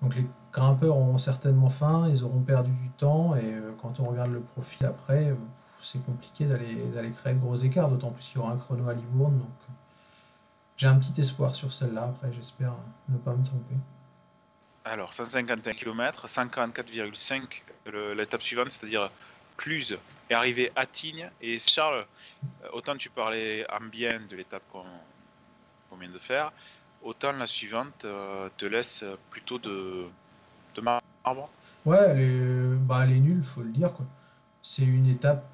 Donc 0.03 0.15
les 0.15 0.27
grimpeurs 0.53 0.97
auront 0.97 1.19
certainement 1.19 1.71
faim, 1.71 2.07
ils 2.09 2.25
auront 2.25 2.41
perdu 2.41 2.71
du 2.71 2.89
temps, 2.91 3.35
et 3.37 3.55
euh, 3.55 3.73
quand 3.83 3.99
on 4.01 4.05
regarde 4.05 4.31
le 4.33 4.41
profil 4.41 4.87
après, 4.87 5.31
euh, 5.31 5.35
c'est 5.81 6.05
compliqué 6.05 6.47
d'aller 6.47 7.11
créer 7.13 7.35
de 7.35 7.41
gros 7.41 7.57
écarts, 7.57 7.89
d'autant 7.91 8.11
plus 8.11 8.25
qu'il 8.25 8.37
y 8.37 8.39
aura 8.39 8.53
un 8.53 8.57
chrono 8.59 8.89
à 8.89 8.95
Livourne. 8.95 9.39
Donc 9.39 9.49
euh, 9.49 9.73
j'ai 10.77 10.87
un 10.87 10.99
petit 10.99 11.21
espoir 11.21 11.55
sur 11.55 11.73
celle-là, 11.73 12.05
après 12.05 12.33
j'espère 12.33 12.73
ne 13.09 13.19
pas 13.19 13.35
me 13.35 13.45
tromper. 13.45 13.75
Alors, 14.85 15.13
151 15.13 15.75
km, 15.75 16.27
144,5 16.29 17.63
le- 17.87 18.15
l'étape 18.15 18.43
suivante, 18.43 18.71
c'est-à-dire 18.71 19.11
Cluse 19.57 19.99
est 20.31 20.35
arrivé 20.35 20.73
à 20.77 20.87
Tignes. 20.87 21.31
Et 21.43 21.59
Charles, 21.59 22.07
euh, 22.65 22.69
autant 22.73 22.97
tu 22.97 23.11
parlais 23.11 23.67
en 23.71 23.85
bien 23.85 24.21
de 24.29 24.37
l'étape 24.37 24.63
qu'on 24.73 24.85
qu'on 25.91 25.97
vient 25.97 26.11
de 26.11 26.19
faire, 26.19 26.53
autant 27.03 27.33
la 27.33 27.47
suivante 27.47 28.05
euh, 28.05 28.49
te 28.59 28.67
laisse 28.67 29.05
plutôt 29.31 29.59
de, 29.59 30.07
de 30.75 30.81
marbre. 30.83 31.49
Ouais, 31.87 31.99
elle 32.11 32.21
est, 32.21 32.77
bah, 32.77 33.05
elle 33.05 33.13
est 33.13 33.21
nulle, 33.21 33.43
faut 33.43 33.63
le 33.63 33.71
dire. 33.71 33.91
C'est 34.63 34.85
une 34.85 35.09
étape 35.09 35.45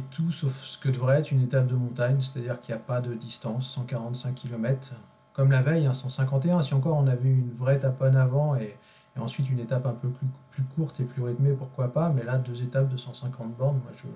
tout 0.00 0.30
sauf 0.30 0.52
ce 0.52 0.78
que 0.78 0.88
devrait 0.88 1.20
être 1.20 1.30
une 1.30 1.42
étape 1.42 1.66
de 1.66 1.74
montagne, 1.74 2.20
c'est-à-dire 2.20 2.60
qu'il 2.60 2.74
n'y 2.74 2.80
a 2.80 2.84
pas 2.84 3.00
de 3.00 3.14
distance, 3.14 3.70
145 3.72 4.34
km. 4.34 4.92
Comme 5.32 5.50
la 5.50 5.62
veille, 5.62 5.86
hein, 5.86 5.94
151, 5.94 6.62
si 6.62 6.74
encore 6.74 6.96
on 6.96 7.06
avait 7.06 7.30
une 7.30 7.52
vraie 7.54 7.76
étape 7.76 8.02
en 8.02 8.14
avant 8.14 8.56
et, 8.56 8.76
ensuite 9.18 9.50
une 9.50 9.60
étape 9.60 9.86
un 9.86 9.92
peu 9.92 10.08
plus, 10.08 10.26
plus 10.50 10.62
courte 10.62 11.00
et 11.00 11.04
plus 11.04 11.22
rythmée, 11.22 11.52
pourquoi 11.52 11.92
pas, 11.92 12.10
mais 12.10 12.22
là, 12.24 12.38
deux 12.38 12.62
étapes 12.62 12.88
de 12.88 12.96
150 12.96 13.56
bornes, 13.56 13.80
moi 13.82 13.92
je, 13.94 14.08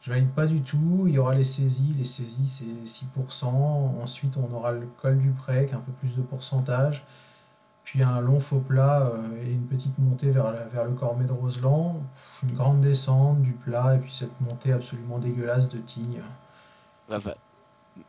je 0.00 0.10
valide 0.10 0.30
pas 0.30 0.46
du 0.46 0.60
tout. 0.62 1.04
Il 1.06 1.14
y 1.14 1.18
aura 1.18 1.34
les 1.34 1.44
saisies, 1.44 1.94
les 1.96 2.04
saisies 2.04 2.46
c'est 2.46 3.04
6%, 3.20 3.46
ensuite 3.46 4.36
on 4.36 4.52
aura 4.52 4.72
le 4.72 4.86
col 5.00 5.18
du 5.18 5.30
Pré, 5.30 5.66
qui 5.66 5.72
est 5.72 5.76
un 5.76 5.80
peu 5.80 5.92
plus 5.92 6.16
de 6.16 6.22
pourcentage, 6.22 7.04
puis 7.84 8.02
un 8.02 8.20
long 8.20 8.40
faux 8.40 8.60
plat 8.60 9.06
euh, 9.08 9.42
et 9.42 9.52
une 9.52 9.66
petite 9.66 9.98
montée 9.98 10.30
vers, 10.30 10.52
vers 10.68 10.84
le 10.84 10.92
Cormet 10.92 11.26
de 11.26 11.32
Roseland, 11.32 12.02
une 12.42 12.54
grande 12.54 12.80
descente, 12.80 13.42
du 13.42 13.52
plat, 13.52 13.94
et 13.96 13.98
puis 13.98 14.12
cette 14.12 14.40
montée 14.40 14.72
absolument 14.72 15.18
dégueulasse 15.18 15.68
de 15.68 15.78
Tignes. 15.78 16.22
Enfin, 17.08 17.34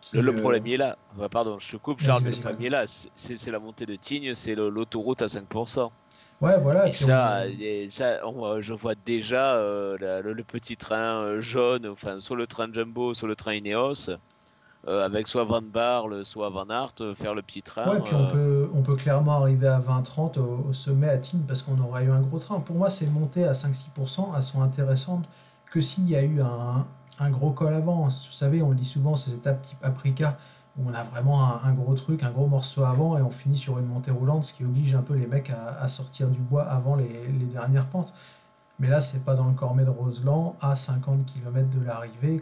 qui, 0.02 0.18
le, 0.18 0.22
le 0.22 0.32
euh, 0.32 0.34
problème 0.34 0.68
est 0.68 0.78
là. 0.78 0.98
Pardon, 1.32 1.60
je 1.60 1.72
te 1.72 1.78
coupe, 1.78 2.02
Charles, 2.02 2.24
le 2.26 2.38
problème 2.38 2.62
est 2.62 2.70
là. 2.70 2.86
C'est 2.88 3.52
la 3.52 3.60
montée 3.60 3.86
de 3.86 3.96
Tignes, 3.96 4.36
c'est 4.36 4.56
l'autoroute 4.56 5.22
à 5.22 5.30
5%. 5.30 5.94
Ouais, 6.42 6.60
voilà, 6.60 6.88
et 6.90 6.94
ça, 6.94 7.46
on- 7.46 7.50
et 7.60 7.90
ça 7.90 8.22
on- 8.28 8.62
je 8.62 8.74
vois 8.74 8.96
déjà 8.96 9.58
euh, 9.58 9.98
la- 10.00 10.22
le, 10.22 10.34
le 10.34 10.44
petit 10.44 10.78
train 10.78 11.22
euh, 11.24 11.42
jaune, 11.42 11.88
enfin, 11.88 12.20
soit 12.22 12.38
le 12.38 12.48
train 12.48 12.72
Jumbo, 12.72 13.14
soit 13.14 13.28
le 13.28 13.36
train 13.36 13.54
Ineos, 13.56 14.10
euh, 14.10 14.18
avec 14.88 15.28
soit 15.28 15.44
Van 15.44 15.62
Barle, 15.62 16.24
soit 16.26 16.50
Van 16.50 16.70
Aert, 16.70 16.94
euh, 17.02 17.16
faire 17.16 17.34
le 17.34 17.42
petit 17.42 17.62
train. 17.62 17.90
Ouais, 17.90 18.00
puis 18.00 18.14
on 18.14 18.24
euh, 18.24 18.32
peut, 18.32 18.70
on 18.74 18.82
peut 18.82 18.96
clairement 18.96 19.34
arriver 19.34 19.68
à 19.68 19.80
20-30 19.80 20.40
au, 20.40 20.66
au 20.70 20.74
sommet 20.74 21.10
à 21.10 21.18
Tignes 21.18 21.44
parce 21.48 21.62
qu'on 21.62 21.80
aura 21.80 22.04
eu 22.04 22.12
un 22.12 22.22
gros 22.22 22.40
train. 22.40 22.60
Pour 22.60 22.76
moi, 22.76 22.90
ces 22.90 23.08
montées 23.08 23.46
à 23.46 23.54
5-6%, 23.54 24.30
elles 24.36 24.44
sont 24.44 24.62
intéressantes 24.62 25.26
que 25.72 25.82
s'il 25.82 26.10
y 26.10 26.16
a 26.16 26.22
eu 26.22 26.42
un, 26.42 26.86
un 27.20 27.30
gros 27.30 27.52
col 27.52 27.74
avant. 27.74 28.04
Vous 28.04 28.10
savez, 28.10 28.62
on 28.62 28.70
le 28.70 28.76
dit 28.76 28.86
souvent, 28.86 29.16
ces 29.16 29.34
étapes 29.34 29.62
type 29.62 29.84
Aprika, 29.84 30.38
où 30.78 30.90
on 30.90 30.94
a 30.94 31.04
vraiment 31.04 31.44
un, 31.46 31.62
un 31.64 31.74
gros 31.74 31.96
truc, 31.96 32.24
un 32.24 32.32
gros 32.32 32.48
morceau 32.48 32.84
avant, 32.84 33.18
et 33.18 33.22
on 33.22 33.32
finit 33.32 33.58
sur 33.58 33.80
une 33.80 33.88
montée 33.88 34.12
roulante, 34.12 34.44
ce 34.44 34.54
qui 34.54 34.64
oblige 34.64 34.94
un 34.94 35.02
peu 35.02 35.16
les 35.16 35.26
mecs 35.28 35.50
à, 35.50 35.80
à 35.80 35.88
sortir 35.88 36.28
du 36.28 36.40
bois 36.40 36.64
avant 36.64 36.96
les, 36.96 37.28
les 37.28 37.46
dernières 37.46 37.88
pentes. 37.88 38.14
Mais 38.80 38.90
là, 38.90 39.00
c'est 39.02 39.24
pas 39.24 39.36
dans 39.36 39.48
le 39.48 39.54
Cormet 39.54 39.86
de 39.86 39.90
Roseland, 39.90 40.56
à 40.62 40.76
50 40.76 41.26
km 41.26 41.70
de 41.70 41.84
l'arrivée, 41.86 42.42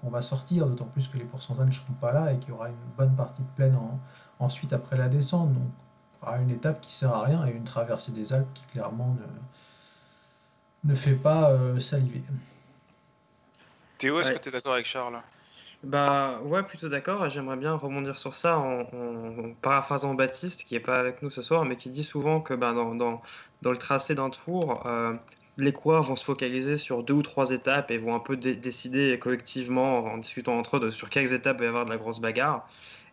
qu'on 0.00 0.10
va 0.10 0.22
sortir, 0.22 0.66
d'autant 0.66 0.84
plus 0.84 1.08
que 1.08 1.18
les 1.18 1.24
pourcentages 1.24 1.66
ne 1.66 1.72
seront 1.72 1.92
pas 1.94 2.12
là 2.12 2.32
et 2.32 2.38
qu'il 2.38 2.50
y 2.50 2.52
aura 2.52 2.68
une 2.68 2.74
bonne 2.96 3.14
partie 3.16 3.42
de 3.42 3.48
plaine 3.56 3.74
en- 3.76 3.98
ensuite 4.38 4.72
après 4.72 4.96
la 4.96 5.08
descente. 5.08 5.52
Donc, 5.52 5.62
on 6.22 6.26
aura 6.26 6.38
une 6.38 6.50
étape 6.50 6.80
qui 6.80 6.92
sert 6.92 7.12
à 7.12 7.22
rien 7.22 7.44
et 7.46 7.50
une 7.50 7.64
traversée 7.64 8.12
des 8.12 8.32
Alpes 8.32 8.52
qui 8.54 8.64
clairement 8.72 9.16
ne, 10.84 10.90
ne 10.90 10.94
fait 10.94 11.14
pas 11.14 11.50
euh, 11.50 11.80
saliver. 11.80 12.22
Théo, 13.98 14.20
est-ce 14.20 14.28
Ouais. 14.28 14.34
que 14.36 14.40
tu 14.42 14.48
es 14.48 14.52
d'accord 14.52 14.74
avec 14.74 14.86
Charles? 14.86 15.20
Bah 15.84 16.38
ouais, 16.44 16.62
plutôt 16.62 16.88
d'accord. 16.88 17.28
J'aimerais 17.28 17.56
bien 17.56 17.74
rebondir 17.74 18.16
sur 18.18 18.34
ça 18.34 18.56
en, 18.58 18.82
en 18.82 19.52
paraphrasant 19.62 20.14
Baptiste, 20.14 20.62
qui 20.64 20.76
est 20.76 20.80
pas 20.80 20.94
avec 20.94 21.22
nous 21.22 21.30
ce 21.30 21.42
soir, 21.42 21.64
mais 21.64 21.74
qui 21.76 21.90
dit 21.90 22.04
souvent 22.04 22.40
que 22.40 22.54
bah, 22.54 22.72
dans, 22.72 22.94
dans, 22.94 23.20
dans 23.62 23.70
le 23.72 23.76
tracé 23.76 24.14
d'un 24.14 24.30
tour, 24.30 24.86
euh, 24.86 25.14
les 25.56 25.72
coureurs 25.72 26.02
vont 26.02 26.16
se 26.16 26.24
focaliser 26.24 26.76
sur 26.76 27.02
deux 27.02 27.14
ou 27.14 27.22
trois 27.22 27.50
étapes 27.50 27.90
et 27.90 27.98
vont 27.98 28.14
un 28.14 28.20
peu 28.20 28.36
dé- 28.36 28.54
décider 28.54 29.18
collectivement, 29.18 30.04
en 30.04 30.18
discutant 30.18 30.58
entre 30.58 30.78
eux, 30.78 30.80
de 30.80 30.90
sur 30.90 31.10
quelles 31.10 31.34
étapes 31.34 31.56
il 31.58 31.60
va 31.60 31.66
y 31.66 31.68
avoir 31.68 31.84
de 31.84 31.90
la 31.90 31.98
grosse 31.98 32.20
bagarre. 32.20 32.66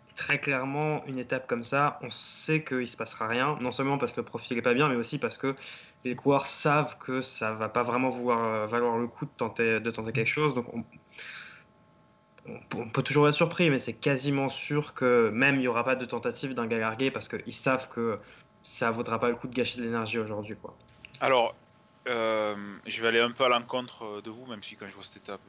Et 0.09 0.13
très 0.13 0.39
clairement, 0.39 1.05
une 1.05 1.19
étape 1.19 1.47
comme 1.47 1.63
ça, 1.63 1.99
on 2.01 2.09
sait 2.09 2.63
qu'il 2.63 2.87
se 2.87 2.97
passera 2.97 3.27
rien, 3.27 3.57
non 3.61 3.71
seulement 3.71 3.97
parce 3.97 4.13
que 4.13 4.21
le 4.21 4.25
profil 4.25 4.57
est 4.57 4.61
pas 4.61 4.73
bien, 4.73 4.89
mais 4.89 4.95
aussi 4.95 5.19
parce 5.19 5.37
que 5.37 5.55
les 6.05 6.15
coureurs 6.15 6.47
savent 6.47 6.97
que 6.97 7.21
ça 7.21 7.53
va 7.53 7.67
pas 7.67 7.83
vraiment 7.83 8.09
vouloir, 8.09 8.45
euh, 8.45 8.65
valoir 8.65 8.97
le 8.97 9.07
coup 9.07 9.25
de 9.25 9.31
tenter, 9.35 9.79
quelque 10.13 10.25
chose. 10.25 10.53
Donc 10.53 10.67
on, 10.73 10.83
peut 12.89 13.03
toujours 13.03 13.27
être 13.27 13.35
surpris, 13.35 13.69
mais 13.69 13.79
c'est 13.79 13.93
quasiment 13.93 14.49
sûr 14.49 14.93
que 14.93 15.29
même 15.29 15.55
il 15.55 15.61
n'y 15.61 15.67
aura 15.67 15.83
pas 15.83 15.95
de 15.95 16.05
tentative 16.05 16.53
d'un 16.53 16.67
gars 16.67 16.79
largué 16.79 17.11
parce 17.11 17.27
qu'ils 17.27 17.53
savent 17.53 17.89
que 17.89 18.19
ça 18.61 18.91
vaudra 18.91 19.19
pas 19.19 19.29
le 19.29 19.35
coup 19.35 19.47
de 19.47 19.53
gâcher 19.53 19.77
de 19.77 19.83
l'énergie 19.83 20.17
aujourd'hui. 20.17 20.55
Alors, 21.19 21.53
euh, 22.09 22.55
je 22.85 23.01
vais 23.01 23.07
aller 23.07 23.19
un 23.21 23.31
peu 23.31 23.43
à 23.45 23.49
l'encontre 23.49 24.21
de 24.21 24.29
vous, 24.29 24.45
même 24.47 24.61
si 24.63 24.75
quand 24.75 24.87
je 24.89 24.93
vois 24.95 25.03
cette 25.03 25.17
étape, 25.17 25.41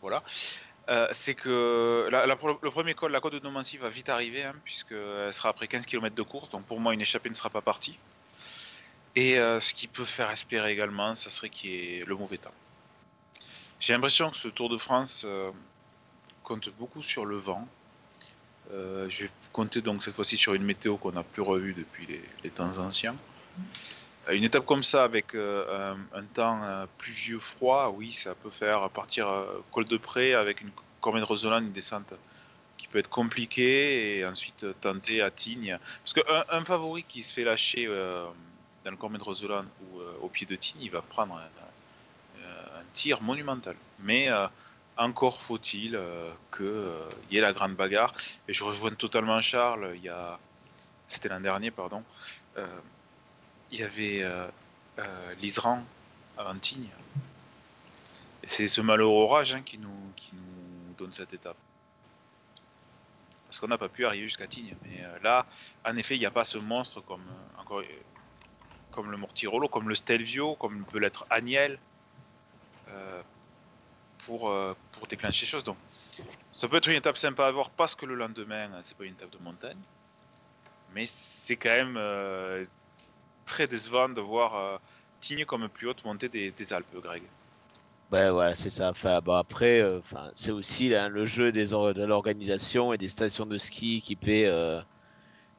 voilà. 0.00 0.22
Euh, 0.88 1.06
c'est 1.12 1.34
que 1.34 2.08
la- 2.10 2.24
le 2.26 2.70
premier 2.70 2.94
col, 2.94 3.12
la 3.12 3.20
côte 3.20 3.34
de 3.34 3.40
Nomancy, 3.40 3.76
va 3.76 3.90
vite 3.90 4.08
arriver, 4.08 4.44
hein, 4.44 4.54
puisqu'elle 4.64 5.32
sera 5.34 5.50
après 5.50 5.68
15 5.68 5.84
km 5.84 6.14
de 6.14 6.22
course, 6.22 6.48
donc 6.48 6.64
pour 6.64 6.80
moi, 6.80 6.94
une 6.94 7.00
échappée 7.02 7.28
ne 7.28 7.34
sera 7.34 7.50
pas 7.50 7.60
partie. 7.60 7.98
Et 9.16 9.38
euh, 9.38 9.60
ce 9.60 9.74
qui 9.74 9.86
peut 9.88 10.04
faire 10.04 10.30
espérer 10.30 10.72
également, 10.72 11.14
ça 11.14 11.28
serait 11.28 11.50
qu'il 11.50 11.70
y 11.70 11.98
ait 11.98 12.04
le 12.06 12.14
mauvais 12.14 12.38
temps. 12.38 12.54
J'ai 13.80 13.92
l'impression 13.92 14.30
que 14.30 14.36
ce 14.36 14.48
Tour 14.48 14.68
de 14.68 14.78
France 14.78 15.22
euh, 15.26 15.50
compte 16.42 16.70
beaucoup 16.78 17.02
sur 17.02 17.26
le 17.26 17.36
vent. 17.36 17.66
Euh, 18.72 19.08
je 19.10 19.24
vais 19.24 19.30
compter 19.52 19.80
donc 19.80 20.02
cette 20.02 20.14
fois-ci 20.14 20.36
sur 20.36 20.54
une 20.54 20.62
météo 20.64 20.96
qu'on 20.96 21.12
n'a 21.12 21.22
plus 21.22 21.42
revue 21.42 21.74
depuis 21.74 22.20
les 22.44 22.50
temps 22.50 22.78
anciens. 22.78 23.16
Une 24.30 24.44
étape 24.44 24.66
comme 24.66 24.82
ça, 24.82 25.04
avec 25.04 25.34
euh, 25.34 25.94
un, 26.12 26.22
temps 26.24 26.60
euh, 26.62 26.84
pluvieux, 26.98 27.38
froid, 27.38 27.94
oui, 27.96 28.12
ça 28.12 28.34
peut 28.34 28.50
faire 28.50 28.90
partir 28.90 29.26
euh, 29.26 29.64
col 29.72 29.86
de 29.86 29.96
près 29.96 30.34
avec 30.34 30.60
une 30.60 30.70
cormet 31.00 31.20
de 31.20 31.24
Roseland, 31.24 31.60
une 31.60 31.72
descente 31.72 32.12
qui 32.76 32.88
peut 32.88 32.98
être 32.98 33.08
compliquée, 33.08 34.18
et 34.18 34.26
ensuite 34.26 34.66
tenter 34.82 35.22
à 35.22 35.30
Tignes. 35.30 35.78
Parce 36.04 36.12
qu'un 36.12 36.44
un 36.50 36.62
favori 36.62 37.04
qui 37.04 37.22
se 37.22 37.32
fait 37.32 37.44
lâcher 37.44 37.86
dans 37.86 38.90
le 38.90 38.96
cormet 38.96 39.18
de 39.18 39.24
Roseland 39.24 39.64
ou 39.80 40.00
au 40.22 40.28
pied 40.28 40.46
de 40.46 40.54
Tignes, 40.56 40.82
il 40.82 40.90
va 40.90 41.02
prendre 41.02 41.34
un, 41.34 42.42
tir 42.92 43.20
monumental. 43.20 43.76
Mais 44.00 44.28
encore 44.96 45.40
faut-il 45.40 45.98
qu'il 46.56 46.92
y 47.32 47.38
ait 47.38 47.40
la 47.40 47.52
grande 47.52 47.74
bagarre. 47.74 48.14
Et 48.46 48.54
je 48.54 48.62
rejoins 48.62 48.92
totalement 48.92 49.40
Charles, 49.40 49.96
c'était 51.08 51.28
l'an 51.28 51.40
dernier, 51.40 51.72
pardon. 51.72 52.04
Il 53.70 53.80
y 53.80 53.82
avait 53.82 54.22
euh, 54.22 54.46
euh, 54.98 55.34
l'Isran 55.40 55.84
à 56.36 56.50
Antigne. 56.50 56.88
C'est 58.44 58.68
ce 58.68 58.80
malheureux 58.80 59.24
orage 59.24 59.52
hein, 59.52 59.62
qui, 59.62 59.78
nous, 59.78 59.90
donne 60.96 61.12
cette 61.12 61.32
étape. 61.32 61.56
Parce 63.46 63.60
qu'on 63.60 63.68
n'a 63.68 63.78
pas 63.78 63.88
pu 63.88 64.04
arriver 64.04 64.24
jusqu'à 64.24 64.46
Tignes. 64.46 64.74
Mais 64.82 65.02
euh, 65.02 65.18
là, 65.22 65.46
en 65.84 65.96
effet, 65.96 66.16
il 66.16 66.20
n'y 66.20 66.26
a 66.26 66.30
pas 66.30 66.44
ce 66.44 66.58
monstre 66.58 67.00
comme, 67.02 67.24
encore, 67.58 67.82
comme 68.90 69.10
le 69.10 69.16
Mortirolo, 69.16 69.68
comme 69.68 69.88
le 69.88 69.94
Stelvio, 69.94 70.54
comme 70.56 70.84
peut 70.84 70.98
l'être 70.98 71.26
Agnel, 71.30 71.78
pour, 74.18 74.52
pour 74.92 75.06
déclencher 75.08 75.44
les 75.44 75.50
choses. 75.50 75.62
Donc, 75.62 75.76
ça 76.52 76.68
peut 76.68 76.76
être 76.76 76.88
une 76.88 76.96
étape 76.96 77.16
sympa 77.16 77.46
à 77.46 77.50
voir 77.50 77.70
parce 77.70 77.94
que 77.94 78.06
le 78.06 78.14
lendemain, 78.14 78.70
c'est 78.82 78.96
pas 78.96 79.04
une 79.04 79.12
étape 79.12 79.30
de 79.30 79.38
montagne. 79.38 79.78
Mais 80.94 81.04
c'est 81.06 81.56
quand 81.56 81.68
même 81.68 81.96
très 83.48 83.66
décevant 83.66 84.08
de 84.08 84.20
voir 84.20 84.54
euh, 84.56 84.76
Tignes 85.20 85.44
comme 85.44 85.68
plus 85.68 85.88
haute 85.88 86.04
montée 86.04 86.28
des, 86.28 86.52
des 86.52 86.72
Alpes, 86.72 86.94
Greg. 87.02 87.22
Ouais, 88.10 88.30
voilà, 88.30 88.54
c'est 88.54 88.70
ça. 88.70 88.90
Enfin, 88.90 89.20
bon, 89.20 89.34
après, 89.34 89.80
euh, 89.80 89.98
enfin, 89.98 90.30
c'est 90.34 90.50
aussi 90.52 90.90
le 90.90 91.26
jeu 91.26 91.52
des 91.52 91.74
or- 91.74 91.92
de 91.92 92.04
l'organisation 92.04 92.92
et 92.92 92.98
des 92.98 93.08
stations 93.08 93.44
de 93.46 93.58
ski 93.58 94.00
qui 94.00 94.16
paient 94.16 94.46
euh, 94.46 94.80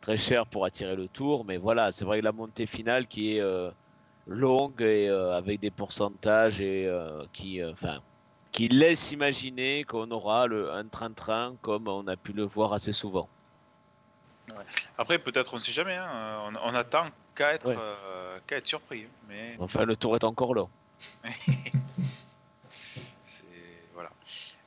très 0.02 0.18
cher 0.18 0.48
pour 0.48 0.66
attirer 0.66 0.96
le 0.96 1.08
tour. 1.10 1.46
Mais 1.46 1.58
voilà, 1.58 1.92
c'est 1.92 2.06
vrai 2.06 2.20
que 2.20 2.26
la 2.26 2.32
montée 2.32 2.66
finale 2.68 3.08
qui 3.08 3.36
est 3.36 3.42
euh, 3.42 3.72
longue 4.26 4.82
et 4.82 5.10
avec 5.10 5.60
des 5.60 5.72
pourcentages 5.72 6.62
et 6.62 6.90
qui, 7.34 7.64
enfin, 7.64 8.00
qui 8.52 8.68
laisse 8.70 9.12
imaginer 9.12 9.84
qu'on 9.84 10.10
aura 10.12 10.48
le, 10.48 10.72
un 10.72 10.88
train-train 10.88 11.56
comme 11.62 11.88
on 11.88 12.08
a 12.08 12.18
pu 12.18 12.34
le 12.34 12.44
voir 12.46 12.74
assez 12.74 12.94
souvent. 12.94 13.30
Après, 14.98 15.20
peut-être, 15.20 15.54
on 15.54 15.58
ne 15.58 15.62
sait 15.62 15.72
jamais. 15.72 15.96
hein, 15.96 16.44
On, 16.48 16.56
on 16.72 16.76
attend 16.76 17.06
qu'à 17.40 17.54
être, 17.54 17.68
Ouais. 17.68 17.76
euh, 17.78 18.38
qu'à 18.46 18.58
être 18.58 18.68
surpris. 18.68 19.08
Mais 19.30 19.56
Enfin, 19.60 19.86
le 19.86 19.96
tour 19.96 20.16
est 20.18 20.24
encore 20.26 20.54
voilà. 23.94 24.10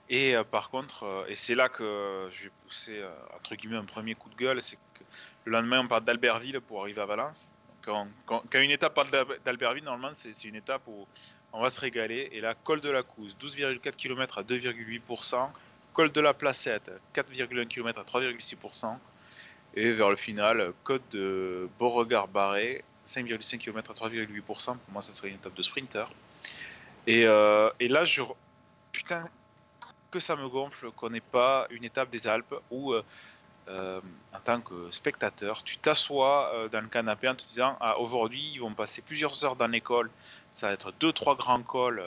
Et 0.08 0.34
euh, 0.34 0.42
par 0.44 0.70
contre, 0.70 1.02
euh, 1.04 1.26
et 1.28 1.36
c'est 1.36 1.54
là 1.54 1.68
que 1.68 2.30
je 2.32 2.44
vais 2.44 2.50
pousser 2.64 2.98
euh, 2.98 3.10
entre 3.36 3.54
guillemets 3.56 3.76
un 3.76 3.84
premier 3.84 4.14
coup 4.14 4.30
de 4.30 4.36
gueule, 4.36 4.62
c'est 4.62 4.76
que 4.94 5.04
le 5.44 5.52
lendemain 5.52 5.80
on 5.80 5.88
part 5.88 6.00
d'Albertville 6.00 6.60
pour 6.62 6.80
arriver 6.82 7.02
à 7.02 7.06
Valence. 7.06 7.50
Quand, 7.82 8.08
quand- 8.24 8.42
quand 8.50 8.60
une 8.60 8.70
étape 8.70 8.94
part 8.94 9.10
d'Al- 9.10 9.38
d'Albertville, 9.44 9.84
normalement 9.84 10.14
c'est 10.14 10.34
c'est 10.34 10.48
une 10.48 10.56
étape 10.56 10.82
où 10.86 11.06
on 11.52 11.60
va 11.60 11.68
se 11.68 11.78
régaler. 11.80 12.30
Et 12.32 12.40
là, 12.40 12.54
col 12.54 12.80
de 12.80 12.88
la 12.90 13.02
Couze, 13.02 13.36
12,4 13.38 13.96
km 13.96 14.38
à 14.38 14.42
2,8%, 14.42 15.50
col 15.92 16.10
de 16.10 16.20
la 16.22 16.32
Placette, 16.32 16.90
4,1 17.12 17.66
km 17.66 17.98
à 18.00 18.04
3,6%, 18.04 18.98
et 19.74 19.92
vers 19.92 20.10
le 20.10 20.16
final, 20.16 20.72
côte 20.84 21.02
de 21.12 21.68
Beauregard-Barré, 21.78 22.84
5,5 23.06 23.58
km 23.58 23.90
à 23.90 23.94
3,8%. 23.94 24.42
Pour 24.42 24.78
moi, 24.90 25.02
ça 25.02 25.12
serait 25.12 25.28
une 25.28 25.36
étape 25.36 25.54
de 25.54 25.62
sprinter. 25.62 26.08
Et, 27.06 27.26
euh, 27.26 27.70
et 27.80 27.88
là, 27.88 28.04
je. 28.04 28.22
Putain, 28.92 29.22
que 30.10 30.20
ça 30.20 30.36
me 30.36 30.48
gonfle 30.48 30.90
qu'on 30.90 31.10
n'ait 31.10 31.20
pas 31.20 31.66
une 31.70 31.84
étape 31.84 32.10
des 32.10 32.28
Alpes 32.28 32.54
où, 32.70 32.92
euh, 32.92 33.02
euh, 33.68 34.00
en 34.34 34.40
tant 34.40 34.60
que 34.60 34.90
spectateur, 34.90 35.62
tu 35.62 35.78
t'assois 35.78 36.68
dans 36.70 36.82
le 36.82 36.88
canapé 36.88 37.28
en 37.28 37.34
te 37.34 37.42
disant 37.42 37.76
ah, 37.80 37.98
aujourd'hui, 37.98 38.52
ils 38.54 38.60
vont 38.60 38.74
passer 38.74 39.00
plusieurs 39.00 39.44
heures 39.44 39.56
dans 39.56 39.68
l'école, 39.68 40.10
ça 40.50 40.68
va 40.68 40.74
être 40.74 40.92
deux, 41.00 41.12
trois 41.12 41.34
grands 41.34 41.62
cols, 41.62 42.02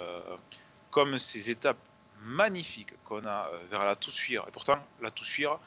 comme 0.91 1.17
ces 1.17 1.49
étapes 1.49 1.79
magnifiques 2.21 2.93
qu'on 3.05 3.25
a 3.25 3.49
vers 3.71 3.83
la 3.83 3.95
Toussuire. 3.95 4.45
Et 4.47 4.51
pourtant, 4.51 4.77
la 5.01 5.09
Toussuire, 5.09 5.57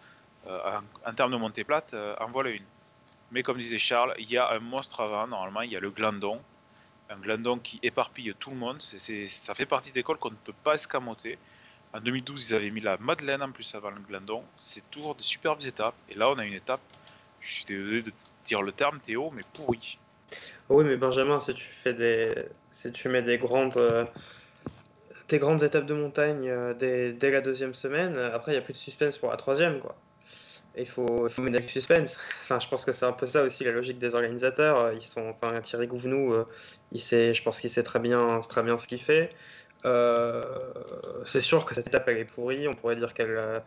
en, 0.46 0.80
en 1.04 1.14
termes 1.14 1.32
de 1.32 1.36
montée 1.36 1.64
plate, 1.64 1.94
euh, 1.94 2.14
en 2.20 2.26
voilà 2.26 2.50
une. 2.50 2.64
Mais 3.30 3.42
comme 3.42 3.58
disait 3.58 3.78
Charles, 3.78 4.14
il 4.18 4.30
y 4.30 4.38
a 4.38 4.50
un 4.52 4.58
monstre 4.58 5.00
avant, 5.00 5.26
normalement, 5.26 5.62
il 5.62 5.72
y 5.72 5.76
a 5.76 5.80
le 5.80 5.90
glandon. 5.90 6.40
Un 7.10 7.16
glandon 7.16 7.58
qui 7.58 7.78
éparpille 7.82 8.32
tout 8.38 8.50
le 8.50 8.56
monde. 8.56 8.80
Ça 8.80 9.54
fait 9.54 9.66
partie 9.66 9.90
d'écoles 9.92 10.18
qu'on 10.18 10.30
ne 10.30 10.36
peut 10.36 10.54
pas 10.64 10.74
escamoter. 10.74 11.38
En 11.94 12.00
2012, 12.00 12.50
ils 12.50 12.54
avaient 12.54 12.70
mis 12.70 12.80
la 12.80 12.98
Madeleine 12.98 13.42
en 13.42 13.50
plus 13.50 13.74
avant 13.74 13.90
le 13.90 14.00
Glandon. 14.00 14.44
C'est 14.56 14.88
toujours 14.90 15.14
des 15.14 15.22
superbes 15.22 15.62
étapes. 15.64 15.94
Et 16.10 16.14
là, 16.14 16.30
on 16.30 16.38
a 16.38 16.44
une 16.44 16.52
étape, 16.52 16.80
je 17.40 17.50
suis 17.50 17.64
désolé 17.64 18.02
de 18.02 18.12
dire 18.44 18.60
le 18.60 18.72
terme, 18.72 19.00
Théo, 19.00 19.30
mais 19.34 19.42
pourri. 19.54 19.98
Oui, 20.68 20.84
mais 20.84 20.96
Benjamin, 20.96 21.40
si 21.40 21.54
tu 21.54 21.64
fais 21.64 21.94
des, 21.94 22.34
si 22.70 22.92
tu 22.92 23.08
mets 23.08 23.22
des 23.22 23.38
grandes, 23.38 23.78
euh, 23.78 24.04
des 25.30 25.38
grandes 25.38 25.62
étapes 25.62 25.86
de 25.86 25.94
montagne 25.94 26.46
euh, 26.46 26.74
dès, 26.74 27.14
dès 27.14 27.30
la 27.30 27.40
deuxième 27.40 27.72
semaine, 27.72 28.16
euh, 28.16 28.34
après 28.34 28.52
il 28.52 28.56
n'y 28.56 28.58
a 28.58 28.62
plus 28.62 28.74
de 28.74 28.78
suspense 28.78 29.16
pour 29.16 29.30
la 29.30 29.38
troisième, 29.38 29.80
quoi. 29.80 29.96
Il 30.76 30.86
faut, 30.86 31.26
il 31.26 31.32
faut 31.32 31.42
mettre 31.42 31.66
du 31.66 31.72
suspense. 31.72 32.18
Enfin, 32.40 32.60
je 32.60 32.68
pense 32.68 32.84
que 32.84 32.92
c'est 32.92 33.06
un 33.06 33.12
peu 33.12 33.26
ça 33.26 33.42
aussi 33.42 33.64
la 33.64 33.72
logique 33.72 33.98
des 33.98 34.14
organisateurs. 34.14 34.92
Ils 34.92 35.02
sont, 35.02 35.28
enfin, 35.28 35.60
Thierry 35.60 35.86
Gouvenou, 35.86 36.32
euh, 36.34 36.44
il 36.92 37.00
sait, 37.00 37.34
je 37.34 37.42
pense 37.42 37.60
qu'il 37.60 37.70
sait 37.70 37.82
très 37.82 37.98
bien, 37.98 38.40
très 38.40 38.62
bien 38.62 38.78
ce 38.78 38.86
qu'il 38.86 39.00
fait. 39.02 39.30
Euh, 39.84 40.42
c'est 41.26 41.40
sûr 41.40 41.64
que 41.64 41.74
cette 41.74 41.86
étape 41.86 42.08
elle 42.08 42.18
est 42.18 42.24
pourrie. 42.24 42.68
On 42.68 42.74
pourrait 42.74 42.96
dire 42.96 43.14
qu'elle, 43.14 43.36
euh, 43.36 43.60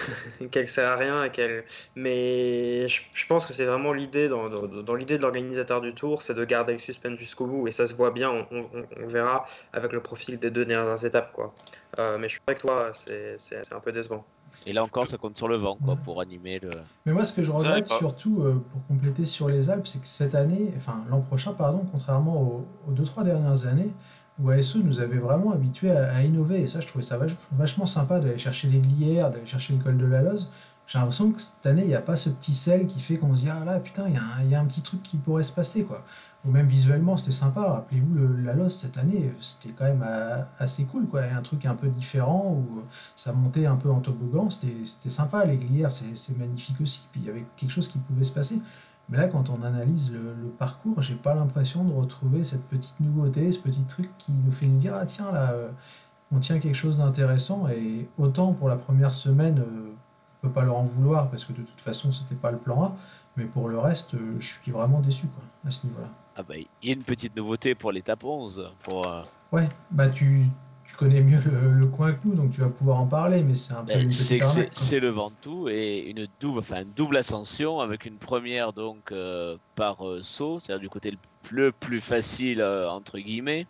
qu'elle 0.50 0.68
sert 0.68 0.90
à 0.90 0.96
rien 0.96 1.24
et 1.24 1.30
qu'elle 1.30 1.64
mais 1.96 2.88
je, 2.88 3.02
je 3.14 3.26
pense 3.26 3.46
que 3.46 3.52
c'est 3.52 3.64
vraiment 3.64 3.92
l'idée 3.92 4.28
dans, 4.28 4.44
dans, 4.44 4.66
dans 4.82 4.94
l'idée 4.94 5.16
de 5.16 5.22
l'organisateur 5.22 5.80
du 5.80 5.94
tour 5.94 6.22
c'est 6.22 6.34
de 6.34 6.44
garder 6.44 6.72
le 6.72 6.78
suspense 6.78 7.18
jusqu'au 7.18 7.46
bout 7.46 7.68
et 7.68 7.72
ça 7.72 7.86
se 7.86 7.94
voit 7.94 8.10
bien 8.10 8.30
on, 8.30 8.46
on, 8.50 8.66
on 9.02 9.06
verra 9.06 9.46
avec 9.72 9.92
le 9.92 10.00
profil 10.00 10.38
des 10.38 10.50
deux 10.50 10.64
dernières 10.64 11.04
étapes 11.04 11.32
quoi 11.32 11.54
euh, 11.98 12.16
mais 12.18 12.28
je 12.28 12.32
suis 12.34 12.40
avec 12.46 12.60
toi 12.60 12.90
c'est, 12.92 13.36
un 13.72 13.80
peu 13.80 13.92
décevant 13.92 14.24
Et 14.66 14.72
là 14.72 14.82
encore, 14.84 15.06
ça 15.06 15.16
compte 15.18 15.36
sur 15.36 15.48
le 15.48 15.56
vent, 15.56 15.76
quoi, 15.82 15.94
Ouais. 15.94 16.00
pour 16.04 16.20
animer 16.20 16.58
le. 16.58 16.70
Mais 17.06 17.12
moi, 17.12 17.24
ce 17.24 17.32
que 17.32 17.42
je 17.42 17.50
regrette 17.50 17.88
surtout, 17.88 18.42
euh, 18.42 18.62
pour 18.70 18.86
compléter 18.86 19.24
sur 19.24 19.48
les 19.48 19.70
Alpes, 19.70 19.86
c'est 19.86 20.00
que 20.00 20.06
cette 20.06 20.34
année, 20.34 20.70
enfin 20.76 21.02
l'an 21.08 21.20
prochain, 21.20 21.52
pardon, 21.52 21.86
contrairement 21.90 22.40
aux, 22.40 22.66
aux 22.86 22.92
deux, 22.92 23.04
trois 23.04 23.24
dernières 23.24 23.66
années, 23.66 23.90
où 24.38 24.50
ASO 24.50 24.80
nous 24.82 25.00
avait 25.00 25.18
vraiment 25.18 25.52
habitués 25.52 25.90
à, 25.90 26.14
à 26.14 26.22
innover, 26.22 26.62
et 26.62 26.68
ça, 26.68 26.80
je 26.80 26.86
trouvais 26.86 27.04
ça 27.04 27.18
vach- 27.18 27.36
vachement 27.52 27.86
sympa 27.86 28.18
d'aller 28.20 28.38
chercher 28.38 28.68
les 28.68 28.80
glières, 28.80 29.30
d'aller 29.30 29.46
chercher 29.46 29.74
le 29.74 29.78
col 29.82 29.96
de 29.98 30.06
la 30.06 30.22
Loze. 30.22 30.50
J'ai 30.86 30.98
l'impression 30.98 31.30
que 31.32 31.40
cette 31.40 31.64
année, 31.66 31.82
il 31.82 31.88
n'y 31.88 31.94
a 31.94 32.00
pas 32.02 32.16
ce 32.16 32.28
petit 32.28 32.54
sel 32.54 32.86
qui 32.86 33.00
fait 33.00 33.16
qu'on 33.16 33.34
se 33.36 33.42
dit 33.42 33.48
Ah 33.48 33.64
là, 33.64 33.78
putain, 33.80 34.08
il 34.08 34.46
y, 34.46 34.50
y 34.50 34.54
a 34.54 34.60
un 34.60 34.66
petit 34.66 34.82
truc 34.82 35.02
qui 35.02 35.16
pourrait 35.16 35.44
se 35.44 35.52
passer, 35.52 35.84
quoi. 35.84 36.04
Ou 36.44 36.50
même 36.50 36.66
visuellement, 36.66 37.16
c'était 37.16 37.30
sympa. 37.30 37.62
Rappelez-vous, 37.62 38.14
le, 38.14 38.36
la 38.42 38.52
Loze 38.52 38.74
cette 38.76 38.98
année, 38.98 39.32
c'était 39.40 39.72
quand 39.74 39.84
même 39.84 40.04
euh, 40.04 40.42
assez 40.58 40.84
cool, 40.84 41.06
quoi. 41.06 41.22
Un 41.22 41.42
truc 41.42 41.64
un 41.66 41.76
peu 41.76 41.88
différent 41.88 42.52
où 42.52 42.82
ça 43.14 43.32
montait 43.32 43.66
un 43.66 43.76
peu 43.76 43.90
en 43.90 44.00
toboggan, 44.00 44.50
c'était 44.50 45.08
sympa, 45.10 45.44
les 45.44 45.58
glières, 45.58 45.92
c'est 45.92 46.36
magnifique 46.36 46.80
aussi, 46.80 47.08
puis 47.12 47.20
il 47.22 47.26
y 47.26 47.30
avait 47.30 47.46
quelque 47.56 47.70
chose 47.70 47.88
qui 47.88 47.98
pouvait 47.98 48.24
se 48.24 48.32
passer. 48.32 48.60
Mais 49.08 49.18
là, 49.18 49.28
quand 49.28 49.50
on 49.50 49.62
analyse 49.62 50.12
le, 50.12 50.34
le 50.34 50.48
parcours, 50.48 51.02
j'ai 51.02 51.14
pas 51.14 51.34
l'impression 51.34 51.84
de 51.84 51.92
retrouver 51.92 52.44
cette 52.44 52.64
petite 52.64 52.98
nouveauté, 53.00 53.50
ce 53.52 53.58
petit 53.60 53.84
truc 53.84 54.10
qui 54.18 54.32
nous 54.32 54.52
fait 54.52 54.66
nous 54.66 54.78
dire 54.78 54.94
ah 54.94 55.04
tiens 55.06 55.30
là, 55.32 55.50
euh, 55.52 55.70
on 56.32 56.38
tient 56.40 56.58
quelque 56.58 56.74
chose 56.74 56.98
d'intéressant. 56.98 57.68
Et 57.68 58.08
autant 58.18 58.52
pour 58.52 58.68
la 58.68 58.76
première 58.76 59.12
semaine, 59.14 59.58
euh, 59.58 59.92
on 60.42 60.48
peut 60.48 60.52
pas 60.52 60.64
leur 60.64 60.76
en 60.76 60.84
vouloir 60.84 61.30
parce 61.30 61.44
que 61.44 61.52
de 61.52 61.62
toute 61.62 61.80
façon 61.80 62.10
c'était 62.12 62.34
pas 62.34 62.50
le 62.50 62.58
plan 62.58 62.82
A, 62.84 62.96
mais 63.36 63.44
pour 63.44 63.68
le 63.68 63.78
reste, 63.78 64.14
euh, 64.14 64.36
je 64.38 64.46
suis 64.46 64.72
vraiment 64.72 65.00
déçu 65.00 65.26
quoi 65.26 65.42
à 65.66 65.70
ce 65.70 65.86
niveau-là. 65.86 66.08
Ah 66.36 66.42
bah, 66.42 66.54
il 66.56 66.66
y 66.82 66.90
a 66.90 66.94
une 66.94 67.02
petite 67.04 67.36
nouveauté 67.36 67.74
pour 67.74 67.92
l'étape 67.92 68.24
11. 68.24 68.70
Pour, 68.82 69.06
euh, 69.06 69.22
Ouais, 69.52 69.68
bah 69.90 70.08
tu, 70.08 70.46
tu 70.84 70.96
connais 70.96 71.20
mieux 71.20 71.40
le, 71.44 71.72
le 71.72 71.86
coin 71.86 72.12
que 72.12 72.26
nous, 72.26 72.34
donc 72.34 72.52
tu 72.52 72.62
vas 72.62 72.68
pouvoir 72.70 72.98
en 73.00 73.06
parler, 73.06 73.42
mais 73.42 73.54
c'est 73.54 73.74
un 73.74 73.84
peu 73.84 73.92
ben, 73.92 74.10
c'est 74.10 75.00
le 75.00 75.08
Ventoux 75.08 75.68
et 75.68 76.08
une 76.08 76.26
double, 76.42 76.58
enfin, 76.58 76.82
double 76.96 77.16
ascension 77.16 77.78
avec 77.78 78.04
une 78.04 78.18
première 78.18 78.72
donc 78.72 79.12
euh, 79.12 79.56
par 79.76 80.06
euh, 80.06 80.22
saut, 80.24 80.58
c'est-à-dire 80.58 80.80
du 80.80 80.88
côté 80.88 81.12
le 81.12 81.18
plus, 81.44 81.56
le 81.56 81.72
plus 81.72 82.00
facile 82.00 82.60
euh, 82.60 82.90
entre 82.90 83.18
guillemets. 83.18 83.66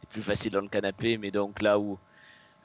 C'est 0.00 0.10
plus 0.10 0.22
facile 0.22 0.52
dans 0.52 0.60
le 0.60 0.68
canapé, 0.68 1.18
mais 1.18 1.32
donc 1.32 1.60
là 1.60 1.80
où 1.80 1.98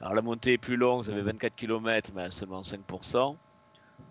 alors 0.00 0.14
la 0.14 0.22
montée 0.22 0.52
est 0.52 0.58
plus 0.58 0.76
longue, 0.76 1.02
vous 1.02 1.10
avez 1.10 1.22
24 1.22 1.56
km, 1.56 2.12
mais 2.14 2.22
à 2.22 2.30
seulement 2.30 2.62
5%. 2.62 3.34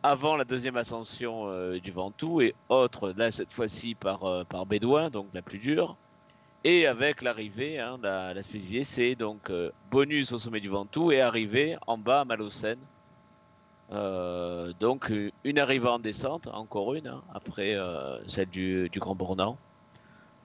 Avant 0.04 0.36
la 0.36 0.44
deuxième 0.44 0.76
ascension 0.76 1.50
du 1.80 1.92
Ventoux 1.92 2.42
et 2.42 2.54
autre, 2.68 3.14
là 3.16 3.32
cette 3.32 3.54
fois-ci 3.54 3.96
par, 3.96 4.46
par 4.48 4.66
Bédouin, 4.66 5.10
donc 5.10 5.28
la 5.34 5.42
plus 5.42 5.60
dure. 5.60 5.96
Et 6.66 6.88
avec 6.88 7.22
l'arrivée, 7.22 7.80
hein, 7.80 7.98
la, 8.04 8.34
la 8.34 8.42
c'est 8.84 9.16
donc 9.16 9.50
bonus 9.90 10.34
au 10.34 10.38
sommet 10.38 10.60
du 10.60 10.68
Ventoux 10.68 11.14
et 11.14 11.22
arrivée 11.22 11.78
en 11.88 11.98
bas 11.98 12.22
à 12.22 12.26
Malocène. 12.26 12.80
Euh, 13.91 14.73
donc 14.80 15.12
une 15.43 15.60
arrivée 15.60 15.88
en 15.88 16.00
descente, 16.00 16.47
encore 16.47 16.93
une, 16.93 17.08
hein, 17.08 17.23
après 17.34 17.76
euh, 17.76 18.19
celle 18.28 18.50
du, 18.50 18.89
du 18.89 19.00
Grand 19.00 19.15
Bornand. 19.15 19.58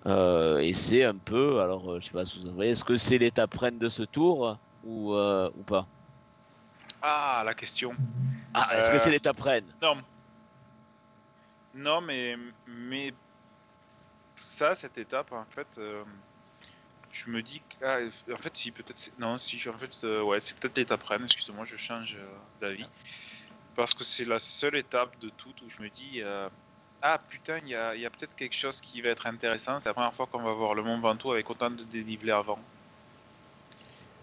Euh, 0.07 0.59
et 0.59 0.75
c'est 0.75 1.05
un 1.05 1.17
peu, 1.17 1.61
alors 1.61 2.01
je 2.01 2.07
sais 2.07 2.13
pas 2.13 2.25
si 2.25 2.39
vous 2.39 2.49
en 2.49 2.53
voyez, 2.53 2.71
est-ce 2.71 2.85
que 2.85 2.97
c'est 2.97 3.19
l'étape 3.19 3.55
reine 3.55 3.79
de 3.79 3.89
ce 3.89 4.03
tour 4.03 4.59
ou, 4.85 5.15
ou 5.15 5.63
pas? 5.65 5.87
Ah, 7.01 7.43
la 7.45 7.55
question. 7.55 7.93
Ah, 8.55 8.77
est-ce 8.77 8.93
que 8.93 8.99
c'est 8.99 9.11
l'étape 9.11 9.41
reine? 9.41 9.67
Non. 9.83 9.97
Non, 11.75 12.01
mais, 12.01 12.37
mais 12.67 13.13
ça, 14.37 14.75
cette 14.75 14.99
étape, 14.99 15.33
en 15.33 15.47
fait, 15.47 15.81
je 17.13 17.31
me 17.31 17.43
dis 17.43 17.61
que. 17.61 17.85
ah, 17.85 17.99
en 18.33 18.39
fait, 18.39 18.57
si, 18.57 18.71
peut-être. 18.73 19.13
Non, 19.19 19.39
si, 19.39 19.61
en 19.69 19.79
fait, 19.79 20.05
euh, 20.05 20.23
ouais, 20.23 20.41
c'est 20.41 20.57
peut-être 20.57 20.77
l'étape 20.77 21.03
reine, 21.05 21.23
excusez-moi, 21.25 21.67
je 21.67 21.77
change 21.77 22.17
euh, 22.19 22.27
d'avis. 22.61 22.87
Parce 23.75 23.95
que 23.95 24.05
c'est 24.05 24.25
la 24.25 24.39
seule 24.39 24.77
étape 24.77 25.19
de 25.21 25.31
toutes 25.31 25.63
où 25.63 25.69
je 25.69 25.83
me 25.83 25.89
dis. 25.89 26.21
euh, 26.23 26.49
ah 27.05 27.19
putain, 27.19 27.59
il 27.65 27.71
y 27.71 27.75
a, 27.75 28.11
peut-être 28.11 28.37
quelque 28.37 28.55
chose 28.55 28.81
qui 28.81 29.03
va 29.03 29.09
être 29.09 29.27
intéressant. 29.27 29.81
C'est 29.81 29.89
la 29.89 29.95
première 29.95 30.15
fois 30.15 30.27
qu'on 30.27 30.41
va 30.41 30.53
voir 30.53 30.75
le 30.75 30.85
Mont 30.85 31.01
Ventoux 31.01 31.33
avec 31.33 31.51
autant 31.51 31.71
de 31.71 31.83
dénivelé 31.83 32.31
avant. 32.31 32.61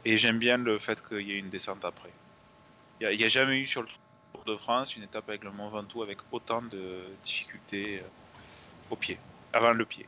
Et 0.06 0.18
j'aime 0.18 0.40
bien 0.40 0.58
le 0.58 0.80
fait 0.80 1.06
qu'il 1.06 1.22
y 1.28 1.34
ait 1.34 1.40
une 1.40 1.50
descente 1.50 1.84
après. 1.84 2.12
Il 3.02 3.18
n'y 3.18 3.24
a, 3.26 3.28
jamais 3.28 3.60
eu 3.60 3.66
sur 3.66 3.82
le 3.82 3.90
Tour 4.34 4.46
de 4.46 4.56
France 4.56 4.96
une 4.96 5.04
étape 5.04 5.28
avec 5.28 5.44
le 5.44 5.52
Mont 5.52 5.68
Ventoux 5.68 6.04
avec 6.04 6.20
autant 6.32 6.62
de 6.62 7.04
difficultés 7.24 8.00
euh, 8.00 8.92
au 8.92 8.96
pied, 8.96 9.18
avant 9.52 9.72
le 9.72 9.86
pied. 9.86 10.08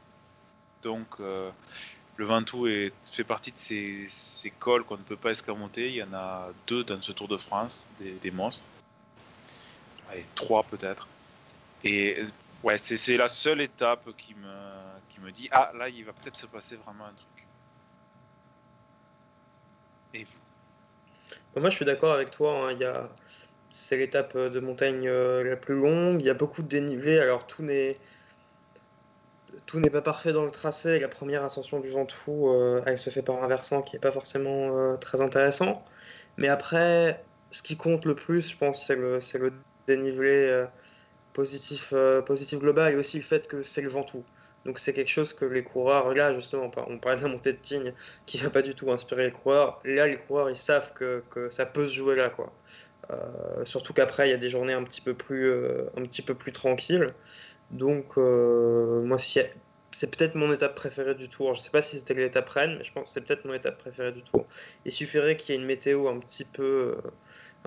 Donc 0.81 1.07
euh, 1.19 1.51
le 2.15 2.25
Ventoux 2.25 2.67
fait 3.05 3.23
partie 3.25 3.51
de 3.51 3.57
ces, 3.57 4.53
cols 4.59 4.85
qu'on 4.85 4.97
ne 4.97 5.03
peut 5.03 5.17
pas 5.17 5.31
escamoter. 5.31 5.89
Il 5.89 5.95
y 5.95 6.03
en 6.03 6.13
a 6.13 6.47
deux 6.67 6.85
dans 6.85 7.01
ce 7.01 7.11
Tour 7.11 7.27
de 7.27 7.37
France, 7.37 7.85
des 7.99 8.31
monstres. 8.31 8.65
Allez, 10.11 10.25
trois 10.35 10.63
peut-être. 10.63 11.07
Et 11.83 12.19
euh, 12.19 12.27
ouais, 12.63 12.77
c'est 12.77 13.17
la 13.17 13.27
seule 13.27 13.61
étape 13.61 14.09
qui 14.17 14.35
me, 14.35 14.53
qui 15.09 15.21
me 15.21 15.31
dit 15.31 15.47
ah 15.51 15.71
là 15.77 15.87
il 15.89 16.03
va 16.03 16.11
peut-être 16.13 16.35
se 16.35 16.45
passer 16.45 16.75
vraiment 16.75 17.05
un 17.05 17.13
truc. 17.13 17.47
Et 20.13 20.25
vous? 20.25 21.59
Moi, 21.61 21.69
je 21.69 21.75
suis 21.75 21.85
d'accord 21.85 22.13
avec 22.13 22.31
toi. 22.31 22.67
hein, 22.67 22.73
y 22.73 22.83
a... 22.83 23.09
C'est 23.69 23.95
l'étape 23.95 24.37
de 24.37 24.59
montagne 24.59 25.07
euh, 25.07 25.43
la 25.45 25.55
plus 25.55 25.75
longue. 25.75 26.21
Il 26.21 26.25
y 26.25 26.29
a 26.29 26.33
beaucoup 26.33 26.61
de 26.61 26.67
dénivelé. 26.67 27.17
Alors, 27.19 27.47
tout 27.47 27.63
n'est 27.63 27.97
tout 29.65 29.79
n'est 29.79 29.89
pas 29.89 30.01
parfait 30.01 30.33
dans 30.33 30.43
le 30.43 30.51
tracé. 30.51 30.99
La 30.99 31.07
première 31.07 31.45
ascension 31.45 31.79
du 31.79 31.89
Ventoux, 31.89 32.49
euh, 32.49 32.81
elle 32.85 32.97
se 32.97 33.09
fait 33.09 33.21
par 33.21 33.41
un 33.41 33.47
versant 33.47 33.81
qui 33.81 33.95
n'est 33.95 34.01
pas 34.01 34.11
forcément 34.11 34.77
euh, 34.77 34.97
très 34.97 35.21
intéressant. 35.21 35.85
Mais 36.35 36.49
après, 36.49 37.23
ce 37.51 37.61
qui 37.61 37.77
compte 37.77 38.03
le 38.03 38.15
plus, 38.15 38.49
je 38.49 38.57
pense, 38.57 38.85
c'est 38.85 38.95
le, 38.97 39.19
le 39.39 39.53
dénivelé 39.87 40.29
euh, 40.47 40.65
positif, 41.33 41.93
euh, 41.93 42.21
positif 42.21 42.59
global 42.59 42.93
et 42.93 42.95
aussi 42.97 43.17
le 43.17 43.23
fait 43.23 43.47
que 43.47 43.63
c'est 43.63 43.81
le 43.81 43.89
Ventoux. 43.89 44.25
Donc 44.65 44.79
c'est 44.79 44.93
quelque 44.93 45.09
chose 45.09 45.33
que 45.33 45.45
les 45.45 45.63
coureurs, 45.63 46.13
là 46.13 46.35
justement, 46.35 46.71
on 46.87 46.99
parlait 46.99 47.17
de 47.17 47.23
la 47.23 47.29
montée 47.29 47.53
de 47.53 47.57
Tignes 47.57 47.93
qui 48.25 48.37
va 48.37 48.49
pas 48.49 48.61
du 48.61 48.75
tout 48.75 48.91
inspirer 48.91 49.25
les 49.25 49.31
coureurs. 49.31 49.79
Là, 49.85 50.07
les 50.07 50.17
coureurs, 50.17 50.49
ils 50.49 50.57
savent 50.57 50.93
que, 50.93 51.23
que 51.31 51.49
ça 51.49 51.65
peut 51.65 51.87
se 51.87 51.95
jouer 51.95 52.15
là, 52.15 52.29
quoi. 52.29 52.53
Euh, 53.11 53.65
surtout 53.65 53.93
qu'après, 53.93 54.27
il 54.27 54.31
y 54.31 54.33
a 54.33 54.37
des 54.37 54.49
journées 54.49 54.73
un 54.73 54.83
petit 54.83 55.01
peu 55.01 55.13
plus, 55.15 55.53
un 55.97 56.03
petit 56.03 56.21
peu 56.21 56.35
plus 56.35 56.51
tranquilles. 56.51 57.07
Donc, 57.71 58.17
moi, 58.17 59.17
si- 59.19 59.41
c'est 59.91 60.15
peut-être 60.15 60.35
mon 60.35 60.51
étape 60.53 60.75
préférée 60.75 61.15
du 61.15 61.29
tour. 61.29 61.53
Je 61.55 61.61
sais 61.61 61.69
pas 61.71 61.81
si 61.81 61.97
c'était 61.99 62.13
l'étape 62.13 62.47
Rennes, 62.49 62.77
mais 62.77 62.83
je 62.83 62.91
pense 62.93 63.05
que 63.05 63.11
c'est 63.11 63.21
peut-être 63.25 63.45
mon 63.45 63.53
étape 63.53 63.77
préférée 63.77 64.11
du 64.13 64.23
tour. 64.23 64.47
Il 64.85 64.91
suffirait 64.91 65.35
qu'il 65.35 65.55
y 65.55 65.57
ait 65.57 65.61
une 65.61 65.67
météo 65.67 66.07
un 66.07 66.19
petit 66.19 66.45
peu, 66.45 66.97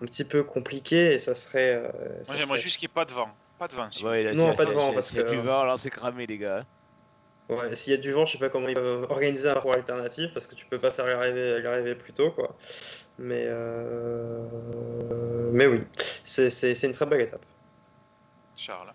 un 0.03 0.07
petit 0.07 0.25
peu 0.25 0.43
compliquée 0.43 1.15
et 1.15 1.19
ça 1.19 1.35
serait. 1.35 1.77
euh, 1.77 1.89
ça 2.25 2.33
Moi, 2.33 2.41
j'aimerais 2.41 2.47
serait- 2.47 2.59
juste 2.59 2.79
qu'il 2.79 2.89
n'y 2.89 2.93
ait 2.93 2.95
pas 2.95 3.05
de 3.05 3.13
vent. 3.13 3.29
Pas 3.59 3.69
de 3.69 3.75
vent, 3.75 3.91
s'il 3.91 4.07
Ouais, 4.07 4.23
là. 4.25 4.31
Non, 4.33 4.37
s'il 4.37 4.47
y 4.47 4.51
a- 4.51 4.55
pas 4.55 4.65
de 4.65 4.73
vent, 4.73 4.81
s'il 4.81 4.89
y 4.89 4.91
a- 4.91 4.95
parce 4.95 5.13
y 5.13 5.19
a 5.19 5.23
que- 5.23 5.31
du 5.31 5.41
vent, 5.41 5.61
alors 5.61 5.79
c'est 5.79 5.91
cramé, 5.91 6.27
les 6.27 6.39
gars. 6.39 6.65
Ouais, 7.51 7.75
s'il 7.75 7.91
y 7.93 7.95
a 7.95 7.99
du 7.99 8.11
vent, 8.11 8.25
je 8.25 8.33
sais 8.33 8.39
pas 8.39 8.49
comment 8.49 8.69
ils 8.69 8.75
peuvent 8.75 9.07
organiser 9.11 9.51
un 9.51 9.55
parcours 9.55 9.75
alternatif 9.75 10.33
parce 10.33 10.47
que 10.47 10.55
tu 10.55 10.65
peux 10.67 10.79
pas 10.81 10.91
faire 10.91 11.05
l'arrivée, 11.07 11.61
l'arrivée 11.61 11.95
plus 11.95 12.15
tôt, 12.15 12.31
quoi. 12.31 12.57
Mais, 13.19 13.45
euh, 13.47 15.51
mais 15.53 15.67
oui, 15.67 15.83
c'est, 16.25 16.51
c'est, 16.51 16.75
c'est 16.75 16.87
une 16.87 16.95
très 16.95 17.07
belle 17.07 17.21
étape. 17.21 17.45
Charles. 18.57 18.93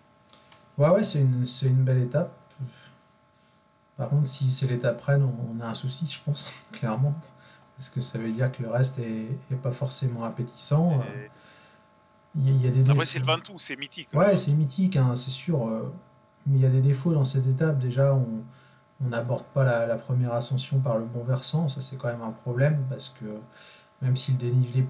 Ouais, 0.78 0.88
ouais, 0.90 1.04
c'est 1.04 1.20
une, 1.20 1.46
c'est 1.46 1.66
une 1.66 1.84
belle 1.84 2.02
étape. 2.02 2.32
Par 3.96 4.08
contre, 4.08 4.26
si 4.26 4.50
c'est 4.50 4.66
l'étape 4.66 5.00
Rennes, 5.02 5.24
on, 5.24 5.58
on 5.58 5.60
a 5.60 5.66
un 5.68 5.74
souci, 5.74 6.06
je 6.06 6.18
pense, 6.24 6.64
clairement. 6.72 7.14
Parce 7.80 7.88
que 7.88 8.02
ça 8.02 8.18
veut 8.18 8.30
dire 8.30 8.52
que 8.52 8.62
le 8.62 8.68
reste 8.68 8.98
est, 8.98 9.24
est 9.50 9.56
pas 9.56 9.72
forcément 9.72 10.24
appétissant. 10.24 11.00
Et- 11.00 11.30
Il 12.34 12.62
y, 12.62 12.68
a- 12.68 12.70
des 12.70 12.88
Après, 12.90 13.06
c'est 13.06 13.18
le 13.20 13.24
Ventoux, 13.24 13.58
c'est 13.58 13.74
mythique. 13.76 14.10
Ouais, 14.12 14.36
c'est 14.36 14.52
mythique, 14.52 14.96
hein, 14.96 15.16
c'est 15.16 15.30
sûr. 15.30 15.66
euh, 15.66 15.90
mais 16.46 16.58
il 16.58 16.62
y 16.62 16.66
a 16.66 16.68
des 16.68 16.82
défauts 16.82 17.14
dans 17.14 17.24
cette 17.24 17.46
étape. 17.46 17.78
Déjà, 17.78 18.14
on 18.14 18.44
n'aborde 19.08 19.46
pas 19.54 19.64
la, 19.64 19.86
la 19.86 19.96
première 19.96 20.34
ascension 20.34 20.78
par 20.78 20.98
le 20.98 21.06
bon 21.06 21.24
versant. 21.24 21.70
Ça, 21.70 21.80
c'est 21.80 21.96
quand 21.96 22.08
même 22.08 22.20
un 22.22 22.32
problème 22.32 22.84
parce 22.90 23.08
que 23.18 23.24
même 24.02 24.14
si 24.14 24.32
le 24.32 24.36
dénivelé 24.38 24.82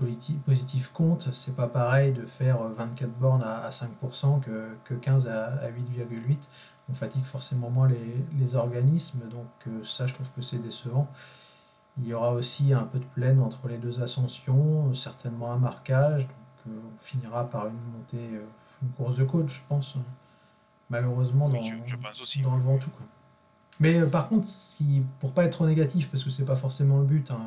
positif 0.45 0.89
compte, 0.93 1.29
c'est 1.33 1.55
pas 1.55 1.69
pareil 1.69 2.11
de 2.11 2.27
faire 2.27 2.61
euh, 2.61 2.71
24 2.77 3.11
bornes 3.21 3.43
à, 3.45 3.59
à 3.67 3.71
5% 3.71 4.41
que, 4.41 4.69
que 4.85 4.95
15 4.95 5.29
à, 5.29 5.45
à 5.63 5.69
8,8. 5.71 6.39
On 6.89 6.95
fatigue 6.95 7.25
forcément 7.25 7.71
moins 7.71 7.87
les, 7.87 8.17
les 8.37 8.57
organismes. 8.57 9.21
Donc, 9.31 9.47
euh, 9.69 9.85
ça, 9.85 10.09
je 10.09 10.15
trouve 10.15 10.29
que 10.33 10.43
c'est 10.43 10.59
décevant. 10.59 11.09
Il 12.03 12.09
y 12.09 12.15
aura 12.15 12.33
aussi 12.33 12.73
un 12.73 12.85
peu 12.85 12.99
de 12.99 13.05
plaine 13.05 13.41
entre 13.41 13.69
les 13.69 13.79
deux 13.79 14.03
ascensions, 14.03 14.93
certainement 14.95 15.53
un 15.53 15.59
marquage. 15.59 16.23
Donc, 16.27 16.75
euh, 16.75 16.81
on 16.95 16.99
finira 16.99 17.49
par 17.51 17.67
une 17.69 17.81
montée, 17.93 18.37
euh, 18.37 18.47
une 18.83 18.91
course 18.91 19.17
de 19.17 19.25
côte, 19.25 19.49
je 19.51 19.61
pense. 19.69 19.97
Malheureusement, 20.89 21.47
Oui, 21.47 21.53
dans, 21.53 21.63
je, 21.87 21.91
je 21.93 21.97
pense 21.97 22.21
aussi. 22.21 22.43
dans 22.43 22.57
le 22.57 22.63
Ventoux. 22.63 22.91
Quoi. 22.91 23.07
Mais 23.79 23.99
euh, 24.01 24.07
par 24.07 24.29
contre, 24.29 24.47
si, 24.49 25.03
pour 25.21 25.33
pas 25.33 25.45
être 25.45 25.53
trop 25.53 25.67
négatif, 25.67 26.11
parce 26.11 26.25
que 26.25 26.31
c'est 26.31 26.45
pas 26.45 26.57
forcément 26.57 26.99
le 26.99 27.05
but, 27.05 27.31
hein, 27.31 27.41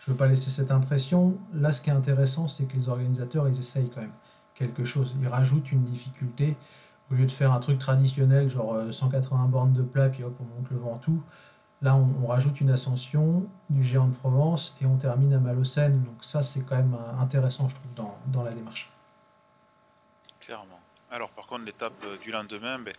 je 0.00 0.10
veux 0.10 0.16
pas 0.16 0.26
laisser 0.26 0.50
cette 0.50 0.70
impression. 0.70 1.36
Là, 1.52 1.72
ce 1.72 1.80
qui 1.82 1.90
est 1.90 1.94
intéressant, 1.94 2.48
c'est 2.48 2.64
que 2.66 2.74
les 2.74 2.88
organisateurs, 2.88 3.48
ils 3.48 3.58
essayent 3.58 3.90
quand 3.90 4.00
même 4.00 4.12
quelque 4.54 4.84
chose. 4.84 5.14
Ils 5.20 5.28
rajoutent 5.28 5.72
une 5.72 5.84
difficulté. 5.84 6.56
Au 7.10 7.14
lieu 7.14 7.26
de 7.26 7.30
faire 7.30 7.52
un 7.52 7.60
truc 7.60 7.78
traditionnel, 7.78 8.48
genre 8.48 8.74
euh, 8.74 8.92
180 8.92 9.46
bornes 9.46 9.72
de 9.74 9.82
plat, 9.82 10.08
puis 10.08 10.22
hop, 10.24 10.34
on 10.40 10.44
monte 10.44 10.70
le 10.70 10.78
Ventoux. 10.78 11.22
Là, 11.84 11.94
on, 11.94 12.26
rajoute 12.26 12.62
une 12.62 12.70
ascension 12.70 13.46
du 13.68 13.84
géant 13.84 14.06
de 14.06 14.14
Provence 14.14 14.74
et 14.80 14.86
on 14.86 14.96
termine 14.96 15.34
à 15.34 15.38
Malocène. 15.38 16.02
Donc 16.02 16.24
ça, 16.24 16.42
c'est 16.42 16.62
quand 16.62 16.76
même 16.76 16.94
euh, 16.94 17.22
intéressant, 17.22 17.68
je 17.68 17.74
trouve, 17.74 17.92
dans, 18.26 18.42
la 18.42 18.50
démarche. 18.52 18.88
Clairement. 20.40 20.80
Alors, 21.10 21.28
par 21.28 21.46
contre, 21.46 21.64
l'étape 21.66 21.92
euh, 22.04 22.16
du 22.16 22.30
lendemain, 22.32 22.78
ben, 22.78 22.94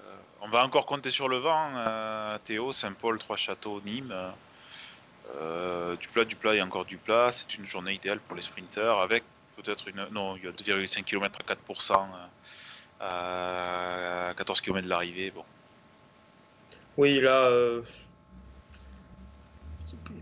euh, 0.00 0.16
on 0.40 0.48
va 0.48 0.64
encore 0.64 0.86
compter 0.86 1.10
sur 1.10 1.28
le 1.28 1.36
vent. 1.36 1.68
euh, 1.76 2.38
Théo, 2.46 2.72
Saint-Paul, 2.72 3.18
Trois-Châteaux, 3.18 3.82
Nîmes. 3.84 4.14
du 6.00 6.08
plat, 6.08 6.24
du 6.24 6.34
plat 6.34 6.54
et 6.54 6.62
encore 6.62 6.86
du 6.86 6.96
plat. 6.96 7.30
C'est 7.30 7.58
une 7.58 7.66
journée 7.66 7.92
idéale 7.92 8.20
pour 8.20 8.36
les 8.36 8.42
sprinteurs 8.42 9.00
avec 9.00 9.22
peut-être 9.56 9.86
une. 9.86 10.06
Non, 10.12 10.34
il 10.36 10.44
y 10.44 10.48
a 10.48 10.52
2,5 10.52 11.04
km 11.04 11.40
à 11.46 11.54
4%. 11.54 12.06
euh, 13.02 14.30
à 14.30 14.34
14 14.34 14.60
km 14.60 14.84
de 14.84 14.88
l'arrivée. 14.88 15.30
Bon, 15.30 15.44
Oui, 16.98 17.20
là, 17.20 17.44
euh, 17.46 17.82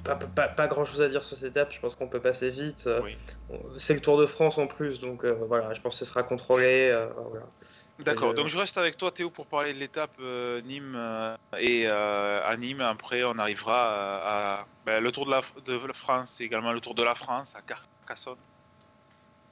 pas, 0.05 0.15
pas, 0.15 0.49
pas 0.49 0.69
grand 0.69 0.85
chose 0.85 1.01
à 1.01 1.09
dire 1.09 1.25
sur 1.25 1.37
cette 1.39 1.49
étape. 1.49 1.73
Je 1.73 1.81
pense 1.81 1.95
qu'on 1.95 2.07
peut 2.07 2.21
passer 2.21 2.51
vite. 2.51 2.87
Euh, 2.87 3.01
oui. 3.03 3.17
C'est 3.79 3.95
le 3.95 4.01
Tour 4.03 4.19
de 4.19 4.27
France 4.27 4.59
en 4.59 4.67
plus, 4.67 5.01
donc 5.01 5.25
euh, 5.25 5.33
voilà, 5.33 5.73
je 5.73 5.81
pense 5.81 5.95
que 5.95 5.99
ce 6.01 6.05
sera 6.05 6.23
contrôlé. 6.23 6.91
euh, 6.93 7.09
voilà. 7.15 7.47
D'accord, 7.99 8.35
donc 8.35 8.49
je 8.49 8.59
reste 8.59 8.77
avec 8.77 8.99
toi 8.99 9.11
Théo 9.11 9.31
pour 9.31 9.47
parler 9.47 9.73
de 9.73 9.79
l'étape 9.79 10.12
euh, 10.19 10.61
Nîmes 10.61 10.97
euh, 10.97 11.35
et 11.59 11.89
euh, 11.89 12.45
à 12.45 12.55
Nîmes 12.59 12.83
après 12.83 13.25
on 13.25 13.39
arrivera 13.39 13.79
à, 14.21 14.61
à- 14.61 14.67
ben, 14.85 15.03
le 15.03 15.11
Tour 15.11 15.25
de 15.25 15.31
la, 15.31 15.41
de 15.65 15.87
la 15.87 15.95
France 15.95 16.39
et 16.43 16.45
également 16.45 16.73
le 16.73 16.81
Tour 16.83 16.95
de 16.95 17.03
la 17.03 17.15
France 17.15 17.57
à 17.57 17.62
Carcassonne. 17.62 18.37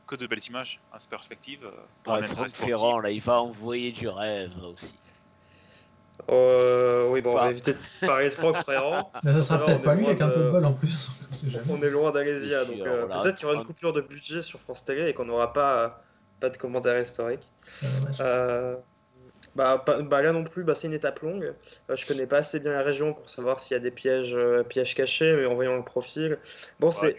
Que 0.07 0.17
de 0.17 0.27
belles 0.27 0.47
images 0.47 0.79
en 0.93 0.99
perspective 1.09 1.67
pour 2.03 2.23
Franck. 2.27 2.49
Ferrand, 2.51 2.99
là, 2.99 3.11
il 3.11 3.23
va 3.23 3.41
envoyer 3.41 3.93
du 3.93 4.09
rêve 4.09 4.53
aussi. 4.63 4.95
Euh, 6.31 7.09
oui, 7.09 7.21
bon, 7.21 7.33
on 7.33 7.35
va 7.35 7.51
éviter 7.51 7.73
de 7.73 8.07
parler 8.07 8.29
de 8.29 8.35
Franck 8.35 8.65
Ferrand. 8.65 9.11
Là, 9.23 9.33
ça 9.33 9.41
sera 9.43 9.63
peut-être 9.63 9.83
pas 9.83 9.95
lui 9.95 10.07
avec 10.07 10.21
un 10.21 10.29
peu 10.29 10.45
de 10.45 10.51
bol 10.51 10.65
en 10.65 10.73
plus. 10.73 11.09
on 11.71 11.83
est 11.83 11.91
loin 11.91 12.13
d'Alésia, 12.13 12.65
donc 12.65 12.79
euh, 12.87 13.05
voilà, 13.07 13.21
peut-être 13.21 13.35
qu'il 13.37 13.47
y 13.49 13.51
aura 13.51 13.55
une 13.61 13.67
coupure 13.67 13.93
de 13.93 14.01
budget 14.01 14.43
sur 14.43 14.61
France 14.61 14.85
Télé 14.85 15.09
et 15.09 15.15
qu'on 15.15 15.25
n'aura 15.25 15.53
pas, 15.53 16.03
pas 16.41 16.51
de 16.51 16.57
commentaires 16.57 16.99
historiques. 17.01 17.49
C'est 17.63 18.01
dommage. 18.01 18.17
Euh, 18.21 18.77
bah, 19.57 19.83
pas- 19.85 20.03
bah, 20.03 20.23
là 20.23 20.33
non 20.33 20.45
plus, 20.45 20.63
bah, 20.65 20.75
c'est 20.77 20.87
une 20.87 20.95
étape 20.95 21.19
longue. 21.21 21.53
Euh, 21.91 21.97
je 21.97 22.07
connais 22.07 22.27
pas 22.27 22.39
assez 22.39 22.61
bien 22.61 22.73
la 22.73 22.83
région 22.83 23.13
pour 23.13 23.29
savoir 23.29 23.61
s'il 23.61 23.75
y 23.75 23.77
a 23.79 23.81
des 23.81 23.91
pièges, 23.91 24.35
euh, 24.35 24.63
pièges 24.63 24.95
cachés, 24.95 25.35
mais 25.37 25.47
en 25.47 25.55
voyant 25.55 25.77
le 25.77 25.85
profil, 25.85 26.39
bon, 26.81 26.89
Ouais, 26.89 26.93
c'est 26.93 27.17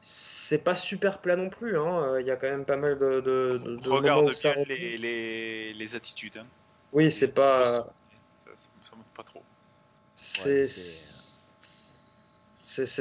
c'est 0.00 0.58
pas 0.58 0.76
super 0.76 1.18
plat 1.18 1.34
non 1.34 1.50
plus. 1.50 1.76
hein. 1.76 2.04
Euh, 2.04 2.20
Il 2.20 2.26
y 2.26 2.30
a 2.30 2.36
quand 2.36 2.48
même 2.48 2.64
pas 2.64 2.76
mal 2.76 2.96
de, 2.98 3.20
de, 3.20 3.60
de- 3.64 3.90
Regarde 3.90 4.30
bien 4.30 4.54
les, 4.68 5.72
les 5.74 5.94
attitudes. 5.96 6.36
hein. 6.38 6.46
Oui, 6.96 7.10
c'est 7.10 7.32
pas. 7.32 7.66
Ça, 7.66 7.92
pas 9.14 9.22
trop. 9.22 9.42
C'est 10.14 10.62
Ouais, 10.62 10.66
c'est- 10.66 11.36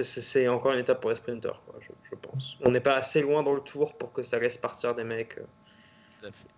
c'est 0.03 0.47
encore 0.49 0.73
une 0.73 0.79
étape 0.79 0.99
pour 0.99 1.11
les 1.11 1.15
sprinters, 1.15 1.61
quoi, 1.65 1.75
je, 1.79 1.91
je 2.09 2.15
pense. 2.15 2.57
On 2.61 2.71
n'est 2.71 2.81
pas 2.81 2.95
assez 2.95 3.21
loin 3.21 3.41
dans 3.41 3.53
le 3.53 3.61
tour 3.61 3.97
pour 3.97 4.11
que 4.11 4.21
ça 4.21 4.37
laisse 4.37 4.57
partir 4.57 4.93
des 4.95 5.05
mecs. 5.05 5.37
euh. 5.37 5.45
Tout 6.19 6.25
à 6.27 6.31
fait. 6.31 6.49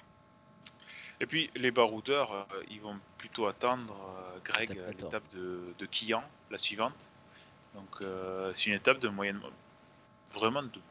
Et 1.20 1.28
puis 1.28 1.52
les 1.56 1.70
baroudeurs, 1.70 2.48
euh, 2.52 2.64
ils 2.70 2.82
vont 2.82 2.98
plutôt 3.20 3.46
attendre 3.46 3.96
euh, 4.18 4.40
Greg 4.44 4.72
Étape 4.72 4.84
à 4.84 4.92
14. 4.94 5.04
l'étape 5.04 5.30
de, 5.36 5.76
de 5.78 5.86
Quillan, 5.86 6.24
la 6.50 6.58
suivante. 6.58 7.08
Donc 7.76 8.02
euh, 8.02 8.52
c'est 8.56 8.72
une 8.72 8.76
étape 8.76 8.98
de 8.98 9.10
moyenne, 9.10 9.40
vraiment 10.34 10.64
de 10.64 10.82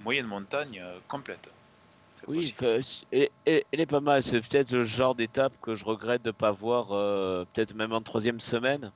moyenne 0.00 0.26
montagne 0.26 0.80
euh, 0.80 0.98
complète. 1.08 1.48
Oui, 2.28 2.54
elle, 3.12 3.62
est 3.72 3.86
pas 3.86 4.00
mal. 4.00 4.22
C'est 4.22 4.40
peut-être 4.40 4.72
le 4.72 4.84
genre 4.84 5.14
d'étape 5.14 5.52
que 5.60 5.74
je 5.74 5.84
regrette 5.84 6.22
de 6.22 6.28
ne 6.28 6.32
pas 6.32 6.52
voir, 6.52 6.88
euh, 6.92 7.44
peut-être 7.52 7.74
même 7.74 7.92
en 7.92 8.00
troisième 8.00 8.40
semaine. 8.40 8.90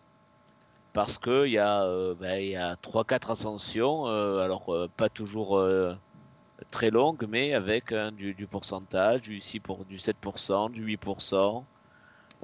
Parce 0.93 1.19
qu'il 1.19 1.49
y 1.49 1.59
a, 1.59 1.83
euh, 1.85 2.15
ben, 2.15 2.41
il 2.41 2.51
y 2.51 2.57
a 2.57 2.75
3-4 2.77 3.31
ascensions, 3.33 4.09
euh, 4.09 4.41
alors 4.41 4.75
pas 4.97 5.09
toujours 5.09 5.63
très 6.71 6.91
longues, 6.91 7.27
mais 7.29 7.55
avec 7.55 7.93
hein, 7.93 8.11
du, 8.13 8.35
du 8.35 8.47
pourcentage, 8.47 9.23
du, 9.23 9.41
6 9.41 9.61
pour, 9.61 9.85
du 9.85 9.99
7%, 9.99 10.71
du 10.71 10.97
8%, 10.97 11.63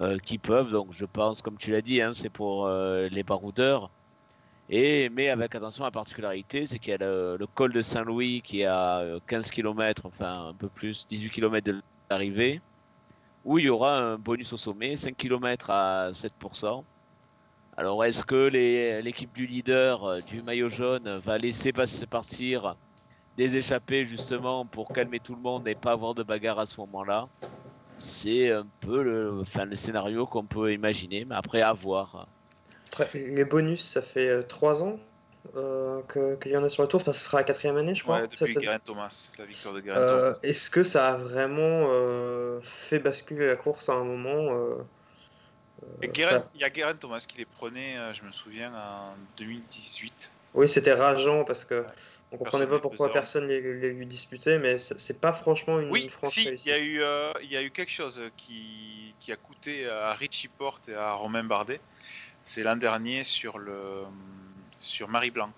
euh, 0.00 0.18
qui 0.18 0.38
peuvent, 0.38 0.70
donc 0.70 0.88
je 0.92 1.04
pense, 1.04 1.42
comme 1.42 1.56
tu 1.56 1.72
l'as 1.72 1.82
dit, 1.82 2.00
hein, 2.02 2.12
c'est 2.12 2.30
pour 2.30 2.68
les 2.68 3.22
baroudeurs. 3.22 3.90
Mais 4.68 5.28
avec 5.28 5.54
attention, 5.54 5.84
la 5.84 5.90
particularité, 5.90 6.66
c'est 6.66 6.78
qu'il 6.78 6.90
y 6.90 6.94
a 6.94 6.98
le, 6.98 7.46
col 7.54 7.72
de 7.72 7.82
Saint-Louis 7.82 8.40
qui 8.42 8.62
est 8.62 8.66
à 8.66 8.98
euh, 9.00 9.20
15 9.26 9.50
km, 9.50 10.06
enfin 10.06 10.48
un 10.48 10.54
peu 10.54 10.68
plus, 10.68 11.06
18 11.08 11.30
km 11.30 11.72
de 11.72 11.82
l'arrivée, 12.10 12.60
où 13.44 13.58
il 13.58 13.66
y 13.66 13.68
aura 13.68 13.98
un 13.98 14.18
bonus 14.18 14.52
au 14.52 14.56
sommet, 14.56 14.96
5 14.96 15.16
km 15.16 15.70
à 15.70 16.10
7%. 16.12 16.84
Alors, 17.76 18.04
est-ce 18.04 18.24
que 18.24 18.48
l'équipe 19.02 19.32
du 19.34 19.46
leader 19.46 20.04
euh, 20.04 20.20
du 20.20 20.42
maillot 20.42 20.70
jaune 20.70 21.18
va 21.18 21.38
laisser 21.38 21.72
passer 21.72 22.06
partir 22.06 22.76
des 23.36 23.56
échappées 23.56 24.06
justement 24.06 24.64
pour 24.66 24.92
calmer 24.92 25.20
tout 25.20 25.34
le 25.34 25.40
monde 25.42 25.66
et 25.68 25.74
pas 25.74 25.92
avoir 25.92 26.14
de 26.14 26.22
bagarre 26.22 26.58
à 26.60 26.66
ce 26.66 26.80
moment-là? 26.80 27.28
C'est 27.96 28.50
un 28.52 28.66
peu 28.80 29.02
le, 29.02 29.44
le 29.64 29.76
scénario 29.76 30.26
qu'on 30.26 30.46
peut 30.46 30.72
imaginer, 30.72 31.24
mais 31.24 31.34
après 31.36 31.62
à 31.62 31.72
voir. 31.72 32.28
Après, 32.94 33.10
les 33.18 33.44
bonus, 33.44 33.82
ça 33.84 34.02
fait 34.02 34.42
3 34.44 34.82
ans 34.84 34.98
euh, 35.56 36.00
que- 36.04 36.36
qu'il 36.36 36.52
y 36.52 36.56
en 36.56 36.64
a 36.64 36.68
sur 36.70 36.82
le 36.82 36.88
tour. 36.88 37.00
Enfin, 37.02 37.12
ce 37.12 37.20
sera 37.24 37.36
la 37.38 37.44
quatrième 37.44 37.76
année, 37.76 37.94
je 37.94 38.02
crois. 38.02 38.20
Ouais, 38.22 38.28
Ça, 38.32 38.46
depuis 38.46 38.54
ça- 38.54 38.60
Geraint 38.62 38.78
Thomas, 38.78 39.28
la 39.36 39.44
victoire 39.44 39.74
de 39.74 39.82
Geraint 39.82 40.00
Euh, 40.00 40.32
Thomas. 40.32 40.38
est-ce 40.42 40.70
que 40.70 40.82
ça 40.82 41.12
a 41.12 41.16
vraiment 41.18 41.88
euh, 41.90 42.60
fait 42.62 42.98
basculer 42.98 43.46
la 43.48 43.56
course 43.56 43.88
à 43.90 43.92
un 43.92 44.04
moment 44.04 44.54
euh, 44.54 44.76
euh, 45.82 46.12
ça- 46.14 46.48
Il 46.54 46.60
y 46.60 46.64
a 46.64 46.72
Geraint 46.72 46.94
Thomas 46.94 47.22
qui 47.28 47.36
les 47.36 47.44
prenait, 47.44 47.98
euh, 47.98 48.14
je 48.14 48.22
me 48.22 48.32
souviens, 48.32 48.72
en 48.74 49.16
2018. 49.36 50.30
Oui, 50.54 50.68
c'était 50.68 50.94
rageant 50.94 51.44
parce 51.44 51.64
que 51.64 51.80
Ouais. 51.80 51.86
on 52.32 52.38
comprenait 52.38 52.64
Personne 52.64 52.80
pas 52.80 52.82
pourquoi 52.88 53.12
personne 53.12 53.46
les, 53.48 53.60
les 53.60 53.92
lui 53.92 54.06
disputait, 54.06 54.58
mais 54.58 54.78
c'est 54.78 55.20
pas 55.20 55.32
franchement 55.32 55.78
une 55.80 55.90
Oui, 55.90 56.08
franche 56.08 56.32
si, 56.32 56.42
il 56.44 56.48
réussite. 56.48 56.66
y, 56.66 56.72
a 56.72 56.78
eu, 56.78 57.02
euh, 57.02 57.32
il 57.42 57.50
y 57.52 57.56
a 57.56 57.62
eu 57.62 57.70
quelque 57.70 57.90
chose 57.92 58.20
qui, 58.36 59.14
qui 59.20 59.30
a 59.32 59.36
coûté 59.36 59.88
à 59.88 60.14
Richie 60.14 60.48
Porte 60.48 60.88
et 60.88 60.94
à 60.94 61.12
Romain 61.12 61.44
Bardet. 61.44 61.80
C'est 62.46 62.62
l'an 62.62 62.76
dernier 62.76 63.24
sur, 63.24 63.58
le, 63.58 64.04
sur 64.78 65.08
Marie 65.08 65.30
Blanc. 65.30 65.52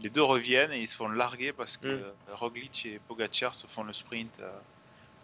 Les 0.00 0.10
deux 0.10 0.22
reviennent 0.22 0.72
et 0.72 0.78
ils 0.78 0.86
se 0.86 0.96
font 0.96 1.08
larguer 1.08 1.52
parce 1.52 1.76
que 1.76 1.86
Mm. 1.86 2.02
euh, 2.02 2.34
Roglic 2.34 2.86
et 2.86 2.98
Pogacar 3.08 3.54
se 3.54 3.66
font 3.66 3.82
le 3.82 3.92
sprint 3.92 4.40
euh, 4.40 4.50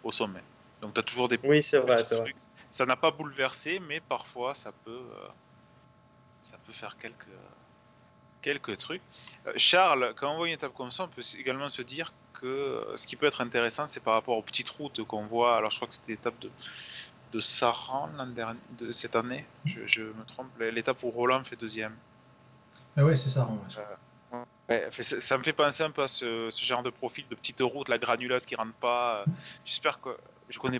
au 0.03 0.11
sommet. 0.11 0.43
Donc 0.81 0.93
tu 0.93 0.99
as 0.99 1.03
toujours 1.03 1.29
des 1.29 1.39
Oui, 1.43 1.61
c'est 1.61 1.77
vrai, 1.77 2.03
c'est. 2.03 2.21
Ça 2.69 2.87
n'a 2.87 2.95
pas 2.95 3.11
bouleversé, 3.11 3.79
mais 3.79 3.99
parfois 3.99 4.55
ça 4.55 4.71
peut, 4.83 4.91
euh, 4.91 5.27
ça 6.41 6.57
peut 6.65 6.73
faire 6.73 6.97
quelques, 6.97 7.27
quelques 8.41 8.77
trucs. 8.77 9.03
Euh, 9.45 9.53
Charles, 9.57 10.13
quand 10.17 10.33
on 10.33 10.37
voit 10.37 10.47
une 10.47 10.55
étape 10.55 10.73
comme 10.73 10.89
ça, 10.89 11.03
on 11.03 11.07
peut 11.07 11.21
également 11.37 11.69
se 11.69 11.83
dire 11.83 12.11
que 12.33 12.83
ce 12.95 13.05
qui 13.05 13.15
peut 13.15 13.27
être 13.27 13.41
intéressant, 13.41 13.85
c'est 13.85 13.99
par 13.99 14.15
rapport 14.15 14.35
aux 14.37 14.41
petites 14.41 14.69
routes 14.71 15.03
qu'on 15.03 15.27
voit. 15.27 15.55
Alors 15.55 15.69
je 15.69 15.75
crois 15.75 15.87
que 15.87 15.93
c'était 15.93 16.13
l'étape 16.13 16.39
de, 16.39 16.49
de 17.33 17.39
Saran 17.41 18.09
de 18.77 18.91
cette 18.91 19.15
année. 19.15 19.45
Je, 19.65 19.85
je 19.85 20.03
me 20.03 20.23
trompe. 20.25 20.47
L'étape 20.59 21.03
où 21.03 21.09
Roland 21.09 21.43
fait 21.43 21.55
deuxième. 21.55 21.95
Ah 22.95 23.03
ouais, 23.03 23.15
c'est 23.15 23.39
ouais, 23.39 24.37
Ouais, 24.69 24.87
fait- 24.91 25.03
ça, 25.03 25.37
me 25.37 25.43
fait 25.43 25.53
penser 25.53 25.83
un 25.83 25.91
peu 25.91 26.03
à 26.03 26.07
ce, 26.07 26.49
ce 26.49 26.65
genre 26.65 26.83
de 26.83 26.89
profil 26.89 27.25
de 27.29 27.35
petite 27.35 27.59
route, 27.61 27.89
la 27.89 27.97
granuleuse 27.97 28.45
qui 28.45 28.55
rentre 28.55 28.73
pas. 28.75 29.25
J'espère 29.65 29.99
que 29.99 30.09
je 30.49 30.59
connais. 30.59 30.79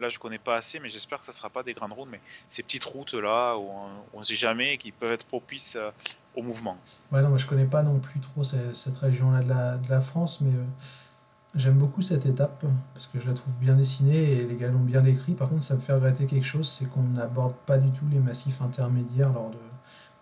Là, 0.00 0.08
je 0.08 0.18
connais 0.18 0.38
pas 0.38 0.56
assez, 0.56 0.80
mais 0.80 0.88
j'espère 0.88 1.18
que 1.18 1.26
ça 1.26 1.32
sera 1.32 1.50
pas 1.50 1.62
des 1.62 1.74
grandes 1.74 1.92
routes, 1.92 2.08
mais 2.10 2.20
ces 2.48 2.62
petites 2.62 2.84
routes 2.84 3.12
là 3.12 3.56
où 3.58 3.68
on, 3.68 3.90
on 4.14 4.22
sait 4.22 4.34
jamais 4.34 4.78
qui 4.78 4.92
peuvent 4.92 5.12
être 5.12 5.26
propices 5.26 5.76
euh, 5.76 5.90
au 6.34 6.42
mouvement. 6.42 6.78
Ouais, 7.12 7.20
non, 7.20 7.28
moi 7.28 7.36
je 7.36 7.44
connais 7.44 7.66
pas 7.66 7.82
non 7.82 7.98
plus 8.00 8.18
trop 8.18 8.42
cette, 8.42 8.72
de 8.72 9.48
la, 9.48 9.76
de 9.76 9.90
la 9.90 10.00
France, 10.00 10.40
mais 10.40 10.54
euh, 10.54 10.64
j'aime 11.54 11.78
beaucoup 11.78 12.02
cette 12.02 12.26
étape 12.26 12.64
parce 12.94 13.06
que 13.06 13.18
je 13.20 13.26
la 13.28 13.34
trouve 13.34 13.56
bien 13.58 13.74
dessinée 13.76 14.32
et 14.32 14.44
les 14.46 14.56
gars 14.56 14.68
l'ont 14.68 14.80
bien 14.80 15.02
décrit. 15.02 15.34
Par 15.34 15.48
contre, 15.48 15.62
ça 15.62 15.74
me 15.74 15.80
fait 15.80 15.92
regretter 15.92 16.26
quelque 16.26 16.44
chose, 16.46 16.68
c'est 16.68 16.86
qu'on 16.86 17.02
n'aborde 17.02 17.54
pas 17.66 17.78
du 17.78 17.90
tout 17.92 18.06
les 18.10 18.20
massifs 18.20 18.62
intermédiaires 18.62 19.32
lors 19.32 19.50
de, 19.50 19.58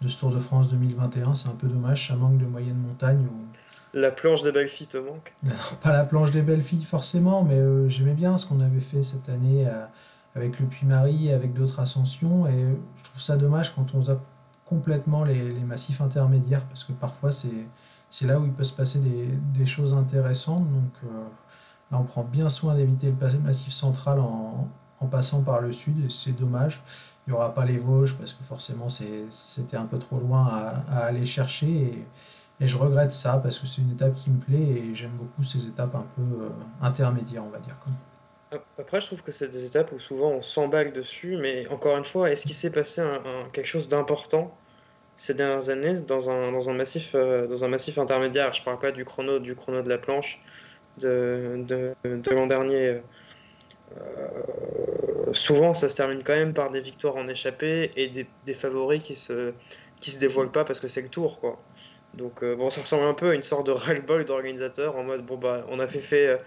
de 0.01 0.09
ce 0.09 0.19
Tour 0.19 0.33
de 0.33 0.39
France 0.39 0.69
2021. 0.71 1.35
C'est 1.35 1.49
un 1.49 1.55
peu 1.55 1.69
dommage, 1.69 2.09
ça 2.09 2.17
manque 2.17 2.39
de 2.39 2.47
moyenne 2.47 2.79
montagne 2.79 3.27
ou 3.27 3.47
La 3.93 4.11
planche 4.11 4.43
des 4.43 4.53
belles 4.53 4.69
filles 4.69 4.87
te 4.89 4.97
manque? 4.99 5.35
pas 5.83 5.93
la 5.93 6.05
planche 6.05 6.31
des 6.31 6.43
belles 6.43 6.63
filles 6.63 6.85
forcément, 6.85 7.43
mais 7.45 7.57
euh, 7.59 7.89
j'aimais 7.89 8.15
bien 8.15 8.37
ce 8.37 8.47
qu'on 8.47 8.61
avait 8.61 8.81
fait 8.81 9.03
cette 9.03 9.29
année 9.29 9.67
euh, 9.69 9.87
avec 10.35 10.59
le 10.61 10.67
Puy-Marie, 10.67 11.33
avec 11.33 11.53
d'autres 11.55 11.81
ascensions, 11.81 12.47
et 12.47 12.65
euh, 12.65 12.75
je 12.97 13.03
trouve 13.05 13.21
ça 13.23 13.37
dommage 13.37 13.75
quand 13.75 13.95
on 13.95 14.03
zappe 14.03 14.25
complètement 14.65 15.25
les, 15.25 15.53
les 15.53 15.65
massifs 15.65 16.01
intermédiaires, 16.01 16.65
parce 16.67 16.85
que 16.85 16.93
parfois 16.93 17.33
c'est 17.33 17.69
c'est 18.11 18.27
là 18.27 18.39
où 18.41 18.45
il 18.47 18.53
peut 18.53 18.65
se 18.65 18.75
passer 18.75 19.01
des, 19.01 19.27
des 19.55 19.67
choses 19.67 19.95
intéressantes. 19.95 20.71
Donc 20.71 20.93
euh, 21.05 21.25
là, 21.91 21.99
on 21.99 22.05
prend 22.05 22.25
bien 22.25 22.49
soin 22.51 22.75
d'éviter 22.75 23.11
le 23.13 23.39
massif 23.41 23.73
central 23.73 24.21
en, 24.21 24.69
en 25.01 25.07
passant 25.07 25.43
par 25.43 25.61
le 25.61 25.73
sud, 25.73 26.05
et 26.05 26.11
c'est 26.11 26.33
dommage. 26.33 26.83
Il 27.27 27.31
n'y 27.31 27.37
aura 27.37 27.55
pas 27.55 27.65
les 27.65 27.79
Vosges, 27.79 28.17
parce 28.17 28.33
que 28.33 28.43
forcément 28.43 28.89
c'était 28.89 29.77
un 29.77 29.87
peu 29.87 29.99
trop 29.99 30.19
loin 30.19 30.47
à, 30.47 30.69
à 30.91 30.99
aller 31.07 31.27
chercher. 31.27 32.09
Et, 32.61 32.67
je 32.67 32.77
regrette 32.77 33.13
ça 33.13 33.39
parce 33.39 33.59
que 33.61 33.67
c'est 33.69 33.83
une 33.83 33.93
étape 33.93 34.15
qui 34.15 34.31
me 34.31 34.41
plaît 34.41 34.59
et 34.59 34.95
j'aime 34.95 35.17
beaucoup 35.17 35.45
ces 35.45 35.67
étapes 35.69 35.95
un 35.95 36.03
peu 36.17 36.23
euh, 36.23 36.51
intermédiaires, 36.81 37.45
on 37.45 37.51
va 37.51 37.61
dire. 37.61 37.79
Quoi. 37.79 37.93
Ap- 38.51 38.67
Après, 38.79 39.01
je 39.01 39.07
trouve 39.07 39.23
que 39.23 39.33
c'est 39.33 39.49
des 39.49 39.65
étapes 39.65 39.93
où 39.93 39.99
souvent 39.99 40.31
on 40.33 40.43
s'emballe 40.43 40.93
dessus, 40.93 41.37
mais 41.39 41.67
encore 41.69 41.97
une 41.97 42.05
fois, 42.05 42.31
est-ce 42.31 42.45
qu'il 42.47 42.57
s'est 42.57 42.73
passé 42.73 43.03
quelque 43.53 43.67
chose 43.67 43.89
d'important? 43.89 44.59
Ces 45.19 45.35
dernières 45.35 45.69
années 45.69 46.01
dans 46.01 46.31
un, 46.31 46.53
dans 46.53 46.71
un 46.71 46.75
massif, 46.75 47.11
euh, 47.15 47.49
dans 47.49 47.65
un 47.65 47.69
massif 47.69 47.99
intermédiaire? 47.99 48.53
Je 48.53 48.63
parle 48.63 48.79
pas 48.79 48.93
du 48.93 49.05
chrono, 49.05 49.41
du 49.41 49.57
chrono 49.57 49.83
de 49.83 49.89
la 49.89 49.99
planche 49.99 50.41
de, 50.99 51.65
de, 51.67 52.31
l'an 52.31 52.47
dernier. 52.47 53.01
Euh, 53.97 55.33
souvent, 55.33 55.75
ça 55.75 55.89
se 55.89 55.97
termine 55.97 56.23
quand 56.23 56.35
même 56.35 56.55
par 56.55 56.71
des 56.71 56.81
victoires 56.81 57.17
en 57.17 57.27
échappée 57.27 57.91
et 57.97 58.09
des, 58.09 58.29
des 58.47 58.55
favoris 58.55 59.03
qui 59.03 59.17
se, 59.17 59.53
qui 60.01 60.13
se 60.13 60.21
dévoilent 60.21 60.53
pas 60.53 60.65
parce 60.65 60.79
que 60.79 60.87
c'est 60.87 61.03
le 61.03 61.09
tour, 61.09 61.41
quoi. 61.41 61.59
Donc, 62.15 62.45
euh, 62.45 62.55
bon, 62.55 62.71
ça 62.71 62.81
ressemble 62.81 63.05
un 63.05 63.15
peu 63.15 63.31
à 63.31 63.35
une 63.35 63.43
sorte 63.43 63.67
de 63.67 63.73
ras-le-bol 63.73 64.25
d'organisateur 64.25 64.97
en 64.97 65.03
mode, 65.03 65.27
bon, 65.27 65.37
bah, 65.37 65.67
on 65.69 65.81
a 65.81 65.89
fait, 65.89 66.01
fait 66.01 66.29
euh, 66.29 66.39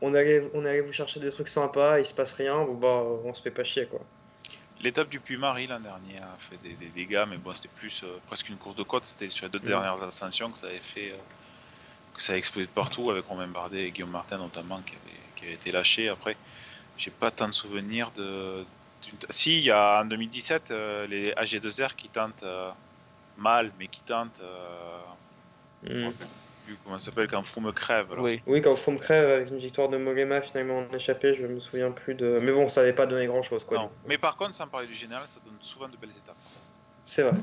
on 0.00 0.14
allait, 0.14 0.42
on 0.52 0.64
allait 0.64 0.80
vous 0.80 0.92
chercher 0.92 1.20
des 1.20 1.30
trucs 1.30 1.48
sympas, 1.48 2.00
il 2.00 2.04
se 2.04 2.14
passe 2.14 2.32
rien, 2.32 2.64
bon, 2.64 2.74
bah, 2.74 3.04
on 3.24 3.32
se 3.34 3.42
fait 3.42 3.52
pas 3.52 3.64
chier, 3.64 3.86
quoi. 3.86 4.00
L'étape 4.80 5.08
du 5.10 5.20
Puy-Marie 5.20 5.66
l'an 5.66 5.80
dernier 5.80 6.16
a 6.20 6.36
fait 6.38 6.56
des, 6.58 6.74
des 6.74 6.88
dégâts, 6.88 7.24
mais 7.28 7.36
bon, 7.36 7.54
c'était 7.54 7.68
plus 7.68 8.02
euh, 8.02 8.18
presque 8.26 8.48
une 8.48 8.56
course 8.56 8.76
de 8.76 8.82
côte. 8.82 9.04
C'était 9.04 9.28
sur 9.30 9.46
les 9.46 9.50
deux 9.52 9.58
Mm. 9.58 9.66
dernières 9.68 10.02
ascensions 10.02 10.50
que 10.50 10.58
ça 10.58 10.68
avait 10.68 10.78
fait, 10.78 11.10
euh, 11.12 11.16
que 12.14 12.22
ça 12.22 12.32
a 12.32 12.36
explosé 12.36 12.66
de 12.66 12.72
partout 12.72 13.10
avec 13.10 13.26
Romain 13.26 13.46
Bardet 13.48 13.86
et 13.88 13.90
Guillaume 13.90 14.10
Martin 14.10 14.38
notamment 14.38 14.80
qui 14.82 14.94
avait, 14.96 15.20
qui 15.36 15.44
avait 15.44 15.54
été 15.54 15.70
lâché. 15.70 16.08
Après, 16.08 16.36
j'ai 16.96 17.10
pas 17.10 17.30
tant 17.30 17.48
de 17.48 17.52
souvenirs 17.52 18.10
de. 18.12 18.64
d'une- 19.02 19.18
Si, 19.30 19.58
il 19.58 19.64
y 19.64 19.70
a 19.70 20.00
en 20.00 20.04
2017 20.06 20.70
euh, 20.70 21.06
les 21.06 21.32
AG2R 21.32 21.94
qui 21.94 22.08
tentent 22.08 22.44
mal, 23.36 23.72
mais 23.78 23.88
qui 23.88 24.00
tentent. 24.02 24.40
Mm. 25.82 26.10
Plus 26.70 26.78
comment 26.84 26.98
ça 26.98 27.06
s'appelle 27.06 27.28
quand 27.28 27.42
Froome 27.42 27.72
crève. 27.72 28.06
Oui. 28.18 28.40
Oui, 28.46 28.62
quand 28.62 28.76
Froome 28.76 28.98
crève 28.98 29.28
avec 29.28 29.50
une 29.50 29.56
victoire 29.58 29.88
de 29.88 29.96
Mollema 29.96 30.40
finalement 30.40 30.78
en 30.78 30.94
échappé, 30.94 31.34
je 31.34 31.46
me 31.46 31.58
souviens 31.58 31.90
plus 31.90 32.14
de. 32.14 32.38
Mais 32.42 32.52
bon, 32.52 32.68
ça 32.68 32.80
avait 32.82 32.92
pas 32.92 33.06
donné 33.06 33.26
grand 33.26 33.42
chose, 33.42 33.64
quoi. 33.64 33.78
Non. 33.78 33.90
Mais 34.06 34.18
par 34.18 34.36
contre, 34.36 34.54
sans 34.54 34.66
parler 34.66 34.86
du 34.86 34.94
général, 34.94 35.24
ça 35.28 35.40
donne 35.44 35.56
souvent 35.60 35.88
de 35.88 35.96
belles 35.96 36.10
étapes. 36.10 36.36
C'est 37.04 37.22
vrai. 37.22 37.38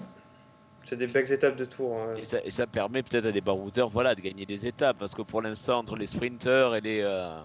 C'est 0.86 0.96
des 0.96 1.08
belles 1.08 1.30
étapes 1.32 1.58
de 1.58 1.66
tour. 1.66 1.98
hein. 1.98 2.16
Et 2.16 2.24
ça, 2.24 2.40
et 2.44 2.50
ça 2.50 2.66
permet 2.66 3.04
peut-être 3.04 3.26
à 3.26 3.32
des 3.34 3.42
baroudeurs 3.42 3.90
voilà, 3.90 4.16
de 4.16 4.22
gagner 4.22 4.46
des 4.46 4.66
étapes. 4.68 4.98
Parce 4.98 5.14
que 5.14 5.22
pour 5.22 5.42
l'instant, 5.42 5.80
entre 5.80 5.96
les 5.96 6.06
sprinteurs 6.08 6.76
et 6.76 6.82
les, 6.82 7.02
euh, 7.02 7.38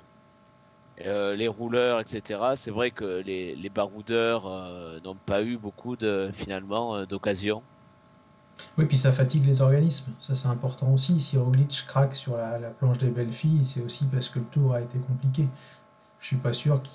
euh, 1.01 1.35
les 1.35 1.49
rouleurs, 1.49 1.99
etc., 1.99 2.41
c'est 2.55 2.70
vrai 2.70 2.93
que 2.93 3.20
les, 3.26 3.57
les 3.57 3.70
baroudeurs 3.70 4.47
euh, 4.47 5.01
n'ont 5.01 5.16
pas 5.16 5.43
eu 5.43 5.57
beaucoup 5.59 5.97
de, 5.97 6.30
finalement 6.33 6.95
euh, 6.97 7.07
d'occasions. 7.07 7.64
Oui, 8.79 8.85
puis 8.87 8.99
ça 8.99 9.13
fatigue 9.13 9.45
les 9.47 9.61
organismes, 9.63 10.13
ça 10.21 10.35
c'est 10.35 10.49
important 10.49 10.89
aussi. 10.93 11.21
Si 11.21 11.37
Roglic 11.37 11.85
craque 11.87 12.15
sur 12.15 12.37
la, 12.37 12.59
la 12.59 12.71
planche 12.71 12.99
des 12.99 13.09
belles 13.11 13.33
filles, 13.33 13.65
c'est 13.65 13.81
aussi 13.83 14.07
parce 14.07 14.29
que 14.29 14.39
le 14.39 14.45
tour 14.47 14.75
a 14.75 14.81
été 14.81 14.99
compliqué. 14.99 15.49
Je 16.21 16.27
suis 16.27 16.37
pas 16.37 16.53
sûr 16.53 16.81
qu'il 16.83 16.93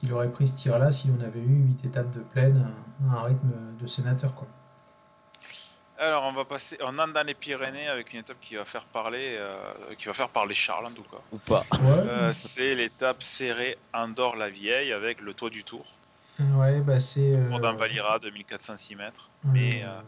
qu'il 0.00 0.12
aurait 0.12 0.30
pris 0.30 0.48
ce 0.48 0.54
tir-là 0.54 0.90
si 0.90 1.10
on 1.16 1.22
avait 1.22 1.38
eu 1.40 1.64
8 1.82 1.84
étapes 1.84 2.10
de 2.10 2.20
plaine 2.20 2.68
à 3.08 3.18
un 3.18 3.22
rythme 3.22 3.50
de 3.80 3.86
sénateur. 3.86 4.34
Quoi. 4.34 4.48
Alors, 5.98 6.24
on 6.24 6.32
va 6.32 6.44
passer. 6.44 6.76
On 6.80 6.98
entre 6.98 7.12
dans 7.12 7.24
les 7.24 7.34
Pyrénées 7.34 7.86
avec 7.86 8.12
une 8.12 8.18
étape 8.20 8.38
qui 8.40 8.56
va 8.56 8.64
faire 8.64 8.84
parler, 8.86 9.36
euh, 9.38 9.72
qui 9.96 10.06
va 10.06 10.12
faire 10.14 10.28
parler 10.28 10.54
Charles 10.54 10.86
en 10.86 10.90
tout 10.90 11.04
cas. 11.04 11.18
Ou 11.30 11.38
pas. 11.38 11.64
Ouais, 11.70 12.08
Euh, 12.08 12.32
c'est 12.32 12.74
l'étape 12.74 13.22
serrée 13.22 13.78
Andorre-la-Vieille 13.94 14.92
avec 14.92 15.20
le 15.20 15.34
toit 15.34 15.50
du 15.50 15.62
Tour. 15.62 15.84
ouais 16.56 16.80
bah 16.80 16.98
c'est. 16.98 17.38
Pour 17.48 17.58
euh, 17.58 17.60
d'un 17.60 17.76
Valira 17.76 18.18
2406 18.18 18.96
mètres. 18.96 19.28
Mais, 19.44 19.84
euh, 19.84 20.00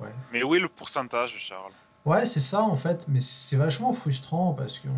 ouais. 0.00 0.12
mais 0.32 0.42
où 0.42 0.54
est 0.54 0.58
le 0.60 0.68
pourcentage, 0.68 1.36
Charles? 1.38 1.72
Ouais, 2.06 2.24
c'est 2.26 2.40
ça 2.40 2.62
en 2.62 2.76
fait, 2.76 3.06
mais 3.08 3.20
c'est 3.20 3.56
vachement 3.56 3.92
frustrant 3.92 4.52
parce 4.54 4.78
qu'on 4.78 4.88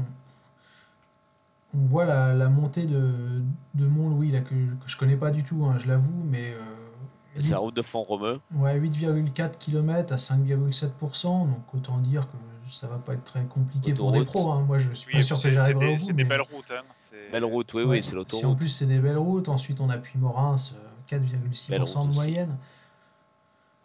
on 1.75 1.87
voit 1.87 2.05
la, 2.05 2.35
la 2.35 2.49
montée 2.49 2.85
de, 2.85 3.43
de 3.75 3.87
Mont-Louis, 3.87 4.31
là, 4.31 4.41
que, 4.41 4.51
que 4.51 4.89
je 4.89 4.97
connais 4.97 5.17
pas 5.17 5.31
du 5.31 5.43
tout, 5.43 5.65
hein, 5.65 5.77
je 5.79 5.89
l'avoue, 5.89 6.23
mais 6.27 6.53
euh, 6.53 7.41
C'est 7.41 7.53
la 7.53 7.59
route 7.59 7.75
de 7.75 7.81
Font-Romeu. 7.83 8.41
ouais, 8.57 8.79
8,4 8.79 9.57
km 9.59 10.13
à 10.13 10.17
5,7%, 10.17 11.47
donc 11.47 11.75
autant 11.75 11.99
dire 11.99 12.29
que 12.29 12.37
ça 12.71 12.89
va 12.89 12.99
pas 12.99 13.15
être 13.15 13.25
très 13.25 13.43
compliqué 13.45 13.95
pour 13.95 14.13
des 14.13 14.25
pros. 14.25 14.51
hein. 14.53 14.65
Moi, 14.67 14.79
je 14.79 14.93
suis 14.93 15.09
Oui, 15.09 15.21
pas 15.21 15.23
sûr 15.27 15.41
que 15.41 15.51
j'arriverai 15.51 15.95
au 15.95 15.97
bout. 15.97 16.03
c'est 16.03 16.13
des 16.13 16.23
mais- 16.25 16.29
belles 16.29 16.41
routes. 16.43 16.71
Hein. 16.71 16.83
C'est- 17.11 17.31
Belle 17.33 17.45
route, 17.45 17.73
oui, 17.75 17.83
Ouais, 17.83 17.89
oui, 17.89 18.03
c'est 18.03 18.11
Si 18.11 18.15
en 18.15 18.19
l'autoroute. 18.19 18.59
plus 18.59 18.69
c'est 18.69 18.87
des 18.87 18.99
belles 18.99 19.19
routes, 19.19 19.49
ensuite 19.49 19.81
on 19.81 19.89
appuie 19.91 20.19
Morins, 20.19 20.57
euh, 20.75 20.89
4,6% 21.07 21.71
Belle 21.71 21.83
route 21.83 21.95
de 22.05 22.11
aussi. 22.11 22.15
moyenne. 22.15 22.51
En 22.51 22.57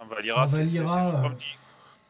Valira, 0.08 0.44
En 0.44 0.48
c'est- 0.48 0.68
c'est- 0.68 0.68
c'est- 0.70 0.84
Valira, 0.84 1.22
comme, 1.22 1.32
euh, 1.34 1.36
dit, 1.36 1.58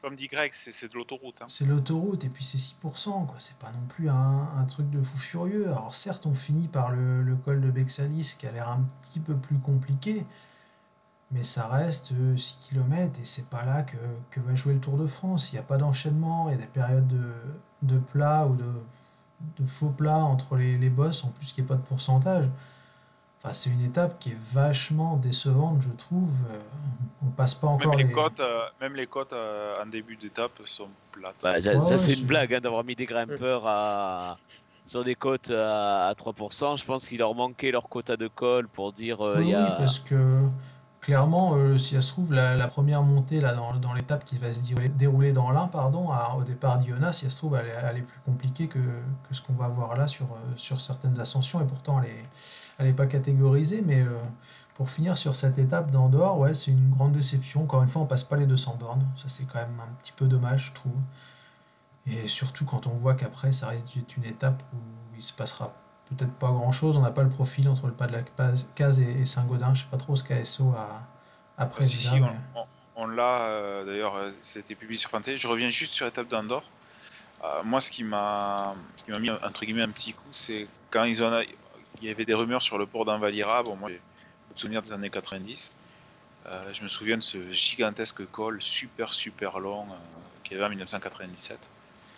comme 0.02 0.16
dit 0.16 0.28
Greg, 0.28 0.52
c'est 0.54 0.90
de 0.92 0.96
l'autoroute. 0.96 1.42
hein. 1.42 1.46
C'est 1.48 1.66
l'autoroute 1.66 2.24
et 2.26 2.30
puis 2.30 2.44
c'est 2.44 2.58
6%, 2.58 3.26
quoi. 3.26 3.36
C'est 3.40 3.58
pas 3.58 3.72
non 3.72 3.86
plus 3.88 4.10
un, 4.10 4.50
un 4.58 4.66
truc 4.66 4.90
de 4.90 5.02
fou 5.02 5.18
furieux. 5.18 5.68
Alors 5.68 5.96
certes, 5.96 6.26
on 6.26 6.34
finit 6.34 6.68
par 6.68 6.92
le, 6.92 7.22
le 7.24 7.36
col 7.36 7.62
de 7.62 7.72
Bexalis 7.72 8.36
qui 8.40 8.48
a 8.48 8.52
l'air 8.52 8.70
un 8.70 8.82
petit 9.04 9.20
peu 9.20 9.36
plus 9.36 9.58
compliqué, 9.60 10.26
mais 11.32 11.44
ça 11.44 11.68
reste 11.68 12.12
euh, 12.14 12.38
6 12.38 12.58
km 12.62 13.20
et 13.20 13.26
c'est 13.26 13.48
pas 13.50 13.66
là 13.66 13.84
que, 13.84 13.98
que 14.32 14.40
va 14.40 14.56
jouer 14.56 14.74
le 14.74 14.80
Tour 14.80 14.98
de 14.98 15.08
France. 15.08 15.52
Il 15.52 15.56
n'y 15.56 15.60
a 15.60 15.64
pas 15.64 15.78
d'enchaînement, 15.78 16.50
il 16.50 16.54
y 16.54 16.56
a 16.56 16.62
des 16.62 16.68
périodes 16.68 17.08
de, 17.08 17.32
de 17.82 18.00
plats 18.00 18.46
ou 18.48 18.56
de, 18.56 18.66
de 19.60 19.66
faux 19.66 19.90
plats 19.90 20.18
entre 20.24 20.56
les, 20.56 20.78
les 20.78 20.90
bosses, 20.90 21.24
en 21.24 21.30
plus 21.30 21.52
qu'il 21.52 21.64
n'y 21.64 21.68
ait 21.68 21.70
pas 21.70 21.76
de 21.76 21.82
pourcentage. 21.88 22.46
Enfin, 23.48 23.54
c'est 23.54 23.70
une 23.70 23.84
étape 23.84 24.20
qui 24.20 24.32
est 24.32 24.38
vachement 24.52 25.16
décevante, 25.18 25.82
je 25.82 25.90
trouve. 25.98 26.30
Euh, 26.52 26.60
on 27.26 27.30
passe 27.32 27.56
pas 27.56 27.68
encore 27.68 27.92
Même 27.92 28.00
les, 28.00 28.06
les. 28.06 28.14
côtes, 28.14 28.40
euh, 28.40 28.62
même 28.82 28.96
les 28.96 29.08
côtes 29.08 29.34
euh, 29.34 29.82
en 29.82 29.86
début 29.88 30.18
d'étape 30.18 30.52
sont 30.66 30.90
plates. 31.12 31.36
Bah, 31.42 31.60
ça, 31.62 31.76
Ouais, 31.78 31.84
ça, 31.84 31.92
ouais, 31.92 31.98
c'est 31.98 32.14
une 32.14 32.26
blague 32.26 32.54
hein, 32.54 32.60
d'avoir 32.62 32.84
mis 32.84 32.96
des 32.96 33.06
grimpeurs 33.06 33.64
à... 33.66 34.38
sur 34.86 35.04
des 35.04 35.16
côtes 35.16 35.50
à, 35.52 36.08
à 36.08 36.14
3%. 36.14 36.78
Je 36.78 36.86
pense 36.86 37.08
qu'il 37.08 37.20
leur 37.20 37.34
manquait 37.36 37.72
leur 37.72 37.90
quota 37.90 38.18
de 38.18 38.28
col 38.28 38.68
pour 38.68 38.94
dire 38.94 39.22
euh, 39.26 39.38
Oui, 39.40 39.48
y 39.50 39.54
a. 39.56 39.76
parce 39.78 40.00
que 40.00 40.42
clairement, 41.02 41.54
euh, 41.56 41.78
si 41.78 41.96
ça 41.96 42.02
se 42.02 42.10
trouve, 42.10 42.34
la, 42.34 42.56
la 42.56 42.68
première 42.68 43.02
montée 43.02 43.40
là, 43.40 43.54
dans, 43.54 43.74
dans 43.76 43.94
l'étape 43.94 44.26
qui 44.26 44.38
va 44.38 44.52
se 44.52 44.60
dérouler, 44.62 44.90
dérouler 44.90 45.32
dans 45.34 45.52
l'Ain, 45.52 45.68
pardon, 45.68 46.10
à- 46.12 46.36
au 46.38 46.44
départ 46.44 46.80
d'Iona, 46.80 47.14
si 47.14 47.26
ça 47.26 47.32
se 47.32 47.38
trouve, 47.38 47.56
elle, 47.56 47.68
est- 47.68 47.76
elle 47.90 47.98
est 47.98 48.02
plus 48.02 48.20
compliquée 48.26 48.68
que, 48.68 48.80
que 48.80 49.34
ce 49.34 49.42
qu'on 49.42 49.54
va 49.54 49.68
voir 49.70 49.96
là 49.96 50.08
sur, 50.08 50.28
sur 50.58 50.82
certaines 50.82 51.20
ascensions, 51.20 51.62
et 51.62 51.66
pourtant 51.66 52.02
elle 52.04 52.10
est, 52.10 52.26
elle 52.78 52.88
est 52.88 52.94
pas 52.94 53.08
catégorisée, 53.08 53.82
mais 53.86 54.02
euh, 54.02 54.18
pour 54.76 54.90
finir 54.90 55.18
sur 55.18 55.36
cette 55.36 55.58
étape 55.58 55.92
d'Andorre, 55.92 56.38
ouais, 56.40 56.54
c'est 56.54 56.72
une 56.72 56.92
grande 56.92 57.14
déception. 57.14 57.64
Encore 57.64 57.82
une 57.84 57.90
fois, 57.90 58.04
on 58.04 58.06
passe 58.06 58.24
pas 58.24 58.36
les 58.38 58.46
200 58.46 58.78
bornes, 58.80 59.06
ça 59.16 59.26
c'est 59.28 59.46
quand 59.46 59.60
même 59.60 59.80
un 59.82 59.94
petit 60.02 60.12
peu 60.12 60.26
dommage, 60.26 60.68
je 60.68 60.74
trouve. 60.74 60.94
Et 62.06 62.28
surtout 62.28 62.66
quand 62.66 62.88
on 62.88 62.92
voit 62.92 63.16
qu'après, 63.16 63.52
ça 63.52 63.68
risque 63.68 63.96
d'être 63.96 64.16
une 64.18 64.26
étape 64.26 64.64
où 64.74 64.78
il 65.18 65.22
se 65.22 65.34
passera 65.34 65.74
peut-être 66.10 66.32
pas 66.34 66.48
grand 66.52 66.72
chose. 66.72 66.96
On 66.96 67.02
n'a 67.02 67.12
pas 67.12 67.24
le 67.24 67.30
profil 67.30 67.68
entre 67.68 67.88
le 67.88 67.94
pas 67.94 68.08
de 68.08 68.14
la 68.14 68.22
case 68.76 69.00
et, 69.02 69.26
Saint-Gaudin. 69.26 69.74
Je 69.74 69.82
sais 69.82 69.90
pas 69.92 69.98
trop 69.98 70.16
ce 70.16 70.24
qu'ASO 70.24 70.70
a, 70.78 70.84
a 70.84 71.02
Ah, 71.58 71.66
prévu 71.66 71.90
si, 71.90 72.06
là, 72.06 72.12
si, 72.12 72.20
mais- 72.22 72.30
on, 72.96 73.08
l'a, 73.08 73.42
euh, 73.42 73.86
d'ailleurs, 73.86 74.16
euh, 74.16 74.32
c'était 74.42 74.76
publié 74.76 74.98
sur 74.98 75.10
Fantasy. 75.10 75.38
Je 75.38 75.48
reviens 75.48 75.70
juste 75.70 75.94
sur 75.94 76.06
l'étape 76.06 76.30
d'Andorre. 76.30 76.64
Euh, 77.44 77.62
moi, 77.64 77.82
ce 77.82 77.92
qui 77.92 78.04
m'a 78.04 78.74
ce 78.96 79.04
qui 79.04 79.12
m'a 79.12 79.20
mis, 79.20 79.30
entre 79.30 79.66
guillemets, 79.66 79.84
un 79.84 79.90
petit 79.90 80.14
coup, 80.14 80.30
c'est 80.32 80.68
quand 80.90 81.04
ils 81.04 81.22
ont, 81.22 81.42
il 82.02 82.08
y 82.08 82.12
avait 82.12 82.26
des 82.26 82.34
rumeurs 82.34 82.62
sur 82.62 82.78
le 82.78 82.86
port 82.86 83.06
d'Anvalira. 83.06 83.64
Bon, 83.64 83.76
moi, 83.76 83.90
j'ai 83.90 84.02
de 84.54 84.60
souvenirs 84.60 84.82
des 84.82 84.94
années 84.94 85.10
90. 85.10 85.72
Euh, 86.46 86.74
je 86.74 86.82
me 86.84 86.88
souviens 86.88 87.18
de 87.18 87.24
ce 87.24 87.52
gigantesque 87.52 88.26
col 88.32 88.62
super, 88.62 89.14
super 89.14 89.60
long 89.60 89.84
euh, 89.84 89.96
qu'il 90.44 90.54
y 90.54 90.56
avait 90.56 90.66
en 90.66 90.70
1997. 90.70 91.58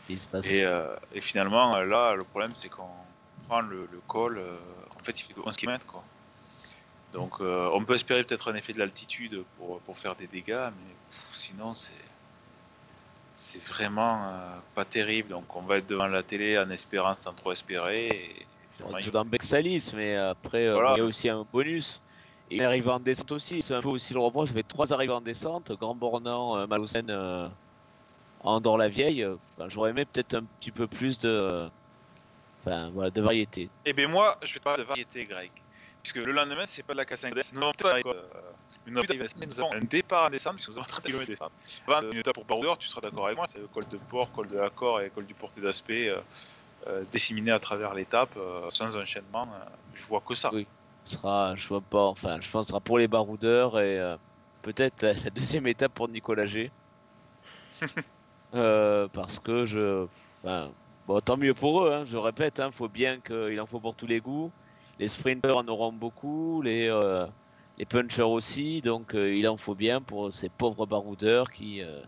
Il 0.09 0.19
se 0.19 0.27
passe. 0.27 0.51
Et, 0.51 0.63
euh, 0.63 0.95
et 1.13 1.21
finalement, 1.21 1.75
euh, 1.75 1.85
là, 1.85 2.15
le 2.15 2.23
problème, 2.23 2.51
c'est 2.53 2.69
qu'on 2.69 2.89
prend 3.47 3.61
le, 3.61 3.87
le 3.91 4.01
col, 4.07 4.37
euh, 4.37 4.57
en 4.95 5.03
fait, 5.03 5.19
il 5.19 5.23
fait 5.23 5.33
que 5.33 5.41
11 5.45 5.55
km, 5.55 5.85
quoi. 5.85 6.03
Donc, 7.13 7.39
on 7.39 7.83
peut 7.85 7.95
espérer 7.95 8.23
peut-être 8.23 8.51
un 8.51 8.55
effet 8.55 8.71
de 8.71 8.77
l'altitude 8.77 9.43
pour, 9.57 9.79
pour 9.79 9.97
faire 9.97 10.15
des 10.15 10.27
dégâts, 10.27 10.69
mais 10.69 10.93
pff, 11.09 11.29
sinon, 11.33 11.73
c'est 11.73 11.91
c'est 13.33 13.63
vraiment 13.63 14.31
pas 14.75 14.85
terrible. 14.85 15.29
Donc, 15.29 15.55
on 15.55 15.61
va 15.61 15.77
être 15.77 15.87
devant 15.87 16.05
la 16.05 16.21
télé 16.21 16.59
en 16.59 16.69
espérant 16.69 17.15
sans 17.15 17.33
trop 17.33 17.51
espérer. 17.51 18.09
Et 18.09 18.45
tout 19.01 19.11
dans 19.11 19.25
Bexalis, 19.25 19.91
mais 19.95 20.15
après, 20.15 20.67
euh, 20.67 20.73
Voilà. 20.73 20.93
il 20.95 20.99
y 20.99 21.01
a 21.01 21.05
aussi 21.05 21.29
un 21.29 21.45
bonus. 21.51 22.01
Et 22.51 22.55
il 22.55 22.63
arrive 22.63 22.89
en 22.89 22.99
descente 22.99 23.31
aussi, 23.31 23.61
c'est 23.61 23.75
un 23.75 23.81
peu 23.81 23.89
aussi 23.89 24.13
le 24.13 24.19
reproche. 24.19 24.49
Fait 24.49 24.63
trois 24.63 24.91
arrivées 24.91 25.13
en 25.13 25.21
descente, 25.21 25.71
Grand 25.73 25.93
Bornand, 25.93 26.57
euh, 26.57 26.67
Malocène, 26.67 27.09
euh, 27.09 27.47
Andorre-la-Vieille. 28.43 29.25
Enfin, 29.25 29.69
J'aurais 29.69 29.91
aimé 29.91 30.05
peut-être 30.05 30.33
un 30.33 30.43
petit 30.59 30.71
peu 30.71 30.87
plus 30.87 31.19
de, 31.19 31.69
enfin, 32.61 32.89
voilà, 32.89 33.11
de 33.11 33.21
variété. 33.21 33.69
Eh 33.85 33.93
bien, 33.93 34.07
moi, 34.07 34.37
je 34.41 34.53
vais 34.55 34.59
parler 34.59 34.83
de 34.83 34.87
variété, 34.87 35.25
Greg. 35.25 35.51
Puisque 36.01 36.15
le 36.15 36.31
lendemain, 36.31 36.63
c'est 36.65 36.81
pas 36.81 36.93
de 36.93 36.97
la 36.97 37.05
Cassin 37.05 37.29
Nous 37.29 37.37
avons 37.37 37.73
une 38.87 38.93
mais 39.39 39.45
nous 39.45 39.59
avons 39.59 39.73
un 39.73 39.81
départ 39.81 40.25
en 40.25 40.29
descente, 40.31 40.55
puisque 40.55 40.69
nous 40.69 40.77
avons 40.79 40.87
30 40.87 41.03
km 41.03 41.19
de 41.19 41.25
descente. 41.25 41.51
Avant 41.87 42.09
une 42.09 42.17
étape 42.17 42.33
pour 42.33 42.45
Baroudeur, 42.45 42.77
tu 42.79 42.87
seras 42.87 43.01
d'accord 43.01 43.25
avec 43.27 43.37
moi, 43.37 43.45
c'est 43.45 43.59
le 43.59 43.67
col 43.67 43.87
de 43.87 43.97
Port, 43.97 44.31
col 44.31 44.47
de 44.47 44.57
Accord 44.57 45.01
et 45.01 45.11
col 45.11 45.25
du 45.27 45.35
Porté 45.35 45.61
d'Aspect, 45.61 46.11
disséminés 47.11 47.51
à 47.51 47.59
travers 47.59 47.93
l'étape, 47.93 48.31
euh, 48.37 48.69
sans 48.69 48.95
enchaînement. 48.97 49.43
euh, 49.43 49.65
je 49.93 50.03
vois 50.03 50.21
que 50.21 50.35
ça. 50.35 50.49
Oui. 50.53 50.67
Ce 51.03 51.15
sera, 51.15 51.55
je 51.55 51.67
vois 51.67 51.81
pas, 51.81 52.05
enfin, 52.05 52.39
je 52.41 52.49
pense 52.49 52.65
que 52.65 52.67
ce 52.67 52.69
sera 52.69 52.79
pour 52.81 52.97
les 52.99 53.07
baroudeurs 53.07 53.79
et 53.79 53.99
euh, 53.99 54.17
peut-être 54.61 55.01
la, 55.01 55.13
la 55.13 55.29
deuxième 55.29 55.67
étape 55.67 55.93
pour 55.93 56.07
Nicolas 56.09 56.45
G. 56.45 56.71
Euh, 58.55 59.07
parce 59.13 59.39
que 59.39 59.67
je, 59.67 60.07
enfin, 60.43 60.71
bon, 61.05 61.19
tant 61.21 61.37
mieux 61.37 61.53
pour 61.53 61.83
eux. 61.83 61.93
Hein, 61.93 62.05
je 62.07 62.17
répète, 62.17 62.59
hein, 62.59 62.71
faut 62.71 62.87
bien 62.89 63.19
qu'il 63.19 63.61
en 63.61 63.67
faut 63.67 63.79
pour 63.79 63.95
tous 63.95 64.07
les 64.07 64.19
goûts. 64.21 64.51
Les 64.97 65.07
sprinters 65.07 65.55
en 65.55 65.67
auront 65.67 65.93
beaucoup, 65.93 66.61
les 66.63 66.87
euh, 66.89 67.27
les 67.77 67.85
punchers 67.85 68.23
aussi, 68.23 68.81
donc 68.81 69.13
euh, 69.15 69.35
il 69.35 69.47
en 69.47 69.57
faut 69.57 69.75
bien 69.75 70.01
pour 70.01 70.33
ces 70.33 70.49
pauvres 70.49 70.85
baroudeurs 70.87 71.51
qui 71.51 71.81
euh, 71.83 72.01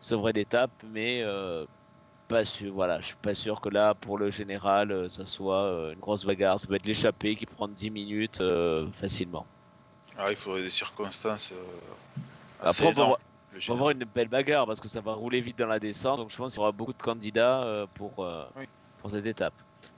sauveraient 0.00 0.32
l'étape, 0.32 0.72
mais 0.84 1.22
euh, 1.22 1.64
pas 2.28 2.44
sûr. 2.44 2.72
Voilà, 2.74 3.00
je 3.00 3.06
suis 3.06 3.16
pas 3.16 3.34
sûr 3.34 3.60
que 3.60 3.68
là, 3.68 3.94
pour 3.94 4.18
le 4.18 4.30
général, 4.30 4.92
euh, 4.92 5.08
ça 5.08 5.24
soit 5.26 5.62
euh, 5.64 5.92
une 5.92 6.00
grosse 6.00 6.24
bagarre. 6.24 6.58
Ça 6.58 6.66
peut 6.66 6.74
être 6.74 6.86
l'échappée 6.86 7.36
qui 7.36 7.46
prend 7.46 7.68
10 7.68 7.90
minutes 7.90 8.40
euh, 8.40 8.86
facilement. 8.92 9.46
Ah, 10.18 10.26
il 10.30 10.36
faudrait 10.36 10.62
des 10.62 10.70
circonstances. 10.70 11.52
euh, 11.52 12.20
Après, 12.60 12.86
assez 12.88 13.00
on 13.00 13.08
va 13.08 13.16
On 13.54 13.58
va 13.68 13.74
avoir 13.74 13.90
une 13.90 14.04
belle 14.04 14.28
bagarre 14.28 14.66
parce 14.66 14.80
que 14.80 14.88
ça 14.88 15.00
va 15.00 15.12
rouler 15.14 15.40
vite 15.40 15.58
dans 15.58 15.66
la 15.66 15.78
descente. 15.78 16.18
Donc 16.18 16.30
je 16.30 16.36
pense 16.36 16.52
qu'il 16.52 16.58
y 16.58 16.62
aura 16.62 16.72
beaucoup 16.72 16.92
de 16.92 17.02
candidats 17.02 17.86
pour, 17.94 18.26
Oui. 18.56 18.64
pour 19.00 19.10
cette 19.10 19.26
étape. 19.26 19.54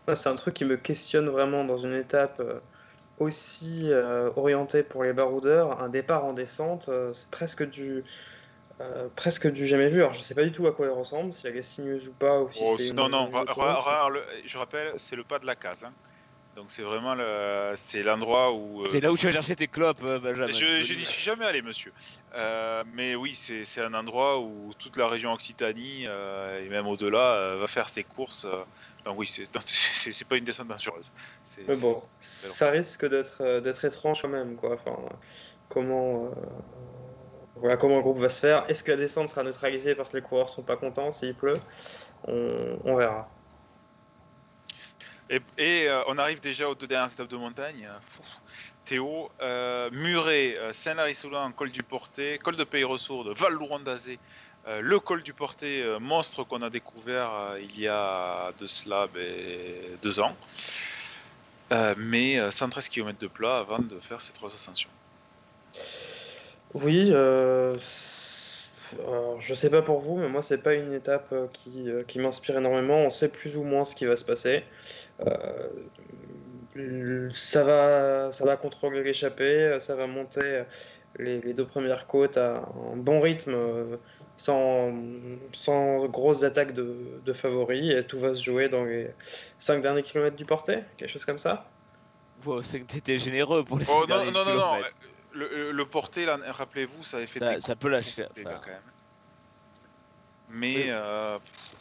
Ouais, 0.06 0.16
c'est 0.16 0.28
un 0.28 0.34
truc 0.36 0.54
qui 0.54 0.64
me 0.64 0.76
questionne 0.76 1.28
vraiment 1.28 1.64
dans 1.64 1.76
une 1.76 1.94
étape 1.94 2.42
aussi 3.18 3.90
orientée 4.36 4.82
pour 4.82 5.04
les 5.04 5.12
baroudeurs. 5.12 5.80
Un 5.80 5.88
départ 5.88 6.24
en 6.24 6.32
descente, 6.32 6.90
c'est 7.12 7.30
presque 7.30 7.68
du, 7.68 8.04
euh, 8.80 9.08
presque 9.16 9.50
du 9.50 9.66
jamais 9.66 9.88
vu. 9.88 10.00
Alors 10.00 10.12
je 10.14 10.20
sais 10.20 10.34
pas 10.34 10.44
du 10.44 10.52
tout 10.52 10.66
à 10.66 10.72
quoi 10.72 10.86
il 10.86 10.92
ressemble, 10.92 11.32
si 11.32 11.46
elle 11.46 11.56
est 11.56 11.62
sinueuse 11.62 12.08
ou 12.08 12.12
pas, 12.14 12.40
ou 12.42 12.50
si 12.52 12.60
Oh, 12.62 12.74
c'est 12.76 12.84
c'est- 12.84 12.90
une, 12.90 12.96
non, 12.96 13.08
non, 13.08 13.26
une 13.28 13.34
ra- 13.34 13.42
autoroute. 13.42 13.64
ra- 13.64 13.80
ra- 14.04 14.08
le- 14.10 14.24
je 14.44 14.58
rappelle, 14.58 14.92
c'est 14.96 15.16
le 15.16 15.24
pas 15.24 15.38
de 15.38 15.46
la 15.46 15.56
case. 15.56 15.84
hein. 15.84 15.94
Donc 16.56 16.72
c'est 16.72 16.82
vraiment 16.82 17.14
le, 17.14 17.74
c'est 17.76 18.02
l'endroit 18.02 18.52
où. 18.52 18.82
euh, 18.82 18.88
C'est 18.88 19.00
là 19.00 19.12
où 19.12 19.16
tu 19.16 19.26
vas 19.26 19.32
chercher 19.32 19.54
tes 19.54 19.68
clopes, 19.68 20.02
euh, 20.02 20.18
Benjamin. 20.18 20.50
je 20.52 20.94
n'y 20.94 21.04
suis 21.04 21.22
jamais 21.22 21.44
allé, 21.44 21.62
monsieur. 21.62 21.92
Euh, 22.34 22.82
mais 22.94 23.14
oui, 23.14 23.36
c'est 23.36 23.62
c'est 23.62 23.80
un 23.80 23.94
endroit 23.94 24.40
où 24.40 24.72
toute 24.76 24.96
la 24.96 25.06
région 25.06 25.32
Occitanie 25.32 26.06
euh, 26.08 26.64
et 26.64 26.68
même 26.68 26.88
au-delà 26.88 27.34
euh, 27.36 27.58
va 27.58 27.68
faire 27.68 27.88
ses 27.88 28.02
courses. 28.02 28.44
euh. 28.44 28.64
Enfin, 29.04 29.14
oui, 29.16 29.28
c'est 29.28 29.42
non, 29.54 29.60
c'est- 29.64 30.10
c'est 30.12 30.24
pas 30.24 30.36
une 30.36 30.44
descente 30.44 30.66
dangereuse. 30.66 31.12
C'est- 31.44 31.62
Mais 31.68 31.74
c'est- 31.74 31.80
bon, 31.80 31.92
c'est- 32.18 32.46
ça 32.48 32.70
risque 32.70 33.08
d'être 33.08 33.40
euh, 33.42 33.60
d'être 33.60 33.84
étrange 33.84 34.22
quand 34.22 34.28
même, 34.28 34.56
quoi. 34.56 34.72
Enfin, 34.74 34.96
comment, 35.68 36.26
euh, 36.26 36.30
voilà, 37.60 37.76
comment 37.76 37.96
le 37.96 38.02
groupe 38.02 38.18
va 38.18 38.28
se 38.28 38.40
faire. 38.40 38.64
Est-ce 38.68 38.82
que 38.82 38.90
la 38.90 38.96
descente 38.96 39.28
sera 39.28 39.42
neutralisée 39.42 39.94
parce 39.94 40.10
que 40.10 40.16
les 40.16 40.22
coureurs 40.22 40.48
sont 40.48 40.62
pas 40.62 40.76
contents 40.76 41.12
s'il 41.12 41.34
pleut? 41.34 41.58
On, 42.24 42.96
verra. 42.96 43.28
Et, 45.30 45.40
euh, 45.88 46.02
on 46.08 46.18
arrive 46.18 46.40
déjà 46.40 46.68
aux 46.68 46.74
deux 46.74 46.86
dernières 46.86 47.12
étapes 47.12 47.28
de 47.28 47.36
montagne. 47.36 47.88
Théo, 48.84 49.30
euh, 49.42 49.90
Muret, 49.92 50.58
euh, 50.58 50.72
Saint-Lary-Soulan, 50.72 51.52
col 51.52 51.70
du 51.70 51.82
Porté, 51.82 52.38
col 52.38 52.56
de 52.56 52.64
Pays-Ressourdes, 52.64 53.36
Val-Louron-d'Azé, 53.36 54.18
euh, 54.66 54.80
le 54.80 54.98
col 54.98 55.22
du 55.22 55.34
Porté, 55.34 55.84
monstre 56.00 56.44
qu'on 56.44 56.62
a 56.62 56.70
découvert 56.70 57.56
il 57.60 57.78
y 57.78 57.86
a 57.86 58.52
de 58.58 58.66
cela 58.66 59.06
ben, 59.12 59.98
deux 60.02 60.20
ans. 60.20 60.34
Mais 61.96 62.38
euh, 62.38 62.50
113 62.50 62.88
km 62.88 63.18
de 63.18 63.26
plat 63.26 63.58
avant 63.58 63.78
de 63.78 63.98
faire 64.00 64.20
ces 64.20 64.32
trois 64.32 64.54
ascensions. 64.54 64.90
Oui, 66.74 67.10
euh, 67.12 67.76
alors, 69.06 69.40
je 69.40 69.54
sais 69.54 69.70
pas 69.70 69.82
pour 69.82 70.00
vous, 70.00 70.16
mais 70.16 70.28
moi 70.28 70.42
c'est 70.42 70.58
pas 70.58 70.74
une 70.74 70.92
étape 70.92 71.28
euh, 71.32 71.46
qui, 71.52 71.90
euh, 71.90 72.02
qui 72.04 72.18
m'inspire 72.18 72.58
énormément. 72.58 72.98
On 72.98 73.10
sait 73.10 73.28
plus 73.28 73.56
ou 73.56 73.62
moins 73.62 73.84
ce 73.84 73.94
qui 73.94 74.06
va 74.06 74.16
se 74.16 74.24
passer. 74.24 74.64
Euh, 75.26 75.68
ça 77.32 77.64
va, 77.64 78.30
ça 78.32 78.44
va 78.44 78.56
contrôler 78.56 79.02
l'échappée, 79.02 79.78
ça 79.80 79.96
va 79.96 80.06
monter 80.06 80.62
les, 81.18 81.40
les 81.40 81.52
deux 81.52 81.66
premières 81.66 82.06
côtes 82.06 82.36
à 82.36 82.62
un 82.92 82.96
bon 82.96 83.18
rythme, 83.20 83.58
sans, 84.36 84.92
sans 85.52 86.06
grosses 86.06 86.44
attaques 86.44 86.74
de, 86.74 86.94
de 87.24 87.32
favoris, 87.32 87.90
et 87.90 88.04
tout 88.04 88.18
va 88.20 88.32
se 88.32 88.44
jouer 88.44 88.68
dans 88.68 88.84
les 88.84 89.10
5 89.58 89.82
derniers 89.82 90.02
kilomètres 90.02 90.36
du 90.36 90.44
porté, 90.44 90.78
quelque 90.96 91.10
chose 91.10 91.24
comme 91.24 91.38
ça. 91.38 91.68
Wow, 92.46 92.62
c'est 92.62 92.78
que 92.80 92.86
t'étais 92.86 93.18
généreux 93.18 93.64
pour 93.64 93.78
les 93.80 93.86
Oh 93.88 93.94
5 93.94 94.00
non, 94.00 94.06
derniers 94.06 94.30
non, 94.30 94.44
non, 94.44 94.54
non. 94.54 94.70
kilomètres. 94.74 94.94
Le, 95.38 95.72
le 95.72 95.86
Porté, 95.86 96.26
rappelez-vous, 96.26 97.02
ça 97.04 97.18
avait 97.18 97.26
fait 97.26 97.38
Ça- 97.38 97.54
des 97.54 97.60
ça 97.60 97.76
peut 97.76 97.88
lâcher, 97.88 98.24
enfin. 98.30 98.60
quand 98.64 98.70
même. 98.70 98.80
Mais 100.50 100.76
Oui. 100.76 100.84
euh, 100.88 101.38
pff, 101.38 101.74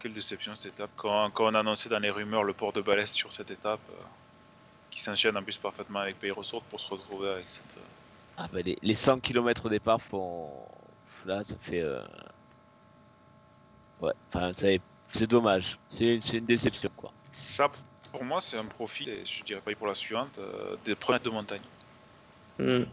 quelle 0.00 0.12
déception 0.12 0.54
cette 0.54 0.74
étape. 0.74 0.90
Quand, 0.96 1.30
quand 1.30 1.46
on 1.50 1.54
a 1.54 1.60
annoncé 1.60 1.88
dans 1.88 1.98
les 1.98 2.10
rumeurs 2.10 2.44
le 2.44 2.52
port 2.52 2.72
de 2.72 2.80
Balest 2.82 3.14
sur 3.14 3.32
cette 3.32 3.50
étape, 3.50 3.80
euh, 3.90 4.02
qui 4.90 5.00
s'enchaîne 5.00 5.36
en 5.36 5.42
plus 5.42 5.56
parfaitement 5.58 6.00
avec 6.00 6.18
Pays 6.20 6.30
Ressources 6.30 6.64
pour 6.70 6.78
se 6.80 6.86
retrouver 6.88 7.30
avec 7.30 7.48
cette. 7.48 7.64
euh, 7.78 7.80
Ah 8.36 8.48
bah, 8.52 8.60
les, 8.62 8.76
les 8.82 8.94
100 8.94 9.20
km 9.20 9.66
au 9.66 9.68
départ 9.68 10.00
font. 10.00 10.68
Là, 11.24 11.42
ça 11.42 11.56
fait. 11.60 11.80
euh, 11.80 12.02
Ouais, 14.00 14.12
enfin, 14.32 14.50
c'est 15.12 15.26
dommage. 15.26 15.78
C'est 15.88 16.16
une 16.34 16.44
déception, 16.44 16.90
quoi. 16.96 17.12
Ça, 17.32 17.70
pour 18.12 18.24
moi, 18.24 18.40
c'est 18.40 18.58
un 18.58 18.64
profil, 18.64 19.08
et 19.08 19.24
je 19.24 19.42
dirais 19.44 19.60
pas 19.60 19.74
pour 19.74 19.86
la 19.86 19.94
suivante, 19.94 20.38
euh, 20.38 20.76
des 20.84 20.94
premières 20.94 21.20
de 21.20 21.30
montagne. 21.30 21.62
Hmm. 22.58 22.84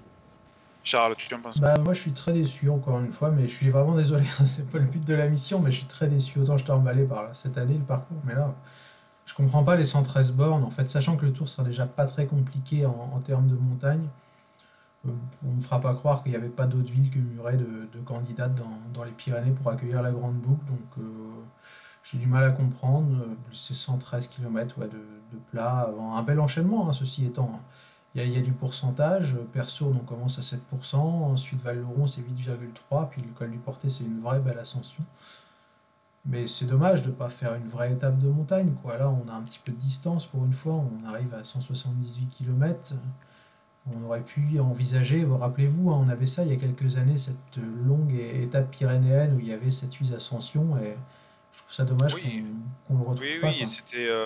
Charles, 0.84 1.16
tu 1.26 1.34
en 1.36 1.42
penses 1.42 1.60
Bah, 1.60 1.78
moi, 1.78 1.94
je 1.94 2.00
suis 2.00 2.14
très 2.14 2.34
déçu, 2.34 2.70
encore 2.70 3.00
une 3.00 3.12
fois, 3.12 3.32
mais 3.32 3.44
je 3.48 3.54
suis 3.54 3.70
vraiment 3.70 3.96
désolé, 3.96 4.26
hein, 4.40 4.46
c'est 4.46 4.70
pas 4.72 4.80
le 4.80 4.86
but 4.88 5.06
de 5.06 5.14
la 5.14 5.28
mission, 5.30 5.60
mais 5.62 5.72
je 5.72 5.78
suis 5.80 5.88
très 5.88 6.08
déçu. 6.08 6.40
Autant 6.40 6.58
je 6.58 6.66
t'ai 6.66 6.72
emballé 6.72 7.06
par 7.06 7.36
cette 7.36 7.58
année 7.58 7.78
le 7.78 7.84
parcours, 7.86 8.22
mais 8.24 8.34
là, 8.36 8.56
Je 9.26 9.36
comprends 9.36 9.64
pas 9.66 9.76
les 9.78 9.86
113 9.86 10.34
bornes, 10.34 10.64
en 10.64 10.72
fait, 10.72 10.90
sachant 10.90 11.18
que 11.18 11.26
le 11.26 11.34
tour 11.34 11.50
sera 11.50 11.64
déjà 11.66 11.88
pas 11.88 12.06
très 12.06 12.28
compliqué 12.28 12.86
en, 12.88 12.92
en 13.14 13.22
termes 13.22 13.48
de 13.48 13.56
montagne. 13.56 14.10
euh, 15.08 15.12
on 15.44 15.54
ne 15.56 15.62
fera 15.62 15.80
pas 15.82 15.94
croire 15.96 16.24
qu'il 16.24 16.32
n'y 16.32 16.38
avait 16.38 16.50
pas 16.50 16.68
d'autres 16.68 16.92
villes 16.92 17.10
que 17.12 17.20
Muret 17.20 17.58
de, 17.58 17.90
de 17.92 18.00
candidates 18.02 18.56
dans, 18.56 18.80
dans 18.94 19.04
les 19.04 19.12
Pyrénées 19.14 19.52
pour 19.54 19.70
accueillir 19.72 20.02
la 20.02 20.12
Grande 20.12 20.40
Boucle. 20.42 20.66
Donc 20.66 20.98
euh, 21.00 21.04
j'ai 22.04 22.18
du 22.18 22.28
mal 22.28 22.44
à 22.44 22.52
comprendre. 22.52 23.16
euh, 23.22 23.36
Ces 23.54 23.74
113 23.74 24.28
km 24.28 24.78
ouais, 24.80 24.88
de, 24.90 24.98
de 25.32 25.38
plat, 25.52 25.80
avant 25.82 26.16
un 26.18 26.24
bel 26.24 26.40
enchaînement, 26.40 26.90
hein, 26.90 26.94
ceci 26.94 27.26
étant. 27.26 27.62
Il 28.14 28.22
y, 28.22 28.24
a, 28.24 28.28
il 28.28 28.34
y 28.36 28.38
a 28.38 28.42
du 28.42 28.52
pourcentage. 28.52 29.36
Persourde, 29.54 29.96
on 30.02 30.04
commence 30.06 30.38
à 30.38 30.42
7%. 30.42 30.96
Ensuite, 30.98 31.62
Val-Louron, 31.62 32.08
c'est 32.08 32.22
8,3%. 32.22 33.10
Puis 33.10 33.22
le 33.22 33.30
col 33.30 33.52
du 33.52 33.58
Portet, 33.58 33.90
c'est 33.90 34.04
une 34.04 34.20
vraie 34.22 34.40
belle 34.40 34.60
ascension. 34.60 35.04
Mais 36.26 36.46
c'est 36.46 36.66
dommage 36.66 37.02
de 37.04 37.08
ne 37.08 37.14
pas 37.14 37.30
faire 37.30 37.56
une 37.56 37.68
vraie 37.68 37.94
étape 37.94 38.20
de 38.20 38.28
montagne. 38.28 38.74
Quoi. 38.84 38.98
Là, 38.98 39.10
on 39.10 39.28
a 39.30 39.34
un 39.34 39.42
petit 39.42 39.60
peu 39.64 39.72
de 39.72 39.78
distance 39.78 40.26
pour 40.28 40.44
une 40.46 40.54
fois. 40.54 40.74
On 40.74 41.08
arrive 41.08 41.34
à 41.34 41.44
178 41.44 42.28
km. 42.30 42.94
On 43.92 44.04
aurait 44.04 44.22
pu 44.22 44.60
envisager, 44.60 45.24
vous 45.26 45.38
rappelez-vous, 45.40 45.90
hein, 45.90 46.00
on 46.06 46.10
avait 46.10 46.28
ça 46.28 46.44
il 46.44 46.52
y 46.52 46.54
a 46.54 46.56
quelques 46.56 46.98
années, 46.98 47.18
cette 47.18 47.58
longue 47.58 48.14
étape 48.14 48.70
pyrénéenne 48.70 49.34
où 49.36 49.40
il 49.40 49.48
y 49.48 49.54
avait 49.54 49.72
cette 49.72 49.96
8 49.96 50.14
ascensions. 50.14 50.78
Et 50.78 50.96
je 51.54 51.58
trouve 51.58 51.72
ça 51.74 51.86
dommage 51.86 52.14
Oui. 52.14 52.46
qu'on 52.88 52.94
le 52.98 53.00
retrouve 53.04 53.22
Oui, 53.22 53.40
pas. 53.42 53.48
oui, 53.48 53.66
c'était 53.66 54.08
euh, 54.08 54.26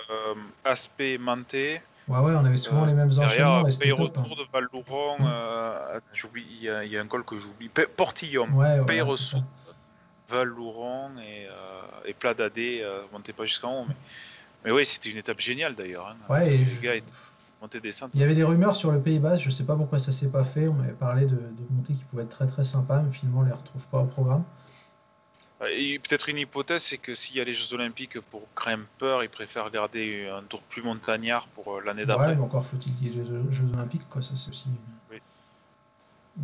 aspect 0.65 1.17
Manté. 1.17 1.79
Ouais, 2.07 2.19
ouais, 2.19 2.33
on 2.35 2.45
avait 2.45 2.55
souvent 2.57 2.83
Euh, 2.83 2.87
les 2.87 2.93
mêmes 2.93 3.09
Derrière, 3.09 3.25
enchaînements 3.49 3.67
et 3.67 3.71
c'était 3.71 3.85
paye 3.89 3.97
top. 3.97 4.17
hein. 4.17 4.21
retour 4.21 4.35
de 4.37 4.43
Val-Louron, 4.53 5.17
Mm. 5.19 5.25
euh, 5.27 5.99
j'oublie, 6.13 6.45
il 6.51 6.63
y, 6.63 6.69
a- 6.69 6.83
il 6.83 6.91
y 6.91 6.97
a 6.97 7.01
un 7.01 7.07
col 7.07 7.23
que 7.25 7.37
j'oublie. 7.39 7.69
Portillon, 7.69 8.47
Ouais, 8.53 8.79
retour, 8.79 9.43
Val-Louron 10.29 11.17
et, 11.19 11.47
euh, 11.47 11.81
et 12.05 12.13
Plat 12.13 12.33
d'Adé, 12.33 12.81
euh, 12.83 13.01
montez 13.11 13.33
pas 13.33 13.45
jusqu'en 13.45 13.81
haut. 13.81 13.85
Mais, 13.87 13.95
mais 14.65 14.71
oui, 14.71 14.85
c'était 14.85 15.09
une 15.09 15.17
étape 15.17 15.39
géniale 15.39 15.75
d'ailleurs. 15.75 16.07
Hein, 16.07 16.17
Ouais, 16.29 16.53
et 16.53 16.57
les 16.57 16.65
gars 16.81 16.95
il 18.13 18.19
y 18.19 18.23
avait 18.23 18.35
des 18.35 18.43
rumeurs 18.43 18.75
sur 18.75 18.91
le 18.91 18.99
Pays 19.01 19.17
Basque, 19.17 19.43
je 19.45 19.49
sais 19.49 19.65
pas 19.65 19.75
pourquoi 19.75 19.97
ça 19.97 20.11
s'est 20.11 20.29
pas 20.29 20.43
fait. 20.43 20.67
On 20.67 20.73
m'avait 20.73 20.93
parlé 20.93 21.25
de, 21.25 21.35
de 21.35 21.65
montées 21.71 21.93
qui 21.93 22.03
pouvaient 22.03 22.23
être 22.23 22.29
très 22.29 22.45
très 22.45 22.63
sympas, 22.63 23.01
mais 23.01 23.11
finalement 23.11 23.39
on 23.39 23.43
les 23.43 23.51
retrouve 23.51 23.87
pas 23.87 23.99
au 24.01 24.05
programme. 24.05 24.43
Peut-être 25.59 26.29
une 26.29 26.37
hypothèse, 26.37 26.83
c'est 26.83 26.97
que 26.97 27.15
s'il 27.15 27.37
y 27.37 27.41
a 27.41 27.43
les 27.43 27.53
Jeux 27.53 27.73
Olympiques 27.73 28.19
pour 28.19 28.47
grimpeurs, 28.55 29.23
ils 29.23 29.29
préfèrent 29.29 29.71
garder 29.71 30.27
un 30.27 30.43
tour 30.43 30.61
plus 30.63 30.81
montagnard 30.83 31.47
pour 31.47 31.75
euh, 31.77 31.81
l'année 31.81 32.01
Ouais, 32.01 32.07
d'après. 32.07 32.35
mais 32.35 32.41
encore 32.41 32.65
faut-il 32.65 32.93
qu'il 32.95 33.07
y 33.07 33.11
ait 33.11 33.23
les 33.23 33.25
Jeux 33.25 33.65
Olympiques, 33.73 34.07
quoi. 34.09 34.21
Ça 34.21 34.35
c'est 34.35 34.49
aussi 34.49 34.67
une, 34.67 34.75
Oui. 35.11 35.21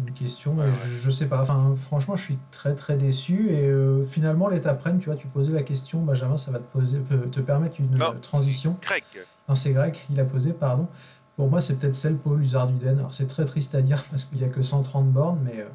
une 0.07 0.13
question. 0.13 0.55
Ouais, 0.57 0.65
ouais. 0.65 0.71
Je, 0.87 0.95
je 1.01 1.09
sais 1.09 1.27
pas. 1.27 1.41
Enfin, 1.41 1.75
franchement, 1.75 2.15
je 2.15 2.23
suis 2.23 2.37
très 2.51 2.73
très 2.73 2.95
déçu. 2.97 3.49
Et 3.51 3.67
euh, 3.67 4.05
finalement, 4.05 4.47
l'étape 4.47 4.81
Rennes, 4.81 4.99
tu 4.99 5.07
vois, 5.07 5.17
tu 5.17 5.27
posais 5.27 5.51
la 5.51 5.63
question, 5.63 6.01
Benjamin, 6.03 6.37
ça 6.37 6.51
va 6.51 6.59
te 6.59 6.71
poser, 6.71 6.99
peut- 6.99 7.29
te 7.29 7.41
permettre 7.41 7.79
une 7.79 7.95
Non, 7.97 8.17
transition. 8.21 8.77
Craig, 8.81 9.03
Non, 9.49 9.55
c'est 9.55 9.73
Greg 9.73 9.93
qui 9.93 10.13
l'a 10.13 10.25
posé, 10.25 10.53
pardon. 10.53 10.87
Pour 11.35 11.49
moi, 11.49 11.59
c'est 11.61 11.79
peut-être 11.79 11.95
celle 11.95 12.17
Paul 12.17 12.39
Luzarduden. 12.39 12.99
Alors, 12.99 13.13
c'est 13.13 13.27
très 13.27 13.45
triste 13.45 13.75
à 13.75 13.81
dire 13.81 14.01
parce 14.09 14.23
qu'il 14.23 14.37
n'y 14.37 14.45
a 14.45 14.49
que 14.49 14.61
130 14.61 15.11
bornes, 15.11 15.41
mais 15.43 15.59
euh, 15.59 15.67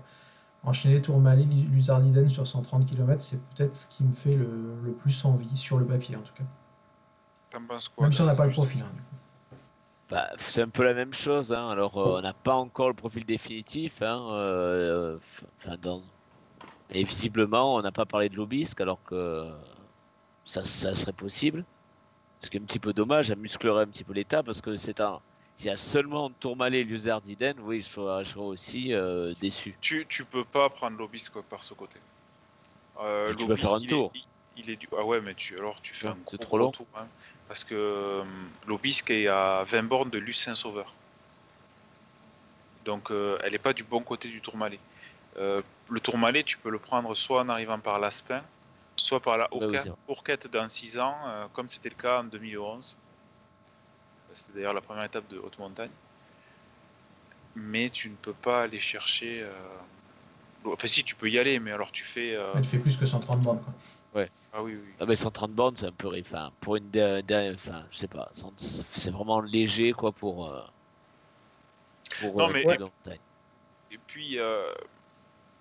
enchaîner 0.66 1.00
Tourmalet, 1.00 1.44
Luzarduden 1.44 2.28
sur 2.28 2.46
130 2.46 2.86
km, 2.86 3.22
c'est 3.22 3.40
peut-être 3.54 3.74
ce 3.76 3.86
qui 3.88 4.04
me 4.04 4.12
fait 4.12 4.34
le, 4.36 4.74
le 4.82 4.92
plus 4.92 5.24
envie, 5.24 5.56
sur 5.56 5.78
le 5.78 5.86
papier 5.86 6.16
en 6.16 6.20
tout 6.20 6.34
cas. 6.34 6.44
quoi 7.94 8.04
Même 8.04 8.12
si 8.12 8.20
on 8.20 8.26
n'a 8.26 8.34
pas 8.34 8.46
le 8.46 8.52
profil. 8.52 8.82
hein, 8.82 8.90
du 8.92 9.00
coup. 9.00 9.56
Bah, 10.10 10.28
c'est 10.38 10.62
un 10.62 10.68
peu 10.68 10.84
la 10.84 10.94
même 10.94 11.12
chose. 11.14 11.52
Hein. 11.52 11.68
Alors, 11.68 11.96
euh, 11.98 12.18
on 12.18 12.22
n'a 12.22 12.34
pas 12.34 12.54
encore 12.54 12.88
le 12.88 12.94
profil 12.94 13.24
définitif. 13.24 14.02
Hein. 14.02 14.24
euh, 14.32 15.18
enfin, 15.58 15.76
dans- 15.78 16.02
Et 16.90 17.02
visiblement, 17.04 17.74
on 17.74 17.82
n'a 17.82 17.90
pas 17.92 18.06
parlé 18.06 18.28
de 18.28 18.36
l'obisque 18.36 18.80
alors 18.80 19.02
que 19.04 19.50
ça, 20.44 20.62
ça 20.64 20.94
serait 20.94 21.12
possible. 21.12 21.64
Ce 22.38 22.48
qui 22.50 22.56
est 22.56 22.60
un 22.60 22.64
petit 22.64 22.78
peu 22.78 22.92
dommage, 22.92 23.28
ça 23.28 23.34
musclerait 23.36 23.82
un 23.82 23.88
petit 23.88 24.04
peu 24.04 24.12
l'état 24.12 24.42
parce 24.42 24.60
que 24.60 24.76
c'est 24.76 25.00
un. 25.00 25.20
S'il 25.56 25.66
y 25.68 25.70
a 25.70 25.76
seulement 25.76 26.28
Tourmalet 26.28 26.80
et 26.80 26.84
Luzardiden, 26.84 27.56
oui, 27.60 27.80
je 27.80 27.86
serais, 27.86 28.24
je 28.26 28.30
serais 28.30 28.40
aussi 28.44 28.92
euh, 28.92 29.32
déçu. 29.40 29.74
tu, 29.80 30.04
tu 30.06 30.24
peux 30.26 30.44
pas 30.44 30.68
prendre 30.68 30.98
l'obisque 30.98 31.40
par 31.40 31.64
ce 31.64 31.72
côté. 31.72 31.98
Euh, 33.00 33.34
tu 33.34 33.56
faire 33.56 33.74
un 33.74 33.78
il 33.78 33.88
tour. 33.88 34.12
Est, 34.14 34.18
il, 34.18 34.24
il 34.64 34.70
est 34.70 34.76
du... 34.76 34.88
Ah 34.96 35.02
ouais, 35.04 35.20
mais 35.22 35.34
tu, 35.34 35.56
alors 35.58 35.80
tu 35.80 35.94
fais 35.94 36.08
Non, 36.08 36.12
un 36.12 36.18
gros, 36.26 36.36
trop 36.36 36.58
long. 36.58 36.70
tour. 36.72 36.86
hein, 36.94 37.06
parce 37.48 37.64
que 37.64 37.74
euh, 37.74 38.22
l'obisque 38.66 39.10
est 39.10 39.28
à 39.28 39.64
20 39.66 39.82
bornes 39.84 40.10
de 40.10 40.18
Lucin 40.18 40.54
Sauveur. 40.54 40.94
Donc 42.84 43.10
euh, 43.10 43.38
elle 43.42 43.52
n'est 43.52 43.58
pas 43.58 43.72
du 43.72 43.82
bon 43.82 44.00
côté 44.00 44.28
du 44.28 44.40
Tourmalet. 44.42 44.78
Le 45.38 46.00
Tourmalet, 46.02 46.42
tu 46.42 46.56
peux 46.58 46.70
le 46.70 46.78
prendre 46.78 47.14
soit 47.14 47.42
en 47.42 47.48
arrivant 47.50 47.78
par 47.78 47.98
l'Aspin, 47.98 48.42
soit 48.96 49.20
par 49.20 49.36
la 49.36 49.48
oui, 49.52 49.66
c'est 49.80 49.88
vrai. 49.90 49.98
Ourquette 50.08 50.50
dans 50.50 50.66
6 50.68 50.98
ans, 50.98 51.14
comme 51.52 51.68
c'était 51.68 51.90
le 51.90 51.94
cas 51.94 52.20
en 52.20 52.24
2011. 52.24 52.96
C'était 54.36 54.52
d'ailleurs 54.58 54.74
la 54.74 54.80
première 54.82 55.04
étape 55.04 55.26
de 55.28 55.38
haute 55.38 55.58
montagne. 55.58 55.90
Mais 57.54 57.88
tu 57.90 58.10
ne 58.10 58.16
peux 58.16 58.34
pas 58.34 58.62
aller 58.64 58.80
chercher. 58.80 59.40
euh, 59.42 59.50
Enfin, 60.66 60.86
si, 60.88 61.04
tu 61.04 61.14
peux 61.14 61.30
y 61.30 61.38
aller, 61.38 61.58
mais 61.60 61.70
alors 61.72 61.90
tu 61.92 62.04
fais. 62.04 62.34
euh, 62.34 62.46
tu 62.56 62.64
fais 62.64 62.78
plus 62.78 62.96
que 62.96 63.06
130 63.06 63.40
bornes. 63.40 63.60
Quoi. 63.60 63.72
Ah 64.52 64.62
oui, 64.62 64.74
oui. 64.74 64.88
Ah, 64.98 65.06
mais 65.06 65.14
130 65.14 65.52
bornes, 65.52 65.76
c'est 65.76 65.86
un 65.86 65.92
peu. 65.92 66.08
Enfin, 66.20 66.50
pour 66.60 66.76
une. 66.76 66.90
Enfin, 66.94 67.84
je 67.90 67.98
sais 67.98 68.08
pas. 68.08 68.30
C'est 68.56 69.10
vraiment 69.10 69.40
léger, 69.40 69.92
quoi, 69.92 70.12
pour. 70.12 70.50
euh, 70.50 70.62
pour 72.20 72.38
Non, 72.38 72.48
euh, 72.48 72.52
mais- 72.52 72.64
montagne. 72.64 73.20
Et 73.90 73.98
puis, 73.98 74.38
euh, 74.38 74.72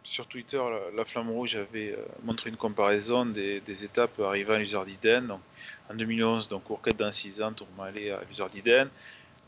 sur 0.06 0.28
Twitter, 0.28 0.58
la, 0.58 0.96
la 0.96 1.04
Flamme 1.04 1.32
Rouge 1.32 1.56
avait 1.56 1.92
euh, 1.92 2.06
montré 2.24 2.50
une 2.50 2.58
comparaison 2.58 3.26
des, 3.26 3.84
étapes 3.84 4.20
arrivant 4.20 4.54
à 4.54 4.60
Luzardiden. 4.60 5.28
Donc, 5.28 5.42
en 5.90 5.96
2011, 5.96 6.48
donc 6.48 6.70
Ourquette 6.70 6.98
dans 6.98 7.12
6 7.12 7.42
ans, 7.42 7.52
Tourmalet 7.52 8.12
à 8.12 8.22
Luzardiden. 8.30 8.88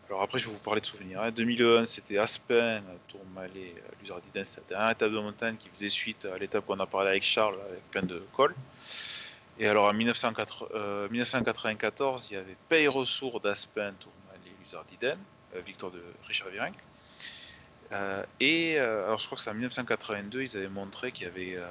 Alors 0.10 0.24
après, 0.24 0.40
je 0.40 0.48
vais 0.48 0.52
vous 0.52 0.60
parler 0.60 0.82
de 0.82 0.86
souvenirs. 0.86 1.22
hein. 1.22 1.32
2001, 1.32 1.86
c'était 1.86 2.18
Aspen, 2.18 2.84
Tourmalet, 3.08 3.76
Luzardiden. 4.02 4.46
C'était 4.46 4.62
la 4.62 4.78
dernière 4.78 4.92
étape 4.92 5.12
de 5.12 5.20
montagne 5.20 5.56
qui 5.58 5.70
faisait 5.70 5.90
suite 5.90 6.26
à 6.26 6.38
l'étape 6.38 6.66
qu'on 6.66 6.80
a 6.80 6.86
parlé 6.88 7.10
avec 7.10 7.24
Charles, 7.24 7.58
avec 7.70 7.84
plein 7.92 8.04
de 8.04 8.24
cols. 8.34 8.56
Et 9.60 9.68
alors 9.68 9.86
en 9.86 9.94
1904 9.94 10.70
euh, 10.74 11.10
1994, 11.10 12.30
il 12.32 12.34
y 12.36 12.38
avait 12.38 12.56
Peyresour 12.70 13.40
d'Aspen, 13.42 13.94
Tourmalet, 14.00 14.52
Luzardiden, 14.60 15.20
euh, 15.56 15.62
victoire 15.62 15.92
de 15.92 16.02
Richard 16.28 16.50
Virenque. 16.50 16.78
Euh, 17.92 18.24
et 18.40 18.80
euh, 18.80 19.06
alors 19.06 19.20
je 19.20 19.26
crois 19.26 19.38
que 19.38 19.42
c'est 19.42 19.50
en 19.50 19.54
1982, 19.54 20.42
ils 20.42 20.58
avaient 20.58 20.68
montré 20.68 21.12
qu'il 21.12 21.26
y 21.26 21.30
avait 21.30 21.56
euh, 21.56 21.68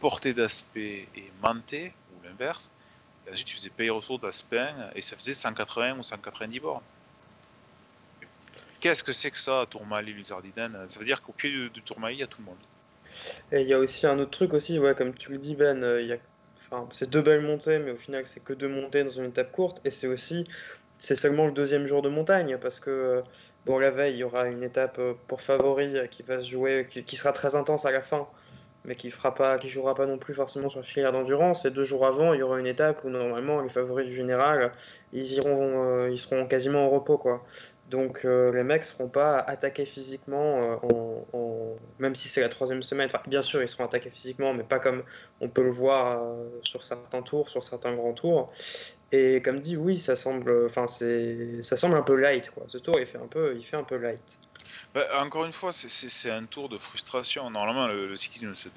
Portée 0.00 0.34
d'Aspect 0.34 1.08
et 1.16 1.32
Manté, 1.42 1.92
ou 2.12 2.26
l'inverse. 2.26 2.70
Et 3.26 3.32
ensuite, 3.32 3.46
tu 3.46 3.56
faisais 3.56 3.70
Peyresour 3.70 4.18
d'Aspen 4.18 4.90
et 4.94 5.02
ça 5.02 5.16
faisait 5.16 5.32
180 5.32 5.98
ou 5.98 6.02
190 6.02 6.60
bornes. 6.60 6.82
Qu'est-ce 8.80 9.02
que 9.02 9.12
c'est 9.12 9.30
que 9.30 9.38
ça, 9.38 9.66
Tourmalet, 9.68 10.12
Luzardiden 10.12 10.78
Ça 10.88 10.98
veut 11.00 11.04
dire 11.04 11.20
qu'au 11.20 11.32
pied 11.32 11.50
de 11.50 11.80
Tourmalet, 11.80 12.14
il 12.14 12.20
y 12.20 12.22
a 12.22 12.26
tout 12.26 12.40
le 12.40 12.46
monde. 12.46 12.58
Et 13.50 13.62
il 13.62 13.68
y 13.68 13.74
a 13.74 13.78
aussi 13.78 14.06
un 14.06 14.18
autre 14.18 14.30
truc 14.30 14.54
aussi, 14.54 14.78
ouais, 14.78 14.94
comme 14.94 15.14
tu 15.14 15.32
le 15.32 15.38
dis 15.38 15.56
Ben, 15.56 15.82
enfin, 16.56 16.86
c'est 16.92 17.10
deux 17.10 17.22
belles 17.22 17.40
montées, 17.40 17.78
mais 17.80 17.90
au 17.90 17.96
final 17.96 18.26
c'est 18.26 18.40
que 18.40 18.52
deux 18.52 18.68
montées 18.68 19.02
dans 19.02 19.10
une 19.10 19.24
étape 19.24 19.50
courte, 19.50 19.80
et 19.84 19.90
c'est 19.90 20.06
aussi, 20.06 20.46
c'est 20.98 21.16
seulement 21.16 21.46
le 21.46 21.52
deuxième 21.52 21.86
jour 21.86 22.02
de 22.02 22.08
montagne, 22.08 22.58
parce 22.60 22.80
que 22.80 22.90
euh, 22.90 23.22
bon 23.66 23.78
la 23.78 23.90
veille 23.90 24.14
il 24.14 24.18
y 24.18 24.24
aura 24.24 24.48
une 24.48 24.62
étape 24.62 24.98
euh, 24.98 25.14
pour 25.28 25.40
favori 25.40 25.96
euh, 25.96 26.06
qui 26.06 26.22
va 26.22 26.38
se 26.42 26.48
jouer, 26.50 26.86
qui, 26.88 27.04
qui 27.04 27.16
sera 27.16 27.32
très 27.32 27.54
intense 27.56 27.84
à 27.86 27.92
la 27.92 28.00
fin, 28.02 28.26
mais 28.84 28.94
qui 28.96 29.10
fera 29.10 29.34
pas, 29.34 29.58
qui 29.58 29.68
jouera 29.68 29.94
pas 29.94 30.06
non 30.06 30.18
plus 30.18 30.34
forcément 30.34 30.68
sur 30.68 30.84
filière 30.84 31.12
d'endurance. 31.12 31.64
Et 31.64 31.70
deux 31.70 31.82
jours 31.84 32.06
avant, 32.06 32.32
il 32.34 32.40
y 32.40 32.42
aura 32.42 32.58
une 32.60 32.66
étape 32.66 33.04
où 33.04 33.10
normalement 33.10 33.60
les 33.60 33.68
favoris 33.68 34.06
du 34.06 34.12
général, 34.14 34.72
ils 35.12 35.32
iront, 35.34 36.06
ils 36.08 36.18
seront 36.18 36.46
quasiment 36.46 36.86
en 36.86 36.90
repos 36.90 37.18
quoi. 37.18 37.44
Donc 37.88 38.24
les 38.24 38.64
mecs 38.64 38.84
seront 38.84 39.08
pas 39.08 39.38
attaqués 39.38 39.86
physiquement, 39.86 40.78
en, 40.82 41.26
en- 41.32 41.76
même 41.98 42.14
si 42.14 42.28
c'est 42.28 42.40
la 42.42 42.48
troisième 42.50 42.82
semaine. 42.82 43.08
Bien 43.26 43.42
sûr, 43.42 43.62
ils 43.62 43.68
seront 43.68 43.84
attaqués 43.84 44.10
physiquement, 44.10 44.52
mais 44.54 44.62
pas 44.64 44.78
comme 44.78 45.02
on 45.40 45.48
peut 45.48 45.62
le 45.64 45.70
voir 45.70 46.22
sur 46.62 46.82
certains 46.84 47.22
tours, 47.22 47.48
sur 47.50 47.64
certains 47.64 47.94
grands 47.94 48.14
tours. 48.14 48.52
Et 49.10 49.40
comme 49.42 49.60
dit, 49.60 49.76
oui, 49.76 49.96
ça 49.96 50.16
semble, 50.16 50.66
enfin 50.66 50.86
c'est, 50.86 51.62
ça 51.62 51.76
semble 51.76 51.96
un 51.96 52.02
peu 52.02 52.14
light 52.14 52.50
quoi. 52.50 52.64
Ce 52.68 52.78
tour, 52.78 52.98
il 53.00 53.06
fait 53.06 53.18
un 53.18 53.26
peu, 53.26 53.56
il 53.56 53.64
fait 53.64 53.76
un 53.76 53.84
peu 53.84 53.96
light. 53.96 54.38
Bah, 54.94 55.06
encore 55.22 55.44
une 55.44 55.52
fois, 55.52 55.72
c'est- 55.72 56.30
un 56.30 56.44
tour 56.46 56.68
de 56.68 56.76
frustration. 56.78 57.48
Normalement, 57.50 57.86
le, 57.88 58.14
cyclisme, 58.16 58.52
c'est 58.54 58.70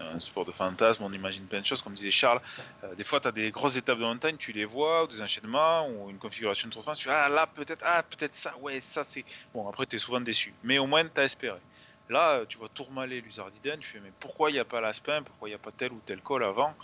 un 0.00 0.20
sport 0.20 0.44
de 0.44 0.52
fantasme, 0.52 1.02
on 1.02 1.10
imagine 1.12 1.46
plein 1.46 1.60
de 1.60 1.66
choses, 1.66 1.82
comme 1.82 1.94
disait 1.94 2.10
Charles. 2.10 2.40
Euh, 2.84 2.94
des 2.94 3.04
fois, 3.04 3.20
tu 3.20 3.28
as 3.28 3.32
des 3.32 3.50
grosses 3.50 3.76
étapes 3.76 3.98
de 3.98 4.04
montagne, 4.04 4.36
tu 4.36 4.52
les 4.52 4.64
vois, 4.64 5.04
ou 5.04 5.06
des 5.08 5.22
enchaînements, 5.22 5.88
ou 5.88 6.10
une 6.10 6.18
configuration 6.18 6.68
de 6.68 6.72
Tour 6.72 6.82
France, 6.82 6.98
tu 6.98 7.08
ah 7.10 7.28
là, 7.28 7.46
peut-être, 7.46 7.82
ah, 7.84 8.02
peut-être 8.04 8.36
ça, 8.36 8.56
ouais, 8.58 8.80
ça 8.80 9.02
c'est. 9.04 9.24
Bon, 9.52 9.68
après, 9.68 9.86
tu 9.86 9.96
es 9.96 9.98
souvent 9.98 10.20
déçu. 10.20 10.54
Mais 10.62 10.78
au 10.78 10.86
moins, 10.86 11.04
tu 11.08 11.20
as 11.20 11.24
espéré. 11.24 11.60
Là, 12.08 12.46
tu 12.46 12.58
vois 12.58 12.68
Tourmalet, 12.68 13.20
Luzardiden, 13.20 13.80
tu 13.80 13.88
fais, 13.88 14.00
mais 14.00 14.12
pourquoi 14.20 14.50
il 14.50 14.54
n'y 14.54 14.60
a 14.60 14.64
pas 14.64 14.80
l'Aspin, 14.80 15.22
pourquoi 15.24 15.48
il 15.48 15.52
n'y 15.52 15.56
a 15.56 15.58
pas 15.58 15.72
tel 15.72 15.92
ou 15.92 16.00
tel 16.00 16.22
col 16.22 16.44
avant? 16.44 16.76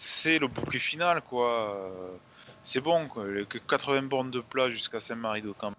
C'est 0.00 0.38
le 0.38 0.46
bouquet 0.46 0.78
final, 0.78 1.22
quoi. 1.22 1.90
C'est 2.62 2.80
bon, 2.80 3.08
quoi. 3.08 3.26
Les- 3.26 3.46
que 3.46 3.58
80 3.58 4.02
bornes 4.02 4.30
de 4.30 4.38
plat 4.38 4.70
jusqu'à 4.70 5.00
Saint-Marie-de-Camp. 5.00 5.72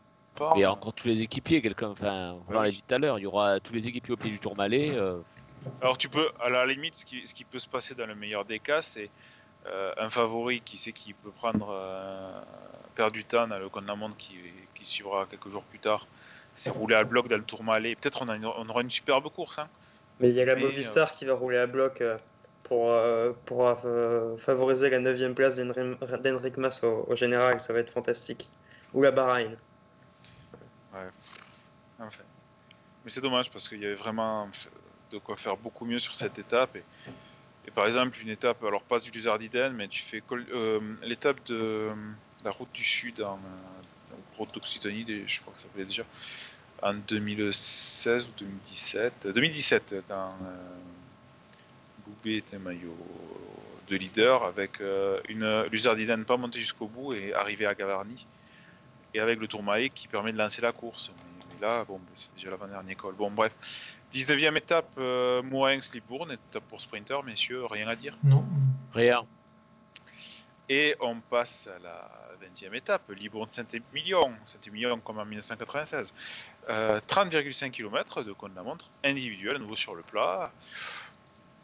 Il 0.55 0.59
y 0.61 0.63
a 0.65 0.71
encore 0.73 0.91
tous 0.93 1.07
les 1.07 1.21
équipiers, 1.21 1.61
quelqu'un. 1.61 1.89
Enfin, 1.89 2.35
on 2.49 2.51
l'a 2.53 2.69
dit 2.69 2.81
tout 2.85 2.95
à 2.95 2.97
l'heure, 2.97 3.17
il 3.17 3.23
y 3.23 3.25
aura 3.25 3.59
tous 3.61 3.71
les 3.73 3.87
équipiers 3.87 4.13
au 4.13 4.17
pied 4.17 4.29
du 4.31 4.39
Tourmalet. 4.39 4.91
euh, 4.93 5.19
Alors 5.81 5.97
tu 5.97 6.09
peux, 6.09 6.29
à 6.41 6.49
la 6.49 6.65
limite, 6.65 6.95
ce 6.95 7.05
qui, 7.05 7.25
ce 7.25 7.33
qui 7.33 7.45
peut 7.45 7.59
se 7.59 7.67
passer 7.67 7.95
dans 7.95 8.05
le 8.05 8.15
meilleur 8.15 8.43
des 8.43 8.59
cas, 8.59 8.81
c'est 8.81 9.09
euh, 9.67 9.93
un 9.97 10.09
favori 10.09 10.61
qui 10.61 10.75
sait 10.77 10.91
qu'il 10.93 11.15
peut 11.15 11.31
prendre 11.31 11.69
euh, 11.71 12.31
perdre 12.95 13.13
du 13.13 13.23
temps 13.25 13.47
dans 13.47 13.57
le 13.59 13.67
compte 13.69 13.83
de 13.83 13.87
la 13.89 13.95
montre 13.95 14.15
qui, 14.17 14.35
qui 14.75 14.85
suivra 14.85 15.25
quelques 15.29 15.49
jours 15.49 15.63
plus 15.63 15.79
tard, 15.79 16.07
c'est 16.55 16.69
rouler 16.69 16.95
à 16.95 17.03
bloc 17.05 17.27
dans 17.29 17.37
le 17.37 17.43
Tourmalet. 17.43 17.95
Peut-être 17.95 18.21
on, 18.21 18.29
a 18.29 18.35
une- 18.35 18.45
on 18.45 18.67
aura 18.69 18.81
une 18.81 18.89
superbe 18.89 19.29
course. 19.29 19.59
Hein. 19.59 19.67
Mais 20.21 20.29
il 20.29 20.35
y 20.35 20.41
a 20.41 20.45
la 20.45 20.55
Mais, 20.55 20.61
Movistar 20.63 21.11
qui 21.13 21.23
va 21.25 21.33
rouler 21.35 21.57
à 21.57 21.67
bloc 21.67 21.99
euh, 22.01 22.17
pour, 22.69 22.91
euh, 22.91 23.33
euh, 23.85 24.37
favoriser 24.37 24.89
la 24.89 24.99
9 24.99 25.33
place 25.33 25.55
d'Henri- 25.55 25.97
d'Henrik 26.21 26.57
Mas 26.57 26.83
au, 26.83 27.05
au 27.09 27.15
général. 27.15 27.59
Ça 27.59 27.73
va 27.73 27.79
être 27.79 27.91
fantastique. 27.91 28.47
Ou 28.93 29.01
la 29.03 29.11
Bahreïn. 29.11 29.57
Enfin. 31.99 32.23
Mais 33.03 33.11
c'est 33.11 33.21
dommage 33.21 33.49
parce 33.51 33.67
qu'il 33.67 33.79
y 33.79 33.85
avait 33.85 33.95
vraiment 33.95 34.49
de 35.11 35.17
quoi 35.17 35.35
faire 35.35 35.57
beaucoup 35.57 35.85
mieux 35.85 35.99
sur 35.99 36.15
cette 36.15 36.37
étape. 36.39 36.77
Et, 37.67 37.71
par 37.71 37.85
exemple, 37.85 38.17
une 38.21 38.29
étape, 38.29 38.63
alors 38.63 38.83
pas 38.83 38.99
du 38.99 39.11
Luzardiden, 39.11 39.73
mais 39.73 39.87
tu 39.87 40.01
fais 40.01 40.23
euh, 40.31 40.79
l'étape 41.03 41.43
de 41.47 41.89
la 42.43 42.51
route 42.51 42.71
du 42.73 42.83
Sud 42.83 43.21
en 43.21 43.39
route 44.37 44.53
d'Occitanie, 44.53 45.05
je 45.27 45.41
crois 45.41 45.53
que 45.53 45.59
ça 45.59 45.65
s'appelait 45.65 45.85
déjà, 45.85 46.03
en 46.81 46.93
2016 46.93 48.27
ou 48.27 48.31
2017. 48.39 49.13
euh, 49.25 49.33
2017, 49.33 49.95
quand 50.07 50.29
Boubé 52.09 52.37
était 52.37 52.57
maillot 52.57 52.97
de 53.87 53.95
leader, 53.95 54.43
avec 54.43 54.81
euh, 54.81 55.19
une 55.29 55.63
Luzardiden 55.71 56.25
pas 56.25 56.37
montée 56.37 56.59
jusqu'au 56.59 56.87
bout 56.87 57.13
et 57.13 57.33
arrivé 57.33 57.65
à 57.65 57.75
Gavarnie 57.75 58.25
et 59.13 59.19
avec 59.19 59.39
le 59.39 59.47
Tourmalet 59.47 59.89
qui 59.89 60.07
permet 60.07 60.31
de 60.31 60.37
lancer 60.37 60.61
la 60.61 60.71
course. 60.71 61.11
Mais, 61.17 61.45
mais 61.55 61.67
là, 61.67 61.83
bon, 61.85 61.99
c'est 62.15 62.33
déjà 62.35 62.51
l'avant-dernière 62.51 62.97
col. 62.97 63.15
Bon, 63.15 63.31
bref. 63.31 63.53
19e 64.13 64.57
étape, 64.57 64.89
euh, 64.97 65.43
Moens-Libourne, 65.43 66.31
étape 66.31 66.63
pour 66.67 66.81
sprinter, 66.81 67.21
messieurs, 67.23 67.65
rien 67.65 67.87
à 67.87 67.95
dire? 67.95 68.17
Non. 68.23 68.43
Rien. 68.93 69.23
Et 70.67 70.95
on 70.99 71.19
passe 71.19 71.67
à 71.67 71.79
la 71.79 72.09
20e 72.41 72.75
étape, 72.75 73.03
Libourne-Saint-Émilion. 73.09 74.33
Saint-Émilion 74.45 74.99
comme 74.99 75.19
en 75.19 75.25
1996. 75.25 76.13
Euh, 76.69 76.99
30,5 77.07 77.71
km 77.71 78.23
de 78.23 78.31
compte 78.31 78.55
la 78.55 78.63
montre, 78.63 78.89
individuel, 79.03 79.55
à 79.55 79.59
nouveau 79.59 79.75
sur 79.75 79.95
le 79.95 80.03
plat. 80.03 80.51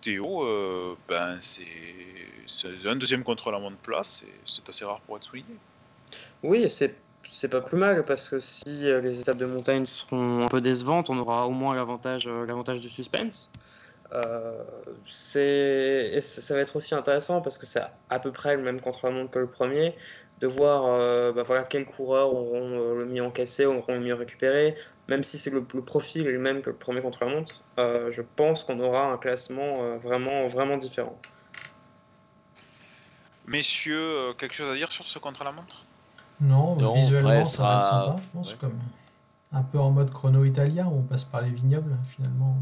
Théo, 0.06 0.44
euh, 0.44 0.96
ben 1.10 1.40
c'est 1.42 1.66
un 2.86 2.96
deuxième 2.96 3.24
contre 3.24 3.50
la 3.50 3.58
montre 3.58 3.78
plat, 3.78 4.02
c'est 4.04 4.28
c'est 4.46 4.70
assez 4.70 4.86
rare 4.86 5.02
pour 5.02 5.18
être 5.18 5.24
souligné. 5.24 5.56
Oui, 6.44 6.70
c'est 6.70 7.48
pas 7.48 7.62
plus 7.62 7.78
mal 7.78 8.06
parce 8.06 8.30
que 8.30 8.38
si 8.38 8.62
euh, 8.68 9.02
les 9.02 9.20
étapes 9.20 9.38
de 9.38 9.48
montagne 9.48 9.88
seront 9.88 10.44
un 10.44 10.48
peu 10.48 10.62
décevantes, 10.62 11.10
on 11.10 11.18
aura 11.18 11.48
au 11.48 11.52
moins 11.52 11.74
l'avantage 11.74 12.28
euh, 12.28 12.46
l'avantage 12.46 12.82
du 12.82 12.90
suspense. 12.90 13.50
Et 14.14 16.22
ça 16.22 16.54
va 16.54 16.60
être 16.60 16.76
aussi 16.76 16.94
intéressant 16.94 17.42
parce 17.42 17.58
que 17.58 17.66
c'est 17.66 17.82
à 18.12 18.20
peu 18.20 18.32
près 18.32 18.56
le 18.56 18.62
même 18.62 18.80
contre-la-montre 18.80 19.32
que 19.32 19.40
le 19.40 19.48
premier, 19.48 19.96
de 20.42 20.48
voir 20.48 20.86
euh, 20.86 21.32
bah, 21.32 21.44
voilà, 21.44 21.64
quels 21.64 21.86
coureurs 21.86 22.34
auront 22.34 22.80
euh, 22.80 22.96
le 23.00 23.06
mieux 23.06 23.24
encaissé, 23.24 23.66
auront 23.66 23.94
le 23.94 24.00
mieux 24.02 24.14
récupéré. 24.14 24.76
Même 25.08 25.24
si 25.24 25.38
c'est 25.38 25.50
le, 25.52 25.66
le 25.74 25.82
profil 25.82 26.28
est 26.28 26.32
le 26.32 26.40
même 26.40 26.62
que 26.62 26.70
le 26.72 26.76
premier 26.76 27.02
contre-la-montre, 27.02 27.62
euh, 27.78 28.10
je 28.12 28.22
pense 28.22 28.64
qu'on 28.64 28.80
aura 28.80 29.04
un 29.06 29.18
classement 29.18 29.84
euh, 29.84 29.98
vraiment, 29.98 30.48
vraiment 30.48 30.78
différent. 30.78 31.18
Messieurs, 33.48 34.00
euh, 34.00 34.34
quelque 34.34 34.56
chose 34.56 34.70
à 34.72 34.76
dire 34.76 34.92
sur 34.92 35.08
ce 35.08 35.20
contre-la-montre 35.20 35.84
Non, 36.42 36.76
Non, 36.76 36.94
visuellement, 36.96 37.30
après, 37.30 37.46
ça 37.46 37.64
va 37.64 37.80
être 37.80 37.86
sympa, 37.86 38.16
je 38.18 38.38
pense, 38.38 38.52
ouais. 38.54 38.58
comme 38.60 38.80
un 39.54 39.62
peu 39.62 39.80
en 39.80 39.92
mode 39.92 40.12
chrono 40.12 40.44
italien, 40.44 40.88
où 40.88 40.98
on 40.98 41.04
passe 41.04 41.24
par 41.24 41.42
les 41.42 41.52
vignobles, 41.52 41.96
finalement. 42.04 42.58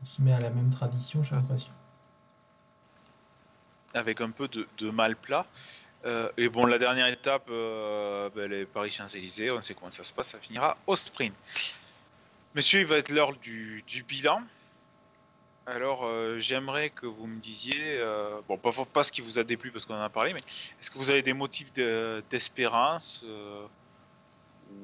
On 0.00 0.04
se 0.04 0.22
met 0.22 0.32
à 0.32 0.40
la 0.40 0.50
même 0.50 0.70
tradition, 0.70 1.22
j'ai 1.22 1.34
l'impression. 1.34 1.72
avec 3.94 4.20
un 4.20 4.30
peu 4.30 4.48
de, 4.48 4.66
de 4.78 4.90
mal 4.90 5.16
plat. 5.16 5.46
Euh, 6.04 6.28
et 6.36 6.48
bon, 6.48 6.66
la 6.66 6.78
dernière 6.78 7.06
étape, 7.06 7.46
euh, 7.48 8.28
ben, 8.34 8.50
les 8.50 8.64
Paris-Champs-Élysées, 8.66 9.50
on 9.50 9.60
sait 9.62 9.74
comment 9.74 9.90
ça 9.90 10.04
se 10.04 10.12
passe, 10.12 10.28
ça 10.28 10.38
finira 10.38 10.76
au 10.86 10.96
sprint. 10.96 11.34
Messieurs, 12.54 12.80
il 12.80 12.86
va 12.86 12.98
être 12.98 13.10
l'heure 13.10 13.34
du, 13.36 13.84
bilan. 14.06 14.42
Alors, 15.64 16.04
euh, 16.04 16.40
j'aimerais 16.40 16.90
que 16.90 17.06
vous 17.06 17.26
me 17.26 17.40
disiez, 17.40 17.98
euh, 17.98 18.40
bon, 18.48 18.58
pas, 18.58 19.02
ce 19.04 19.12
qui 19.12 19.20
vous 19.20 19.38
a 19.38 19.44
déplu 19.44 19.70
parce 19.70 19.86
qu'on 19.86 19.94
en 19.94 20.02
a 20.02 20.08
parlé, 20.08 20.32
mais 20.32 20.40
est-ce 20.40 20.90
que 20.90 20.98
vous 20.98 21.10
avez 21.10 21.22
des 21.22 21.32
motifs 21.32 21.72
de- 21.72 22.22
d'espérance 22.30 23.24
ou 24.68 24.74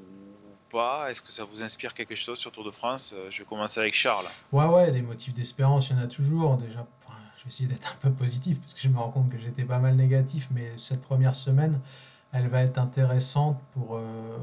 pas? 0.71 1.11
Est-ce 1.11 1.21
que 1.21 1.33
ça 1.33 1.43
vous 1.45 1.64
inspire 1.64 1.95
quelque 1.95 2.14
chose 2.14 2.39
sur 2.39 2.53
Tour 2.53 2.64
de 2.64 2.71
France? 2.71 3.12
Je 3.29 3.39
vais 3.39 3.45
commencer 3.45 3.81
avec 3.81 3.95
Charles. 3.95 4.27
Ouais, 4.53 4.66
ouais, 4.66 4.93
des 4.93 5.03
motifs 5.03 5.35
d'espérance, 5.35 5.91
il 5.91 5.97
y 5.97 6.01
en 6.01 6.03
a 6.05 6.07
toujours. 6.07 6.57
Déjà, 6.59 6.87
je 7.39 7.45
vais 7.45 7.49
essayer 7.49 7.68
d'être 7.68 7.95
un 7.95 8.09
peu 8.09 8.11
positif 8.11 8.61
parce 8.61 8.74
que 8.74 8.80
je 8.80 8.89
me 8.89 8.99
rends 8.99 9.11
compte 9.11 9.30
que 9.30 9.39
j'étais 9.39 9.64
pas 9.64 9.78
mal 9.78 9.95
négatif, 9.95 10.49
mais 10.53 10.72
cette 10.76 11.01
première 11.01 11.34
semaine, 11.34 11.78
elle 12.32 12.49
va 12.49 12.62
être 12.62 12.78
intéressante 12.78 13.59
pour, 13.72 13.97
euh, 13.97 14.39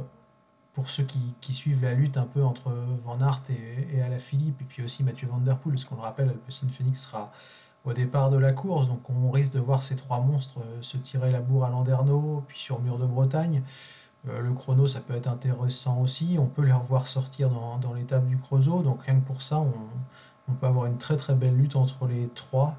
pour 0.73 0.87
ceux 0.87 1.03
qui, 1.03 1.53
suivent 1.53 1.83
la 1.83 1.93
lutte 1.93 2.17
un 2.17 2.23
peu 2.25 2.43
entre 2.43 2.71
Van 3.03 3.19
Aert 3.19 3.43
et, 3.49 3.97
et 3.97 4.01
Alaphilippe, 4.01 4.61
et 4.61 4.63
puis 4.63 4.83
aussi 4.83 5.03
Mathieu 5.03 5.27
Van 5.27 5.39
Der 5.39 5.57
Poel, 5.57 5.75
parce 5.75 5.85
qu'on 5.85 5.95
le 5.95 6.01
rappelle, 6.01 6.29
Alpecin 6.29 6.69
Phoenix 6.69 7.03
sera 7.03 7.31
au 7.83 7.93
départ 7.93 8.29
de 8.29 8.37
la 8.37 8.53
course, 8.53 8.87
donc 8.87 9.01
on 9.09 9.29
risque 9.29 9.53
de 9.53 9.59
voir 9.59 9.83
ces 9.83 9.95
trois 9.95 10.21
monstres 10.21 10.59
euh, 10.59 10.81
se 10.81 10.97
tirer 10.97 11.31
la 11.31 11.41
bourre 11.41 11.65
à 11.65 11.69
Landerneau, 11.69 12.43
puis 12.47 12.57
sur 12.57 12.81
Mur 12.81 12.97
de 12.97 13.05
Bretagne. 13.05 13.61
Euh, 14.27 14.39
le 14.39 14.53
chrono, 14.53 14.87
ça 14.87 15.01
peut 15.01 15.15
être 15.15 15.27
intéressant 15.27 16.01
aussi. 16.01 16.37
On 16.39 16.47
peut 16.47 16.63
les 16.63 16.71
revoir 16.71 17.05
sortir 17.05 17.49
dans, 17.49 17.77
dans 17.77 17.93
l'étape 17.93 18.25
du 18.25 18.37
Creusot. 18.37 18.81
Donc 18.81 19.03
rien 19.03 19.19
que 19.19 19.25
pour 19.25 19.43
ça, 19.43 19.59
on, 19.59 19.73
on 20.47 20.53
peut 20.53 20.67
avoir 20.67 20.85
une 20.85 20.97
très 20.97 21.17
très 21.17 21.33
belle 21.35 21.55
lutte 21.55 21.75
entre 21.75 22.07
les 22.07 22.27
trois. 22.29 22.77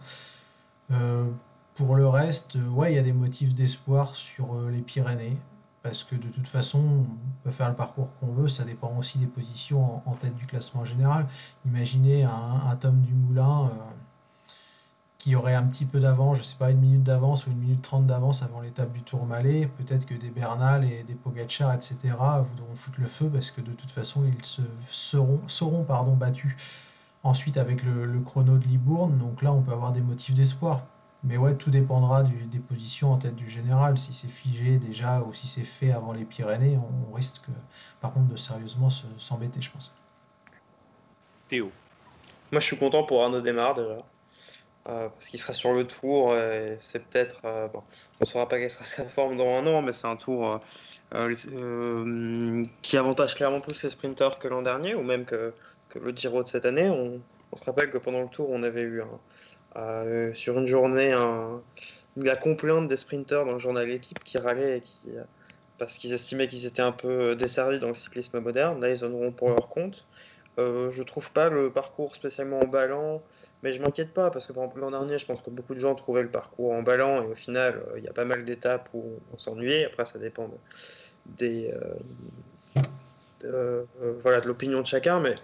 Euh, 0.90 1.26
pour 1.76 1.94
le 1.94 2.08
reste, 2.08 2.56
euh, 2.56 2.68
ouais, 2.70 2.92
il 2.92 2.96
y 2.96 2.98
a 2.98 3.02
des 3.02 3.12
motifs 3.12 3.54
d'espoir 3.54 4.16
sur 4.16 4.54
euh, 4.54 4.70
les 4.70 4.80
Pyrénées. 4.80 5.36
Parce 5.82 6.02
que 6.02 6.16
de 6.16 6.28
toute 6.28 6.48
façon, 6.48 6.80
on 6.80 7.06
peut 7.44 7.52
faire 7.52 7.68
le 7.68 7.76
parcours 7.76 8.08
qu'on 8.18 8.32
veut, 8.32 8.48
ça 8.48 8.64
dépend 8.64 8.92
aussi 8.98 9.18
des 9.18 9.26
positions 9.26 10.02
en, 10.04 10.14
tête 10.14 10.34
du 10.34 10.44
classement 10.44 10.84
général. 10.84 11.28
Imaginez 11.64 12.24
un, 12.24 12.60
un 12.68 12.74
Tom 12.74 13.00
Dumoulin 13.02 13.66
euh, 13.66 13.68
qui 15.18 15.36
aurait 15.36 15.54
un 15.54 15.64
petit 15.66 15.84
peu 15.84 16.00
d'avance, 16.00 16.38
je 16.38 16.42
sais 16.42 16.56
pas, 16.56 16.70
une 16.70 16.80
minute 16.80 17.04
d'avance 17.04 17.46
ou 17.46 17.50
une 17.50 17.58
minute 17.58 17.82
trente 17.82 18.06
d'avance 18.06 18.42
avant 18.42 18.62
l'étape 18.62 18.92
du 18.92 19.02
Tourmalet, 19.02 19.68
peut-être 19.78 20.06
que 20.06 20.14
des 20.14 20.30
Bernal 20.30 20.84
et 20.84 21.04
des 21.04 21.14
Pogacar, 21.14 21.72
etc., 21.72 21.96
voudront 22.42 22.74
foutre 22.74 23.00
le 23.00 23.06
feu 23.06 23.28
parce 23.28 23.52
que 23.52 23.60
de 23.60 23.72
toute 23.72 23.90
façon, 23.90 24.24
ils 24.24 24.44
se 24.44 24.62
seront, 24.88 25.40
seront 25.46 25.84
pardon, 25.84 26.16
battus 26.16 26.56
ensuite 27.26 27.56
avec 27.56 27.82
le, 27.82 28.06
le 28.06 28.20
chrono 28.20 28.58
de 28.58 28.64
Libourne. 28.66 29.16
Donc 29.18 29.42
là, 29.42 29.52
on 29.52 29.62
peut 29.62 29.72
avoir 29.72 29.92
des 29.92 30.00
motifs 30.00 30.34
d'espoir. 30.34 30.82
Mais 31.24 31.36
ouais, 31.36 31.54
tout 31.54 31.70
dépendra 31.70 32.22
du- 32.22 32.44
des 32.44 32.58
positions 32.58 33.12
en 33.12 33.16
tête 33.16 33.34
du 33.36 33.48
général. 33.50 33.98
Si 33.98 34.12
c'est 34.12 34.28
figé 34.28 34.78
déjà 34.78 35.20
ou 35.22 35.32
si 35.34 35.46
c'est 35.46 35.64
fait 35.64 35.90
avant 35.90 36.12
les 36.12 36.24
Pyrénées, 36.24 36.76
on, 36.76 37.10
on 37.10 37.14
risque 37.14 37.46
par 38.00 38.12
contre 38.12 38.28
de 38.28 38.36
sérieusement 38.36 38.90
se- 38.90 39.06
s'embêter, 39.18 39.60
je 39.60 39.70
pense. 39.70 39.96
Théo. 41.48 41.70
Moi, 42.52 42.60
je 42.60 42.66
suis 42.66 42.76
content 42.78 43.02
pour 43.04 43.22
Arnaud 43.24 43.40
Démarre 43.40 43.74
déjà. 43.74 43.98
Euh, 44.88 45.08
parce 45.08 45.26
qu'il 45.26 45.40
sera 45.40 45.52
sur 45.52 45.72
le 45.72 45.84
tour 45.84 46.36
et 46.36 46.76
c'est 46.78 47.00
peut-être. 47.00 47.40
euh, 47.44 47.66
bon, 47.66 47.80
on 47.80 47.82
ne 48.20 48.24
saura 48.26 48.48
pas 48.48 48.58
quelle 48.58 48.70
sera 48.70 48.84
sa 48.84 49.04
forme 49.04 49.36
dans 49.36 49.48
un 49.48 49.66
an, 49.66 49.82
mais 49.82 49.92
c'est 49.92 50.06
un 50.06 50.14
tour 50.14 50.46
euh, 50.46 50.58
euh, 51.14 51.34
euh, 51.52 52.64
qui 52.82 52.96
avantage 52.96 53.34
clairement 53.34 53.60
plus 53.60 53.82
les 53.82 53.90
sprinteurs 53.90 54.38
que 54.38 54.46
l'an 54.46 54.62
dernier, 54.62 54.94
ou 54.94 55.02
même 55.02 55.24
que, 55.24 55.52
que 55.88 55.98
le 55.98 56.12
Giro 56.12 56.42
de 56.42 56.48
cette 56.48 56.66
année. 56.66 56.88
On, 56.90 57.20
se 57.56 57.64
rappelle 57.64 57.90
que 57.90 57.98
pendant 57.98 58.22
le 58.22 58.28
tour, 58.28 58.50
on 58.50 58.62
avait 58.62 58.82
eu 58.82 59.02
euh, 59.76 60.34
sur 60.34 60.58
une 60.58 60.66
journée 60.66 61.12
un- 61.12 61.62
la 62.16 62.36
complainte 62.36 62.88
des 62.88 62.96
sprinteurs 62.96 63.46
dans 63.46 63.52
le 63.52 63.58
journal 63.58 63.86
L'équipe 63.86 64.22
qui 64.24 64.38
râlaient 64.38 64.78
et 64.78 64.80
qui, 64.80 65.10
euh, 65.10 65.22
parce 65.78 65.98
qu'ils 65.98 66.12
estimaient 66.12 66.48
qu'ils 66.48 66.66
étaient 66.66 66.82
un 66.82 66.92
peu 66.92 67.34
desservis 67.36 67.78
dans 67.78 67.88
le 67.88 67.94
cyclisme 67.94 68.40
moderne. 68.40 68.80
Là, 68.80 68.90
ils 68.90 69.04
en 69.04 69.12
auront 69.12 69.32
pour 69.32 69.50
leur 69.50 69.68
compte. 69.68 70.06
Euh, 70.58 70.90
je 70.90 71.02
trouve 71.02 71.30
pas 71.32 71.50
le 71.50 71.70
parcours 71.70 72.14
spécialement 72.14 72.60
emballant, 72.60 73.22
mais 73.62 73.72
je 73.74 73.82
m'inquiète 73.82 74.14
pas 74.14 74.30
parce 74.30 74.46
que 74.46 74.54
l'an 74.54 74.90
dernier, 74.90 75.18
je 75.18 75.26
pense 75.26 75.42
que 75.42 75.50
beaucoup 75.50 75.74
de 75.74 75.80
gens 75.80 75.94
trouvaient 75.94 76.22
le 76.22 76.30
parcours 76.30 76.72
emballant 76.72 77.22
et 77.22 77.26
au 77.26 77.34
final, 77.34 77.82
euh, 77.90 77.98
il 77.98 78.04
y 78.04 78.08
a 78.08 78.12
pas 78.14 78.24
mal 78.24 78.44
d'étapes 78.44 78.88
où 78.94 79.18
on 79.34 79.38
s'ennuyait. 79.38 79.84
Après, 79.84 80.06
ça 80.06 80.18
dépend 80.18 80.48
de, 80.48 80.56
des, 81.26 81.70
euh, 81.70 82.80
de, 83.40 83.48
euh, 83.48 84.14
voilà, 84.20 84.40
de 84.40 84.48
l'opinion 84.48 84.80
de 84.80 84.86
chacun, 84.86 85.20
mais 85.20 85.34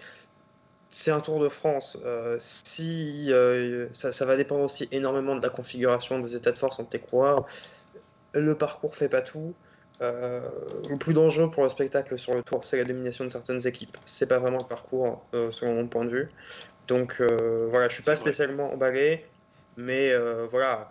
c'est 0.93 1.11
un 1.11 1.21
Tour 1.21 1.41
de 1.41 1.49
France. 1.49 1.99
Euh, 2.05 2.37
si 2.39 3.33
euh, 3.33 3.89
ça, 3.93 4.13
ça 4.13 4.27
va 4.27 4.37
dépendre 4.37 4.63
aussi 4.63 4.89
énormément 4.93 5.35
de 5.35 5.43
la 5.43 5.49
configuration 5.49 6.21
des 6.21 6.37
états 6.37 6.53
de 6.53 6.59
force 6.59 6.79
entre 6.79 6.91
tes 6.91 6.99
coureurs. 6.99 7.47
Le 8.35 8.55
parcours 8.57 8.95
fait 8.95 9.09
pas 9.09 9.23
tout. 9.23 9.55
Euh, 10.01 10.41
le 10.91 10.97
plus 10.99 11.15
dangereux 11.15 11.51
pour 11.51 11.63
le 11.63 11.69
spectacle 11.71 12.17
sur 12.19 12.35
le 12.35 12.43
tour, 12.43 12.63
c'est 12.63 12.77
la 12.77 12.85
domination 12.85 13.25
de 13.25 13.31
certaines 13.31 13.67
équipes. 13.67 13.97
C'est 14.05 14.27
pas 14.27 14.39
vraiment 14.39 14.59
le 14.59 14.69
parcours, 14.69 15.25
selon 15.51 15.75
mon 15.75 15.87
point 15.87 16.05
de 16.05 16.11
vue. 16.11 16.29
Donc 16.89 17.21
voilà, 17.21 17.89
je 17.89 17.95
suis 17.95 18.03
pas 18.03 18.13
vrai. 18.13 18.21
spécialement 18.21 18.73
emballé, 18.73 19.25
mais 19.77 20.15
voilà, 20.47 20.89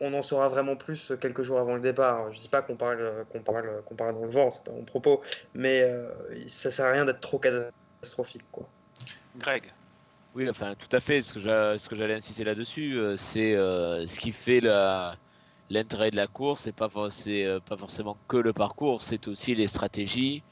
on 0.00 0.14
en 0.14 0.22
saura 0.22 0.48
vraiment 0.48 0.76
plus 0.76 1.12
quelques 1.20 1.42
jours 1.42 1.58
avant 1.58 1.74
le 1.74 1.80
départ. 1.80 2.30
Je 2.30 2.38
dis 2.38 2.48
pas 2.48 2.62
qu'on 2.62 2.76
parle, 2.76 3.24
qu'on 3.30 3.40
parle, 3.40 3.82
qu'on 3.84 3.96
parle 3.96 4.14
dans 4.14 4.22
le 4.22 4.30
vent, 4.30 4.50
c'est 4.50 4.64
pas 4.64 4.72
mon 4.72 4.84
propos, 4.84 5.22
mais 5.54 5.90
ça 6.46 6.70
sert 6.70 6.86
à 6.86 6.92
rien 6.92 7.04
d'être 7.04 7.20
trop 7.20 7.38
catastrophique, 7.38 8.44
quoi. 8.52 8.68
Greg. 9.36 9.72
Oui, 10.36 10.50
enfin, 10.50 10.74
tout 10.74 10.94
à 10.94 11.00
fait. 11.00 11.22
Ce 11.22 11.32
que 11.32 11.96
j'allais 11.96 12.14
insister 12.14 12.44
là-dessus, 12.44 12.98
euh, 12.98 13.16
c'est 13.16 13.54
euh, 13.54 14.06
ce 14.06 14.20
qui 14.20 14.32
fait 14.32 14.60
l'intérêt 15.70 16.10
de 16.10 16.16
la 16.16 16.26
course. 16.26 16.64
C'est 16.64 17.46
euh, 17.46 17.58
pas 17.58 17.76
forcément 17.78 18.18
que 18.28 18.36
le 18.36 18.52
parcours, 18.52 19.00
c'est 19.00 19.28
aussi 19.28 19.54
les 19.54 19.66
stratégies, 19.66 20.42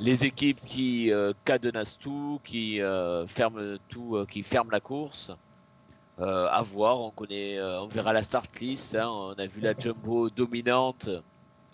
les 0.00 0.24
équipes 0.24 0.60
qui 0.64 1.12
cadenassent 1.44 1.98
tout, 1.98 2.40
qui 2.44 2.80
ferment 3.28 3.76
tout, 3.90 4.24
qui 4.30 4.42
ferment 4.42 4.70
la 4.70 4.80
course. 4.80 5.32
À 6.18 6.62
voir, 6.62 7.02
on 7.02 7.10
connaît, 7.10 7.60
on 7.60 7.88
verra 7.88 8.14
la 8.14 8.22
start 8.22 8.58
list. 8.58 8.94
hein. 8.94 9.10
on 9.10 9.34
a 9.34 9.46
vu 9.46 9.60
la 9.60 9.74
jumbo 9.78 10.30
dominante 10.30 11.10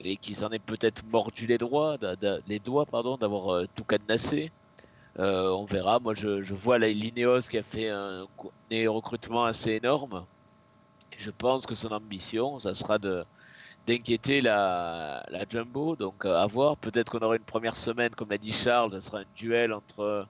et 0.01 0.17
qui 0.17 0.35
s'en 0.35 0.51
est 0.51 0.59
peut-être 0.59 1.05
mordu 1.05 1.47
les 1.47 1.59
doigts, 1.59 1.97
les 2.49 2.59
doigts 2.59 2.87
pardon, 2.87 3.17
d'avoir 3.17 3.69
tout 3.77 3.85
cadenassé. 3.85 4.51
Euh, 5.19 5.51
on 5.51 5.65
verra. 5.65 5.99
Moi, 6.01 6.15
je, 6.15 6.43
je 6.43 6.55
vois 6.55 6.79
l'Ineos 6.79 7.43
qui 7.43 7.59
a 7.59 7.63
fait 7.63 7.91
un, 7.91 8.27
recrutements 8.71 9.45
assez 9.45 9.73
énorme. 9.73 10.25
Je 11.19 11.31
pense 11.31 11.67
que 11.67 11.75
son 11.75 11.93
ambition, 11.93 12.59
ça 12.59 12.75
sera 12.75 12.99
d'inquiéter 13.87 14.41
la, 14.41 15.23
Jumbo. 15.51 15.97
Donc, 15.97 16.25
euh, 16.25 16.35
à 16.37 16.47
voir. 16.47 16.77
Peut-être 16.77 17.11
qu'on 17.13 17.25
aura 17.25 17.37
une 17.37 17.43
première 17.43 17.77
semaine, 17.77 18.11
comme 18.15 18.31
l'a 18.31 18.39
dit 18.39 18.53
Charles, 18.53 18.93
ça 18.93 19.01
sera 19.01 19.21
un 19.21 19.25
duel 19.37 19.73
entre 19.73 20.27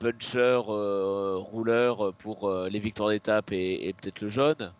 puncher, 0.00 0.62
euh, 0.68 2.12
pour 2.18 2.48
euh, 2.48 2.68
les 2.68 2.80
victoires 2.80 3.10
d'étape 3.10 3.52
et, 3.52 3.94
peut-être 4.00 4.20
le 4.20 4.28
jaune. 4.28 4.72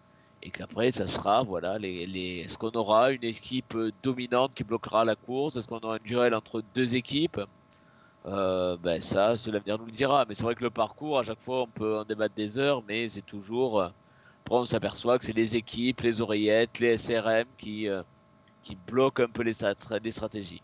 Et 0.43 0.51
qu'après, 0.51 0.91
ça 0.91 1.07
sera, 1.07 1.43
voilà, 1.43 1.79
les, 1.79 2.43
est-ce 2.45 2.57
qu'on 2.59 2.71
aura 2.71 3.13
une 3.13 3.25
équipe 3.25 3.77
dominante 4.03 4.53
qui 4.55 4.65
bloquera 4.65 5.05
la 5.05 5.15
course? 5.17 5.57
Est-ce 5.57 5.69
qu'on 5.69 5.81
aura 5.81 5.97
un 5.97 6.05
duel 6.05 6.35
entre 6.35 6.63
deux 6.75 6.97
équipes? 6.97 7.41
Euh, 8.27 8.77
ben 8.79 9.01
ça, 9.01 9.37
c'est 9.37 9.51
l'avenir 9.51 9.79
nous 9.79 9.87
le 9.87 9.93
dira. 9.93 10.25
Mais 10.27 10.35
c'est 10.35 10.43
vrai 10.45 10.55
que 10.55 10.63
le 10.65 10.71
parcours, 10.71 11.19
à 11.19 11.23
chaque 11.23 11.41
fois, 11.41 11.63
on 11.63 11.71
peut 11.71 11.99
en 11.99 12.05
débattre 12.05 12.35
des 12.35 12.59
heures, 12.59 12.83
mais 12.85 13.09
c'est 13.09 13.23
toujours. 13.23 13.81
euh, 13.81 13.89
Après, 14.47 14.57
on 14.59 14.67
s'aperçoit 14.67 15.19
que 15.19 15.25
c'est 15.25 15.33
les 15.33 15.57
équipes, 15.57 16.01
les 16.03 16.21
oreillettes, 16.21 16.79
les 16.81 16.89
SRM 16.99 17.49
qui, 17.59 17.89
euh, 17.89 18.03
qui 18.63 18.77
bloquent 18.77 19.23
un 19.25 19.31
peu 19.33 19.43
les, 19.43 19.55
les 20.03 20.11
stratégies. 20.11 20.63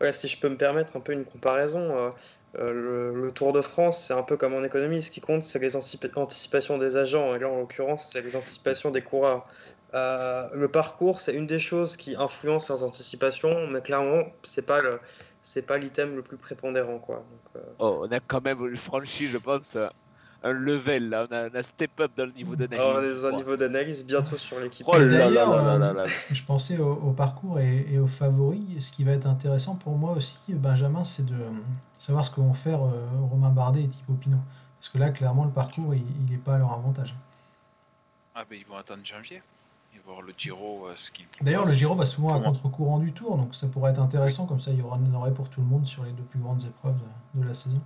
Ouais, 0.00 0.12
si 0.12 0.28
je 0.28 0.38
peux 0.40 0.48
me 0.48 0.56
permettre 0.56 0.96
un 0.96 1.00
peu 1.00 1.12
une 1.12 1.24
comparaison, 1.24 2.12
le, 2.54 3.30
Tour 3.34 3.52
de 3.52 3.60
France, 3.62 4.06
c'est 4.06 4.14
un 4.14 4.22
peu 4.22 4.36
comme 4.36 4.54
en 4.54 4.64
économie, 4.64 5.02
ce 5.02 5.10
qui 5.10 5.20
compte, 5.20 5.42
c'est 5.42 5.58
les 5.58 5.76
anticipa- 5.76 6.10
anticipations 6.18 6.78
des 6.78 6.96
agents, 6.96 7.34
et 7.34 7.38
là, 7.38 7.48
en 7.48 7.56
l'occurrence, 7.60 8.10
c'est 8.12 8.22
les 8.22 8.36
anticipations 8.36 8.90
des 8.90 9.02
coureurs. 9.02 9.46
Euh, 9.94 10.48
le 10.54 10.68
parcours, 10.68 11.20
c'est 11.20 11.34
une 11.34 11.46
des 11.46 11.60
choses 11.60 11.96
qui 11.96 12.14
influence 12.16 12.68
leurs 12.68 12.84
anticipations, 12.84 13.66
mais 13.68 13.80
clairement, 13.80 14.22
c'est 14.42 14.62
pas 14.62 14.80
le, 14.80 14.98
c'est 15.40 15.62
pas 15.62 15.78
l'item 15.78 16.14
le 16.16 16.22
plus 16.22 16.36
prépondérant, 16.36 16.98
quoi. 16.98 17.16
Donc, 17.16 17.56
euh, 17.56 17.60
Oh, 17.78 18.00
on 18.06 18.12
a 18.12 18.20
quand 18.20 18.44
même 18.44 18.76
franchi, 18.76 19.26
je 19.26 19.38
pense, 19.38 19.76
un 20.44 20.52
level 20.52 21.08
là. 21.08 21.26
On 21.30 21.34
a, 21.34 21.48
on 21.50 21.54
a 21.54 21.62
step 21.62 21.98
up 22.00 22.12
dans 22.16 22.26
le 22.26 22.32
niveau 22.32 22.52
on 22.52 22.56
d'analyse. 22.56 22.84
est 22.84 23.14
je 23.16 23.22
dans 23.22 23.28
un 23.28 23.36
niveau 23.36 23.56
d'analyse 23.56 24.04
bientôt 24.04 24.36
sur 24.36 24.60
l'équipe. 24.60 24.86
Oh 24.88 24.96
là 24.98 25.28
là 25.30 25.78
là 25.78 26.02
euh, 26.02 26.06
je 26.30 26.42
pensais 26.44 26.78
au, 26.78 26.92
au 26.92 27.12
parcours 27.12 27.58
et, 27.58 27.86
et 27.90 27.98
aux 27.98 28.06
favoris. 28.06 28.60
Ce 28.78 28.92
qui 28.92 29.04
va 29.04 29.12
être 29.12 29.26
intéressant 29.26 29.74
pour 29.74 29.96
moi 29.96 30.12
aussi, 30.12 30.38
Benjamin, 30.48 31.02
c'est 31.02 31.24
de 31.26 31.34
savoir 31.98 32.24
ce 32.24 32.30
que 32.30 32.40
vont 32.40 32.54
faire 32.54 32.82
euh, 32.84 33.06
Romain 33.30 33.50
Bardet 33.50 33.82
et 33.84 33.88
Thibaut 33.88 34.14
Pinot. 34.14 34.36
Parce 34.78 34.90
que 34.90 34.98
là, 34.98 35.10
clairement, 35.10 35.44
le 35.44 35.50
parcours, 35.50 35.92
il 35.94 36.04
n'est 36.30 36.36
pas 36.38 36.54
à 36.54 36.58
leur 36.58 36.72
avantage. 36.72 37.16
Ah 38.34 38.44
ben 38.48 38.56
ils 38.60 38.66
vont 38.66 38.76
attendre 38.76 39.00
janvier. 39.04 39.42
Voir 40.06 40.22
le 40.22 40.34
Giro, 40.36 40.86
euh, 40.86 40.94
ce 40.96 41.10
D'ailleurs, 41.40 41.66
le. 41.66 41.74
Giro 41.74 41.94
va 41.94 42.06
souvent 42.06 42.34
à 42.34 42.40
contre-courant 42.40 42.98
du 42.98 43.12
tour, 43.12 43.36
donc 43.36 43.54
ça 43.54 43.68
pourrait 43.68 43.90
être 43.92 44.00
intéressant. 44.00 44.46
Comme 44.46 44.60
ça, 44.60 44.70
il 44.70 44.78
y 44.78 44.82
aura 44.82 44.96
en 44.96 45.14
aurait 45.14 45.34
pour 45.34 45.48
tout 45.48 45.60
le 45.60 45.66
monde 45.66 45.86
sur 45.86 46.04
les 46.04 46.12
deux 46.12 46.22
plus 46.22 46.38
grandes 46.38 46.64
épreuves 46.64 46.96
de, 47.34 47.40
de 47.42 47.46
la 47.46 47.54
saison. 47.54 47.80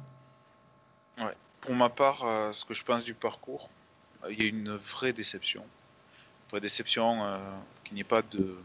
Pour 1.61 1.77
ma 1.77 1.89
part, 1.89 2.25
euh, 2.25 2.53
ce 2.53 2.65
que 2.65 2.75
je 2.75 2.83
pense 2.83 3.05
du 3.05 3.15
parcours, 3.15 3.71
euh, 4.25 4.33
il 4.33 4.43
y 4.43 4.45
a 4.45 4.49
une 4.49 4.75
vraie 4.75 5.13
déception. 5.13 5.63
Une 5.63 6.51
vraie 6.51 6.61
déception 6.61 7.25
euh, 7.25 7.39
qu'il 7.85 7.95
n'y 7.95 8.01
ait 8.01 8.05
pas 8.05 8.23
de, 8.23 8.59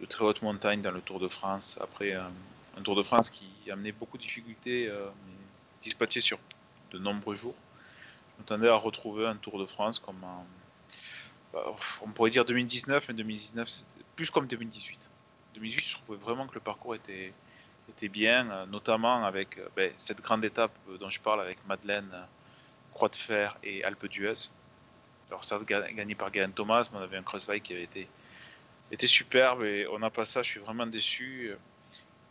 de 0.00 0.06
très 0.06 0.24
haute 0.24 0.40
montagne 0.40 0.80
dans 0.80 0.90
le 0.90 1.02
Tour 1.02 1.20
de 1.20 1.28
France. 1.28 1.78
Après 1.82 2.12
euh, 2.12 2.22
un 2.78 2.82
Tour 2.82 2.96
de 2.96 3.02
France 3.02 3.28
qui 3.28 3.50
a 3.68 3.74
amené 3.74 3.92
beaucoup 3.92 4.16
de 4.16 4.22
difficultés, 4.22 4.88
euh, 4.88 5.08
mais 5.26 5.34
dispatché 5.82 6.20
sur 6.20 6.38
de 6.92 6.98
nombreux 6.98 7.34
jours. 7.34 7.54
Je 8.32 8.42
m'attendais 8.42 8.68
à 8.68 8.76
retrouver 8.76 9.26
un 9.26 9.36
Tour 9.36 9.58
de 9.58 9.66
France 9.66 9.98
comme 9.98 10.16
bah, 10.20 10.44
on 12.02 12.10
pourrait 12.10 12.30
dire 12.30 12.44
2019, 12.44 13.06
mais 13.08 13.14
2019 13.14 13.68
c'était 13.68 14.04
plus 14.16 14.30
comme 14.30 14.46
2018. 14.46 15.10
2018, 15.54 15.86
je 15.88 15.96
trouvais 15.96 16.18
vraiment 16.18 16.46
que 16.46 16.54
le 16.54 16.60
parcours 16.60 16.94
était, 16.94 17.32
bien, 18.08 18.50
euh, 18.50 18.66
notamment 18.66 19.24
avec 19.24 19.58
euh, 19.58 19.68
ben, 19.76 19.92
cette 19.98 20.20
grande 20.20 20.44
étape 20.44 20.72
euh, 20.90 20.98
dont 20.98 21.08
je 21.10 21.20
parle 21.20 21.40
avec 21.40 21.58
Madeleine, 21.66 22.10
Croix 22.92 23.08
de 23.08 23.16
Fer 23.16 23.56
et 23.62 23.84
Alpe 23.84 24.06
d'Huez. 24.06 24.50
Alors 25.30 25.42
ga- 25.66 25.90
gagné 25.92 26.14
par 26.14 26.32
Geraint 26.32 26.50
Thomas, 26.50 26.88
mais 26.92 26.98
on 26.98 27.02
avait 27.02 27.16
un 27.16 27.22
Crossbike 27.22 27.62
qui 27.64 27.72
avait 27.72 27.82
été, 27.84 28.08
était 28.92 29.06
superbe 29.06 29.64
et 29.64 29.86
on 29.88 29.98
n'a 29.98 30.10
pas 30.10 30.24
ça, 30.24 30.42
je 30.42 30.50
suis 30.50 30.60
vraiment 30.60 30.86
déçu, 30.86 31.52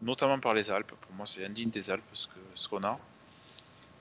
notamment 0.02 0.40
par 0.40 0.54
les 0.54 0.72
Alpes. 0.72 0.94
Pour 1.02 1.14
moi, 1.14 1.26
c'est 1.26 1.44
indigne 1.46 1.70
des 1.70 1.90
Alpes 1.90 2.04
ce 2.14 2.28
que- 2.28 2.34
ce 2.54 2.68
qu'on 2.70 2.84
a. 2.84 2.98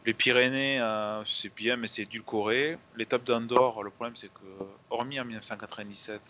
Les 0.04 0.12
Pyrénées, 0.12 0.80
euh, 0.80 1.24
c'est 1.24 1.54
bien, 1.54 1.76
mais 1.76 1.86
c'est 1.86 2.02
édulcoré. 2.02 2.78
L'étape 2.96 3.24
d'Andorre, 3.24 3.82
le 3.82 3.90
problème, 3.90 4.16
c'est 4.16 4.28
que, 4.28 4.64
hormis 4.90 5.18
en 5.18 5.24
1997, 5.24 6.20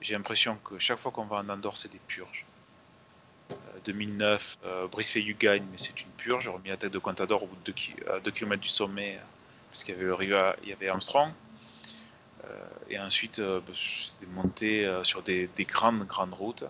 j'ai 0.00 0.14
l'impression 0.14 0.56
que 0.64 0.78
chaque 0.78 0.98
fois 0.98 1.10
qu'on 1.10 1.24
va 1.24 1.38
en 1.38 1.48
Andorre, 1.48 1.76
c'est 1.76 1.90
des 1.90 2.00
purges. 2.06 2.44
Euh, 3.50 3.54
2009, 3.84 4.58
euh, 4.64 4.86
Brice 4.86 5.10
Fayou 5.10 5.34
gagne, 5.36 5.64
mais 5.72 5.78
c'est 5.78 6.00
une 6.00 6.10
purge. 6.10 6.44
J'ai 6.44 6.50
remis 6.50 6.68
la 6.68 6.76
tête 6.76 6.92
de 6.92 6.98
Contador 6.98 7.42
au 7.42 7.46
bout 7.46 7.56
de 7.64 8.20
2 8.20 8.30
km 8.30 8.62
du 8.62 8.68
sommet, 8.68 9.16
euh, 9.16 9.20
puisqu'il 9.70 9.96
y 9.98 10.72
avait 10.72 10.88
Armstrong. 10.88 11.32
Euh, 12.44 12.66
et 12.88 12.98
ensuite, 12.98 13.38
euh, 13.38 13.60
bah, 13.60 13.72
c'est 13.74 14.18
des 14.20 14.26
montées 14.26 14.86
euh, 14.86 15.04
sur 15.04 15.22
des, 15.22 15.48
des 15.56 15.64
grandes, 15.64 16.06
grandes 16.06 16.34
routes. 16.34 16.64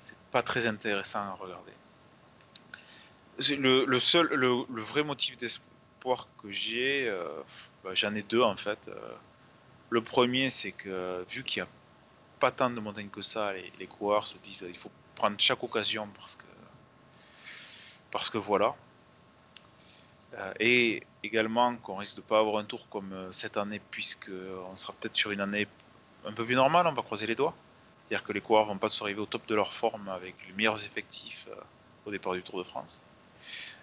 C'est 0.00 0.16
pas 0.32 0.42
très 0.42 0.66
intéressant 0.66 1.20
à 1.20 1.32
regarder. 1.32 1.72
Le, 3.38 3.98
seul, 3.98 4.34
vrai 4.68 5.04
motif 5.04 5.36
d'espoir 5.36 6.26
que 6.42 6.50
j'ai, 6.50 7.06
euh, 7.06 7.28
bah, 7.84 7.90
j'en 7.94 8.14
ai 8.14 8.22
deux 8.22 8.40
en 8.40 8.56
fait. 8.56 8.88
Euh, 8.88 9.12
le 9.90 10.00
premier, 10.00 10.48
c'est 10.48 10.72
que 10.72 11.24
vu 11.28 11.44
qu'il 11.44 11.62
n'y 11.62 11.68
a 11.68 11.70
pas 12.40 12.50
tant 12.50 12.70
de 12.70 12.80
montagnes 12.80 13.10
que 13.10 13.22
ça, 13.22 13.52
les, 13.52 13.70
les 13.78 13.86
coureurs 13.86 14.26
se 14.26 14.38
disent 14.38 14.64
il 14.66 14.76
faut 14.76 14.90
prendre 15.14 15.36
chaque 15.38 15.62
occasion 15.62 16.08
parce 16.18 16.36
que 16.36 16.44
parce 18.10 18.30
que 18.30 18.38
voilà. 18.38 18.74
Euh, 20.34 20.52
et 20.58 21.02
également 21.22 21.76
qu'on 21.76 21.96
risque 21.96 22.16
de 22.16 22.22
pas 22.22 22.38
avoir 22.38 22.58
un 22.58 22.64
tour 22.64 22.88
comme 22.88 23.32
cette 23.32 23.58
année 23.58 23.80
puisque 23.90 24.30
on 24.70 24.76
sera 24.76 24.94
peut-être 24.94 25.14
sur 25.14 25.30
une 25.30 25.40
année 25.40 25.66
un 26.24 26.32
peu 26.32 26.44
plus 26.44 26.54
normale, 26.56 26.86
on 26.86 26.92
va 26.92 27.02
croiser 27.02 27.26
les 27.26 27.34
doigts. 27.34 27.54
C'est-à-dire 28.08 28.26
que 28.26 28.32
les 28.32 28.40
coureurs 28.40 28.66
vont 28.66 28.78
pas 28.78 28.88
se 28.88 29.02
arriver 29.02 29.20
au 29.20 29.26
top 29.26 29.46
de 29.46 29.54
leur 29.54 29.74
forme 29.74 30.08
avec 30.08 30.34
les 30.46 30.54
meilleurs 30.54 30.82
effectifs 30.84 31.48
au 32.06 32.10
départ 32.10 32.34
du 32.34 32.42
Tour 32.42 32.58
de 32.58 32.64
France. 32.64 33.02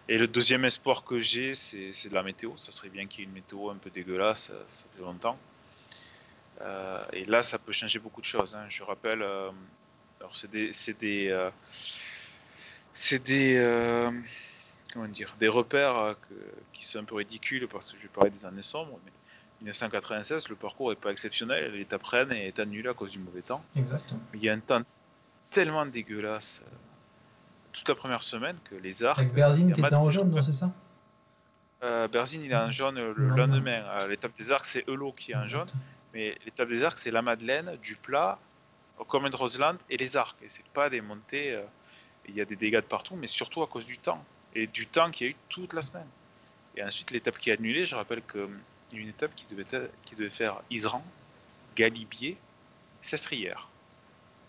Et 0.10 0.18
le 0.18 0.28
deuxième 0.28 0.66
espoir 0.66 1.04
que 1.06 1.20
j'ai, 1.20 1.56
c'est 1.56 2.10
de 2.10 2.14
la 2.14 2.24
météo. 2.24 2.58
Ça 2.58 2.72
serait 2.72 2.90
bien 2.90 3.08
qu'il 3.08 3.20
y 3.20 3.24
ait 3.24 3.28
une 3.28 3.34
météo 3.34 3.70
un 3.70 3.78
peu 3.78 3.90
dégueulasse, 3.90 4.48
ça, 4.48 4.54
ça 4.68 4.86
fait 4.94 5.02
longtemps. 5.02 5.40
Euh, 6.62 7.04
et 7.14 7.26
là, 7.26 7.42
ça 7.42 7.58
peut 7.58 7.72
changer 7.72 8.00
beaucoup 8.00 8.22
de 8.22 8.26
choses. 8.26 8.56
hein. 8.56 8.66
Je 8.70 8.84
rappelle, 8.84 9.22
euh, 9.22 9.50
alors 10.20 10.36
c'est 10.36 10.52
des, 10.52 10.72
c'est 10.72 10.98
des, 11.00 11.30
euh, 11.30 11.50
c'est 12.94 13.24
des, 13.24 13.58
euh, 13.58 14.12
comment 14.92 15.08
dire, 15.08 15.36
des 15.40 15.48
repères 15.48 15.98
euh, 15.98 16.14
que- 16.14 16.54
qui 16.74 16.86
sont 16.86 17.00
un 17.00 17.04
peu 17.06 17.16
ridicules 17.16 17.68
parce 17.68 17.92
que 17.92 17.98
je 17.98 18.04
vais 18.04 18.10
parler 18.10 18.30
des 18.30 18.46
années 18.46 18.62
sombres. 18.62 19.00
Mais 19.06 19.12
1996, 19.62 20.50
le 20.50 20.56
parcours 20.56 20.92
est 20.92 20.96
pas 20.98 21.12
exceptionnel. 21.12 21.74
L'étape 21.74 22.04
Rennes 22.04 22.34
est 22.34 22.60
annulée 22.60 22.90
à 22.90 22.94
cause 22.94 23.12
du 23.12 23.20
mauvais 23.20 23.42
temps. 23.42 23.64
Exact. 23.76 24.14
Mais 24.32 24.40
il 24.40 24.44
y 24.44 24.50
a 24.50 24.54
un 24.54 24.60
temps 24.60 24.82
tellement 25.52 25.86
dégueulasse 25.86 26.62
euh, 26.66 26.76
toute 27.74 27.90
la 27.90 27.96
première 27.96 28.24
semaine 28.24 28.56
que 28.64 28.76
les 28.76 29.04
arcs. 29.04 29.20
Avec 29.20 29.38
a 29.38 29.52
qui 29.52 29.70
était 29.70 29.94
en 29.96 30.10
jaune, 30.10 30.30
non, 30.30 30.42
c'est 30.42 30.54
ça 30.54 30.72
Euh, 31.84 32.08
Berzine, 32.08 32.44
il 32.46 32.52
est 32.52 32.56
en 32.56 32.72
jaune 32.72 32.96
le 32.96 33.14
Le 33.14 33.28
lendemain. 33.30 33.48
lendemain. 33.48 33.84
Euh, 34.00 34.08
L'étape 34.08 34.32
des 34.38 34.52
arcs, 34.52 34.66
c'est 34.66 34.88
Elo 34.88 35.12
qui 35.12 35.32
est 35.34 35.36
en 35.36 35.44
jaune. 35.44 35.68
Mais 36.14 36.38
l'étape 36.46 36.70
des 36.70 36.84
arcs, 36.84 37.00
c'est 37.00 37.12
la 37.12 37.22
Madeleine, 37.22 37.76
du 37.82 37.96
plat, 37.96 38.40
Common 39.10 39.30
de 39.30 39.36
Roseland 39.36 39.76
et 39.90 39.98
les 39.98 40.16
arcs. 40.16 40.38
Et 40.44 40.48
c'est 40.50 40.66
pas 40.68 40.90
des 40.90 41.02
montées. 41.02 41.52
euh, 41.54 41.64
Il 42.30 42.36
y 42.36 42.42
a 42.42 42.46
des 42.46 42.56
dégâts 42.56 42.76
de 42.76 42.82
partout, 42.82 43.18
mais 43.18 43.28
surtout 43.28 43.62
à 43.64 43.68
cause 43.68 43.86
du 43.86 43.98
temps. 43.98 44.24
Et 44.56 44.66
du 44.68 44.88
temps 44.88 45.12
qu'il 45.12 45.28
y 45.28 45.30
a 45.30 45.34
eu 45.34 45.36
toute 45.50 45.74
la 45.74 45.82
semaine. 45.82 46.08
Et 46.78 46.84
ensuite, 46.84 47.12
l'étape 47.12 47.38
qui 47.38 47.50
est 47.50 47.54
annulée, 47.54 47.86
je 47.86 47.96
rappelle 47.96 48.22
qu'il 48.32 48.48
y 48.94 48.98
a 48.98 49.00
une 49.02 49.10
étape 49.10 49.36
qui 49.36 49.46
devait, 49.48 49.66
être- 49.70 49.92
qui 50.06 50.16
devait 50.16 50.30
faire 50.30 50.62
Isran, 50.70 51.04
Galibier, 51.76 52.38
Sestrière. 53.02 53.68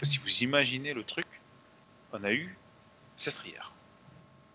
Si 0.03 0.18
vous 0.18 0.43
imaginez 0.45 0.93
le 0.95 1.03
truc, 1.03 1.27
on 2.12 2.22
a 2.22 2.33
eu 2.33 2.57
Sestrière. 3.17 3.73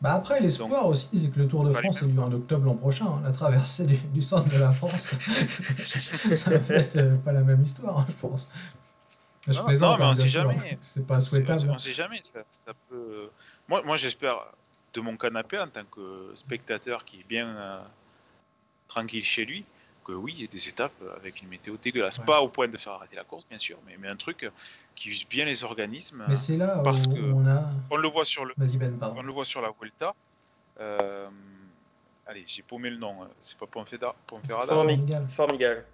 Bah 0.02 0.14
après, 0.14 0.40
l'espoir 0.40 0.86
aussi, 0.88 1.10
c'est 1.18 1.30
que 1.30 1.40
le 1.40 1.48
Tour 1.48 1.66
de 1.66 1.74
France 1.74 2.02
ait 2.02 2.06
lieu 2.06 2.22
en 2.22 2.32
octobre 2.32 2.66
l'an 2.66 2.76
prochain. 2.76 3.06
hein. 3.08 3.22
La 3.24 3.32
traversée 3.34 3.86
du, 3.86 3.98
du 3.98 4.22
centre 4.22 4.48
de 4.50 4.58
la 4.58 4.72
France, 4.72 5.14
ça 6.36 6.58
va 6.58 6.76
être 6.76 6.96
euh, 6.96 7.16
pas 7.18 7.34
la 7.34 7.42
même 7.42 7.62
histoire, 7.62 8.00
hein, 8.00 8.06
je 8.08 8.14
pense. 8.14 8.50
Je 9.48 9.58
Non, 9.60 9.66
plaisante, 9.66 10.00
non, 10.00 10.06
mais 10.06 10.06
hein, 10.06 10.12
on 10.12 10.16
sait 10.16 10.28
jamais. 10.30 10.78
C'est 10.82 11.06
pas 11.06 11.20
souhaitable. 11.20 11.60
sait- 11.62 11.68
on 11.70 11.78
sait 11.80 11.94
jamais. 11.94 12.22
Ça, 12.24 12.40
ça 12.52 12.72
peut... 12.90 13.30
Moi, 13.68 13.82
moi 13.84 13.98
j'espère 13.98 14.38
de 14.94 15.02
mon 15.02 15.18
canapé 15.18 15.60
en 15.60 15.68
tant 15.68 15.86
que 15.86 16.32
spectateur 16.34 17.04
qui 17.04 17.20
est 17.22 17.28
bien, 17.28 17.48
euh, 17.48 17.82
tranquille 18.88 19.24
chez 19.26 19.46
lui, 19.46 19.66
que 20.06 20.12
oui, 20.14 20.34
il 20.36 20.42
y 20.42 20.44
a 20.46 20.48
des 20.48 20.70
étapes 20.70 20.94
avec 21.18 21.42
une 21.42 21.50
météo 21.50 21.76
dégueulasse. 21.82 22.18
Ouais. 22.20 22.26
Pas 22.26 22.42
au 22.42 22.50
point 22.50 22.68
de 22.68 22.78
faire 22.78 22.94
arrêter 22.94 23.16
la 23.16 23.24
course, 23.24 23.46
bien 23.48 23.60
sûr, 23.60 23.78
mais, 23.86 23.96
mais 24.00 24.08
un 24.08 24.16
truc 24.16 24.50
qui 24.96 25.10
use 25.10 25.28
bien 25.28 25.46
les 25.46 25.64
organismes. 25.64 26.26
Mais 26.28 26.36
c'est 26.36 26.58
là 26.58 26.80
parce 26.84 27.06
où 27.08 27.14
que- 27.14 27.20
on 27.34 27.46
a. 27.48 27.64
On 27.92 27.98
le 27.98 28.08
voit 28.08 28.26
sur 28.26 28.46
le, 28.46 28.54
Vas-y 28.58 28.78
Ben, 28.78 28.98
on 29.16 29.22
le 29.22 29.32
voit 29.32 29.46
sur 29.46 29.62
la 29.62 29.72
Vuelta. 29.80 30.14
Euh, 30.80 31.28
allez, 32.28 32.44
j'ai 32.48 32.62
paumé 32.64 32.90
le 32.90 32.98
nom. 32.98 33.24
hein. 33.24 33.28
C'est 33.42 33.58
pas 33.58 33.66
Ponfeda, 33.68 34.16
Ponferrada. 34.28 34.74
Formi- 34.74 34.96
Formigal. 34.98 35.28
Formigal. 35.28 35.86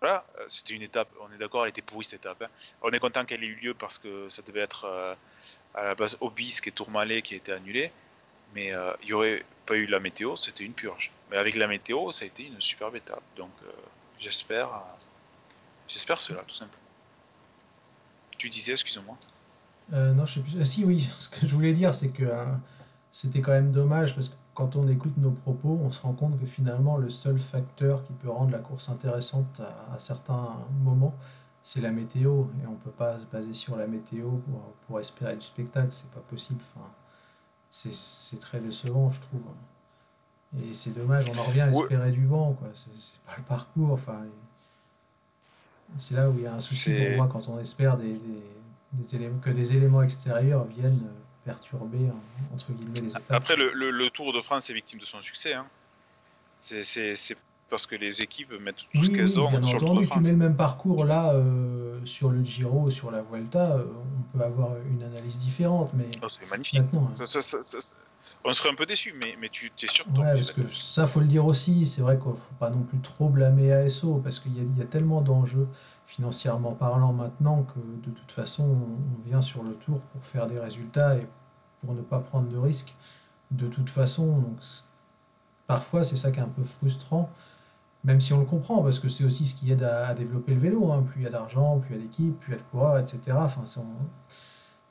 Voilà, 0.00 0.24
euh, 0.40 0.44
c'était 0.48 0.74
une 0.74 0.82
étape, 0.82 1.08
on 1.20 1.32
est 1.32 1.38
d'accord, 1.38 1.62
elle 1.64 1.70
était 1.70 1.82
pourrie 1.82 2.04
cette 2.04 2.20
étape. 2.22 2.42
hein. 2.42 2.48
On 2.82 2.90
est 2.90 2.98
content 2.98 3.24
qu'elle 3.24 3.44
ait 3.44 3.46
eu 3.46 3.54
lieu 3.54 3.74
parce 3.74 3.98
que 3.98 4.28
ça 4.28 4.42
devait 4.42 4.60
être 4.60 4.86
euh, 4.86 5.14
à 5.74 5.84
la 5.84 5.94
base 5.94 6.16
Obisque 6.20 6.66
et 6.66 6.72
Tourmalet 6.72 7.22
qui 7.22 7.34
a 7.34 7.36
été 7.36 7.52
annulé. 7.52 7.92
Mais 8.54 8.72
euh, 8.72 8.92
il 9.02 9.06
n'y 9.06 9.12
aurait 9.12 9.44
pas 9.64 9.76
eu 9.76 9.86
la 9.86 10.00
météo, 10.00 10.34
c'était 10.34 10.64
une 10.64 10.72
purge. 10.72 11.12
Mais 11.32 11.38
avec 11.38 11.56
la 11.56 11.66
météo, 11.66 12.10
ça 12.10 12.24
a 12.24 12.28
été 12.28 12.46
une 12.46 12.60
superbe 12.60 12.94
étape. 12.94 13.22
Donc 13.36 13.50
euh, 13.64 13.70
j'espère 14.18 14.68
euh, 14.68 14.78
j'espère 15.88 16.20
cela, 16.20 16.42
tout 16.42 16.54
simplement. 16.54 16.78
Tu 18.36 18.50
disais, 18.50 18.72
excuse-moi. 18.72 19.16
Euh, 19.94 20.12
non, 20.12 20.26
je 20.26 20.34
sais 20.34 20.40
plus. 20.40 20.60
euh, 20.60 20.64
si, 20.64 20.84
oui, 20.84 21.00
ce 21.14 21.30
que 21.30 21.46
je 21.46 21.54
voulais 21.54 21.72
dire, 21.72 21.94
c'est 21.94 22.10
que 22.10 22.30
c'était 23.10 23.40
quand 23.40 23.52
même 23.52 23.72
dommage 23.72 24.14
parce 24.14 24.28
que 24.28 24.34
quand 24.54 24.76
on 24.76 24.86
écoute 24.88 25.16
nos 25.16 25.30
propos, 25.30 25.80
on 25.82 25.90
se 25.90 26.02
rend 26.02 26.12
compte 26.12 26.38
que 26.38 26.44
finalement, 26.44 26.98
le 26.98 27.08
seul 27.08 27.38
facteur 27.38 28.04
qui 28.04 28.12
peut 28.12 28.28
rendre 28.28 28.50
la 28.52 28.58
course 28.58 28.90
intéressante 28.90 29.62
à, 29.90 29.98
certains 29.98 30.50
moments, 30.82 31.14
c'est 31.62 31.80
la 31.80 31.92
météo. 31.92 32.44
Et 32.62 32.66
on 32.66 32.74
peut 32.74 32.90
pas 32.90 33.18
se 33.18 33.26
baser 33.26 33.54
sur 33.54 33.76
la 33.76 33.86
météo 33.86 34.32
pour, 34.32 34.60
pour 34.86 35.00
espérer 35.00 35.36
du 35.36 35.46
spectacle, 35.46 35.90
c'est 35.90 36.10
pas 36.10 36.20
possible. 36.20 36.60
Enfin, 36.74 36.90
c'est 37.70 38.38
très 38.38 38.60
décevant, 38.60 39.10
je 39.10 39.20
trouve. 39.20 39.40
Et 40.60 40.74
c'est 40.74 40.90
dommage, 40.90 41.24
on 41.28 41.38
en 41.38 41.44
revient 41.44 41.62
à 41.62 41.68
Ouais. 41.68 41.80
espérer 41.82 42.10
du 42.10 42.26
vent, 42.26 42.52
quoi. 42.52 42.68
C'est 42.74 43.20
pas 43.26 43.34
le 43.38 43.42
parcours. 43.44 43.92
Enfin, 43.92 44.22
c'est 45.98 46.14
là 46.14 46.28
où 46.28 46.34
il 46.38 46.44
y 46.44 46.46
a 46.46 46.54
un 46.54 46.60
souci 46.60 46.92
pour 46.94 47.16
moi 47.16 47.28
quand 47.30 47.48
on 47.48 47.58
espère 47.58 47.96
des, 47.96 48.12
des- 48.14 48.42
des 48.92 49.14
éléments, 49.16 49.38
que 49.38 49.50
des 49.50 49.74
éléments 49.74 50.02
extérieurs 50.02 50.64
viennent 50.64 51.02
euh, 51.06 51.44
perturber 51.44 52.10
en- 52.10 52.54
entre 52.54 52.72
guillemets 52.72 53.00
les 53.00 53.10
étapes. 53.10 53.30
Après, 53.30 53.56
le, 53.56 53.72
le- 53.72 53.90
le 53.90 54.10
Tour 54.10 54.32
de 54.34 54.40
France 54.42 54.68
est 54.68 54.74
victime 54.74 54.98
de 54.98 55.06
son 55.06 55.22
succès. 55.22 55.54
hein. 55.54 55.66
C'est 56.60 56.84
parce 57.72 57.86
que 57.86 57.96
les 57.96 58.20
équipes 58.20 58.52
mettent 58.60 58.76
tout 58.76 58.98
oui, 59.00 59.06
ce 59.06 59.10
qu'elles 59.12 59.40
ont 59.40 59.48
bien 59.48 59.62
sur 59.62 59.78
le 59.78 59.80
Tour 59.80 59.88
de 59.94 60.00
entendu. 60.00 60.06
Tu 60.06 60.12
France. 60.12 60.22
mets 60.24 60.30
le 60.30 60.36
même 60.36 60.56
parcours 60.56 61.06
là 61.06 61.32
euh, 61.32 62.04
sur 62.04 62.28
le 62.28 62.44
Giro, 62.44 62.90
sur 62.90 63.10
la 63.10 63.22
Vuelta, 63.22 63.76
euh, 63.76 63.86
on 64.18 64.36
peut 64.36 64.44
avoir 64.44 64.76
une 64.82 65.02
analyse 65.02 65.38
différente, 65.38 65.90
mais 65.94 66.10
Oh, 66.22 66.26
c'est 66.28 66.48
magnifique. 66.50 66.80
maintenant. 66.80 67.08
hein. 67.10 67.14
Ça- 67.16 67.24
ça- 67.24 67.40
ça- 67.40 67.62
ça- 67.62 67.80
ça- 67.80 67.96
on 68.44 68.52
serait 68.52 68.68
un 68.68 68.74
peu 68.74 68.84
déçu, 68.84 69.14
mais, 69.18 69.36
mais 69.40 69.48
tu 69.48 69.72
es 69.82 69.86
sûr 69.86 70.04
que 70.04 70.10
Ouais, 70.10 70.34
parce 70.34 70.52
que 70.52 70.68
ça, 70.68 71.06
faut 71.06 71.20
le 71.20 71.26
dire 71.26 71.46
aussi, 71.46 71.86
c'est 71.86 72.02
vrai 72.02 72.18
qu'il 72.18 72.30
ne 72.30 72.36
faut 72.36 72.54
pas 72.58 72.68
non 72.68 72.82
plus 72.82 73.00
trop 73.00 73.30
blâmer 73.30 73.72
ASO, 73.72 74.20
parce 74.22 74.38
qu'il 74.38 74.52
y 74.52 74.78
y 74.78 74.82
a 74.82 74.86
tellement 74.86 75.22
d'enjeux 75.22 75.66
financièrement 76.04 76.72
parlant 76.72 77.14
maintenant 77.14 77.62
que 77.62 77.80
de 78.06 78.10
toute 78.14 78.32
façon, 78.32 78.64
on, 78.64 79.26
vient 79.26 79.40
sur 79.40 79.62
le 79.62 79.72
tour 79.76 80.00
pour 80.12 80.22
faire 80.22 80.46
des 80.46 80.58
résultats 80.58 81.16
et 81.16 81.26
pour 81.80 81.94
ne 81.94 82.02
pas 82.02 82.18
prendre 82.18 82.48
de 82.48 82.58
risques 82.58 82.94
de 83.50 83.66
toute 83.66 83.88
façon. 83.88 84.26
Donc, 84.40 84.58
parfois, 85.66 86.04
c'est 86.04 86.16
ça 86.16 86.30
qui 86.30 86.38
est 86.38 86.42
un 86.42 86.48
peu 86.48 86.64
frustrant, 86.64 87.32
même 88.04 88.20
si 88.20 88.32
on 88.32 88.40
le 88.40 88.44
comprend, 88.44 88.82
parce 88.82 88.98
que 88.98 89.08
c'est 89.08 89.24
aussi 89.24 89.46
ce 89.46 89.54
qui 89.54 89.70
aide 89.70 89.82
à, 89.82 90.14
développer 90.14 90.54
le 90.54 90.60
vélo. 90.60 90.90
hein. 90.92 91.02
Plus 91.06 91.20
il 91.20 91.24
y 91.24 91.26
a 91.26 91.30
d'argent, 91.30 91.78
plus 91.78 91.94
il 91.94 91.98
y 91.98 92.00
a 92.00 92.02
d'équipes, 92.02 92.38
plus 92.40 92.52
il 92.52 92.56
y 92.56 92.58
a 92.58 92.62
de 92.62 92.66
coureurs, 92.70 92.98
etc. 92.98 93.44
Enfin, 93.44 93.62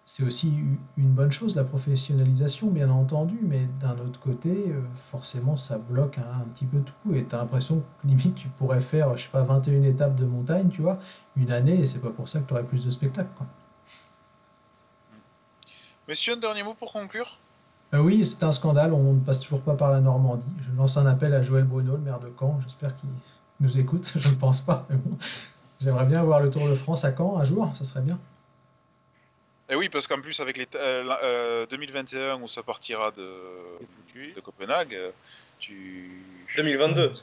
c'est- 0.06 0.24
aussi 0.24 0.54
une 0.98 1.14
bonne 1.14 1.32
chose, 1.32 1.56
la 1.56 1.64
professionnalisation, 1.64 2.70
bien 2.70 2.90
entendu, 2.90 3.40
mais 3.42 3.68
d'un 3.80 3.98
autre 4.00 4.20
côté, 4.20 4.70
euh, 4.70 4.82
forcément, 4.94 5.56
ça 5.58 5.78
bloque 5.78 6.18
un, 6.18 6.44
petit 6.54 6.66
peu 6.66 6.82
tout. 6.82 7.16
Et 7.16 7.26
tu 7.26 7.34
as 7.34 7.40
l'impression 7.40 7.82
que 8.02 8.08
limite, 8.08 8.36
tu 8.36 8.50
pourrais 8.50 8.82
faire, 8.82 9.16
je 9.18 9.24
sais 9.24 9.30
pas, 9.30 9.44
21 9.44 9.84
étapes 9.84 10.16
de 10.16 10.26
montagne, 10.26 10.70
tu 10.70 10.82
vois, 10.82 11.00
une 11.38 11.52
année, 11.52 11.80
et 11.80 11.88
c'est 11.88 12.02
pas 12.02 12.12
pour 12.12 12.28
ça 12.30 12.42
que 12.42 12.48
tu 12.48 12.54
aurais 12.54 12.66
plus 12.66 12.86
de 12.86 12.92
spectacles. 12.92 13.30
Messieurs, 16.08 16.34
un 16.34 16.38
dernier 16.38 16.64
mot 16.64 16.74
pour 16.74 16.92
conclure? 16.92 17.40
Euh, 17.94 18.00
oui, 18.00 18.24
c'est 18.26 18.44
un 18.44 18.52
scandale, 18.52 18.94
on 18.94 19.14
ne 19.14 19.20
passe 19.20 19.42
toujours 19.42 19.62
pas 19.62 19.76
par 19.76 19.92
la 19.92 20.00
Normandie. 20.00 20.46
Je 20.62 20.76
lance 20.78 20.98
un 20.98 21.06
appel 21.06 21.34
à 21.34 21.42
Joël 21.42 21.66
Bruno, 21.66 21.94
le 21.94 21.98
maire 22.02 22.20
de 22.20 22.32
Caen, 22.40 22.60
j'espère 22.64 22.96
qu'il 22.96 23.10
nous 23.60 23.78
écoute, 23.78 24.10
je 24.16 24.30
ne 24.30 24.36
pense 24.36 24.62
pas, 24.62 24.86
mais 24.90 24.96
bon. 24.96 25.18
J'aimerais 25.82 26.06
bien 26.06 26.22
voir 26.24 26.40
le 26.40 26.50
Tour 26.52 26.68
de 26.70 26.76
France 26.76 27.04
à 27.06 27.12
Caen 27.16 27.38
un 27.38 27.44
jour, 27.44 27.70
ça 27.76 27.84
serait 27.84 28.02
bien. 28.02 28.20
Et 29.70 29.76
oui, 29.76 29.90
parce 29.90 30.06
qu'en 30.08 30.22
plus, 30.22 30.40
avec 30.40 30.58
les 30.58 30.68
euh, 30.76 31.04
la- 31.04 31.24
euh, 31.24 31.66
2021 31.70 32.42
où 32.42 32.48
ça 32.48 32.62
partira 32.62 33.12
de, 33.12 33.28
de 34.36 34.40
Copenhague, 34.42 34.94
euh, 34.94 35.12
tu. 35.60 36.24
2022. 36.58 37.14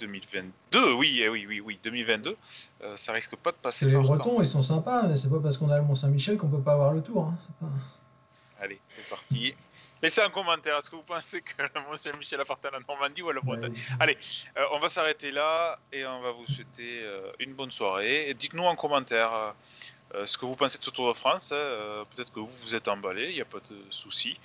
2022, 0.00 0.94
oui, 0.94 1.20
eh 1.22 1.28
oui, 1.28 1.46
oui, 1.48 1.60
oui, 1.60 1.78
2022, 1.84 2.36
euh, 2.82 2.96
ça 2.96 3.12
risque 3.12 3.36
pas 3.36 3.52
de 3.52 3.56
Parce 3.62 3.74
passer 3.74 3.86
que 3.86 3.90
les 3.92 3.96
Bretons, 4.02 4.40
ils 4.40 4.46
sont 4.46 4.62
sympas, 4.62 5.04
mais 5.06 5.16
c'est 5.16 5.30
pas 5.30 5.38
parce 5.38 5.56
qu'on 5.58 5.70
a 5.70 5.76
le 5.78 5.84
Mont-Saint-Michel 5.84 6.38
qu'on 6.38 6.48
peut 6.48 6.60
pas 6.60 6.72
avoir 6.72 6.92
le 6.92 7.02
Tour. 7.02 7.26
hein. 7.26 7.36
Pas- 7.60 8.64
Allez, 8.64 8.80
c'est 8.96 9.08
parti. 9.10 9.54
Laissez 10.02 10.20
un 10.20 10.30
commentaire. 10.30 10.78
Est-ce 10.78 10.90
que 10.90 10.96
vous 10.96 11.02
pensez 11.02 11.40
que 11.42 11.62
le 11.62 11.68
Mont-Saint-Michel 11.88 12.40
appartient 12.40 12.66
à 12.66 12.70
la 12.72 12.80
Normandie 12.80 13.22
ou 13.22 13.30
à 13.30 13.34
la 13.34 13.40
Bretagne 13.40 13.72
Ouais, 13.72 13.78
Allez, 14.00 14.18
euh, 14.56 14.64
on 14.72 14.78
va 14.78 14.88
s'arrêter 14.88 15.30
là 15.30 15.78
et 15.92 16.04
on 16.04 16.20
va 16.20 16.32
vous 16.32 16.46
souhaiter 16.46 17.00
euh, 17.02 17.30
une 17.38 17.54
bonne 17.54 17.70
soirée. 17.70 18.28
Et 18.28 18.34
dites-nous 18.34 18.64
en 18.64 18.74
commentaire 18.74 19.54
euh, 20.14 20.26
ce 20.26 20.36
que 20.36 20.44
vous 20.44 20.56
pensez 20.56 20.78
de 20.78 20.84
ce 20.84 20.90
Tour 20.90 21.08
de 21.08 21.16
France. 21.16 21.50
Peut-être 21.50 22.32
que 22.32 22.40
vous 22.40 22.50
vous 22.52 22.74
êtes 22.74 22.88
emballé, 22.88 23.28
il 23.30 23.34
n'y 23.34 23.40
a 23.40 23.44
pas 23.46 23.60
de 23.60 23.76
souci. 23.90 24.38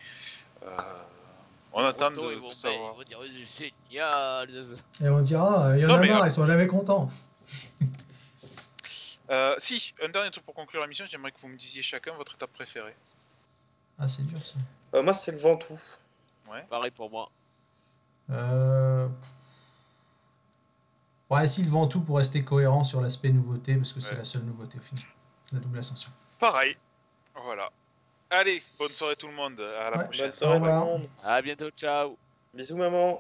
Euh, 0.63 1.03
on 1.73 1.83
attend 1.83 2.11
de, 2.11 2.15
de 2.45 2.49
savoir. 2.49 2.93
ils 2.93 3.15
vont 3.15 3.23
dire, 3.23 3.45
c'est 3.47 3.73
génial. 3.91 4.49
Et 5.03 5.09
on 5.09 5.21
dira, 5.21 5.73
il 5.75 5.81
y 5.81 5.85
en 5.85 5.89
Non, 5.89 5.95
a 5.95 6.05
marre, 6.05 6.21
euh, 6.23 6.27
ils 6.27 6.31
sont 6.31 6.45
jamais 6.45 6.67
contents. 6.67 7.09
Euh, 9.29 9.55
si, 9.57 9.93
un 10.01 10.09
dernier 10.09 10.31
truc 10.31 10.45
pour 10.45 10.53
conclure 10.53 10.79
la 10.81 10.87
mission, 10.87 11.05
j'aimerais 11.05 11.31
que 11.31 11.39
vous 11.41 11.49
me 11.49 11.57
disiez 11.57 11.81
chacun 11.81 12.13
votre 12.13 12.35
étape 12.35 12.53
préférée. 12.53 12.95
Ah, 13.99 14.07
c'est 14.07 14.25
dur 14.25 14.43
ça. 14.45 14.57
Euh, 14.93 15.03
moi, 15.03 15.13
c'est 15.13 15.31
le 15.31 15.37
Ventoux. 15.37 15.79
Ouais. 16.49 16.63
Pareil 16.69 16.91
pour 16.91 17.09
moi. 17.09 17.29
Euh... 18.29 19.07
Ouais, 21.29 21.45
si 21.47 21.63
le 21.63 21.69
Ventoux 21.69 22.01
pour 22.01 22.17
rester 22.17 22.43
cohérent 22.43 22.83
sur 22.83 23.01
l'aspect 23.01 23.29
nouveauté, 23.31 23.75
parce 23.75 23.91
que 23.93 23.99
c'est 23.99 24.15
la 24.15 24.23
seule 24.23 24.43
nouveauté 24.43 24.77
au 24.77 24.81
final. 24.81 25.03
La 25.51 25.59
double 25.59 25.79
ascension. 25.79 26.11
Pareil. 26.39 26.77
Voilà. 27.35 27.69
Allez, 28.29 28.61
bonne 28.77 28.89
soirée 28.89 29.15
tout 29.15 29.27
le 29.27 29.33
monde. 29.33 29.59
À 29.59 29.89
la 29.89 29.97
Ouais. 29.97 30.03
prochaine. 30.05 30.25
Bonne 30.27 30.33
soirée 30.33 30.59
tout 30.59 30.65
le 30.65 30.71
monde. 30.71 31.07
À 31.23 31.41
bientôt, 31.41 31.69
ciao. 31.71 32.17
Bisous, 32.53 32.75
maman. 32.77 33.17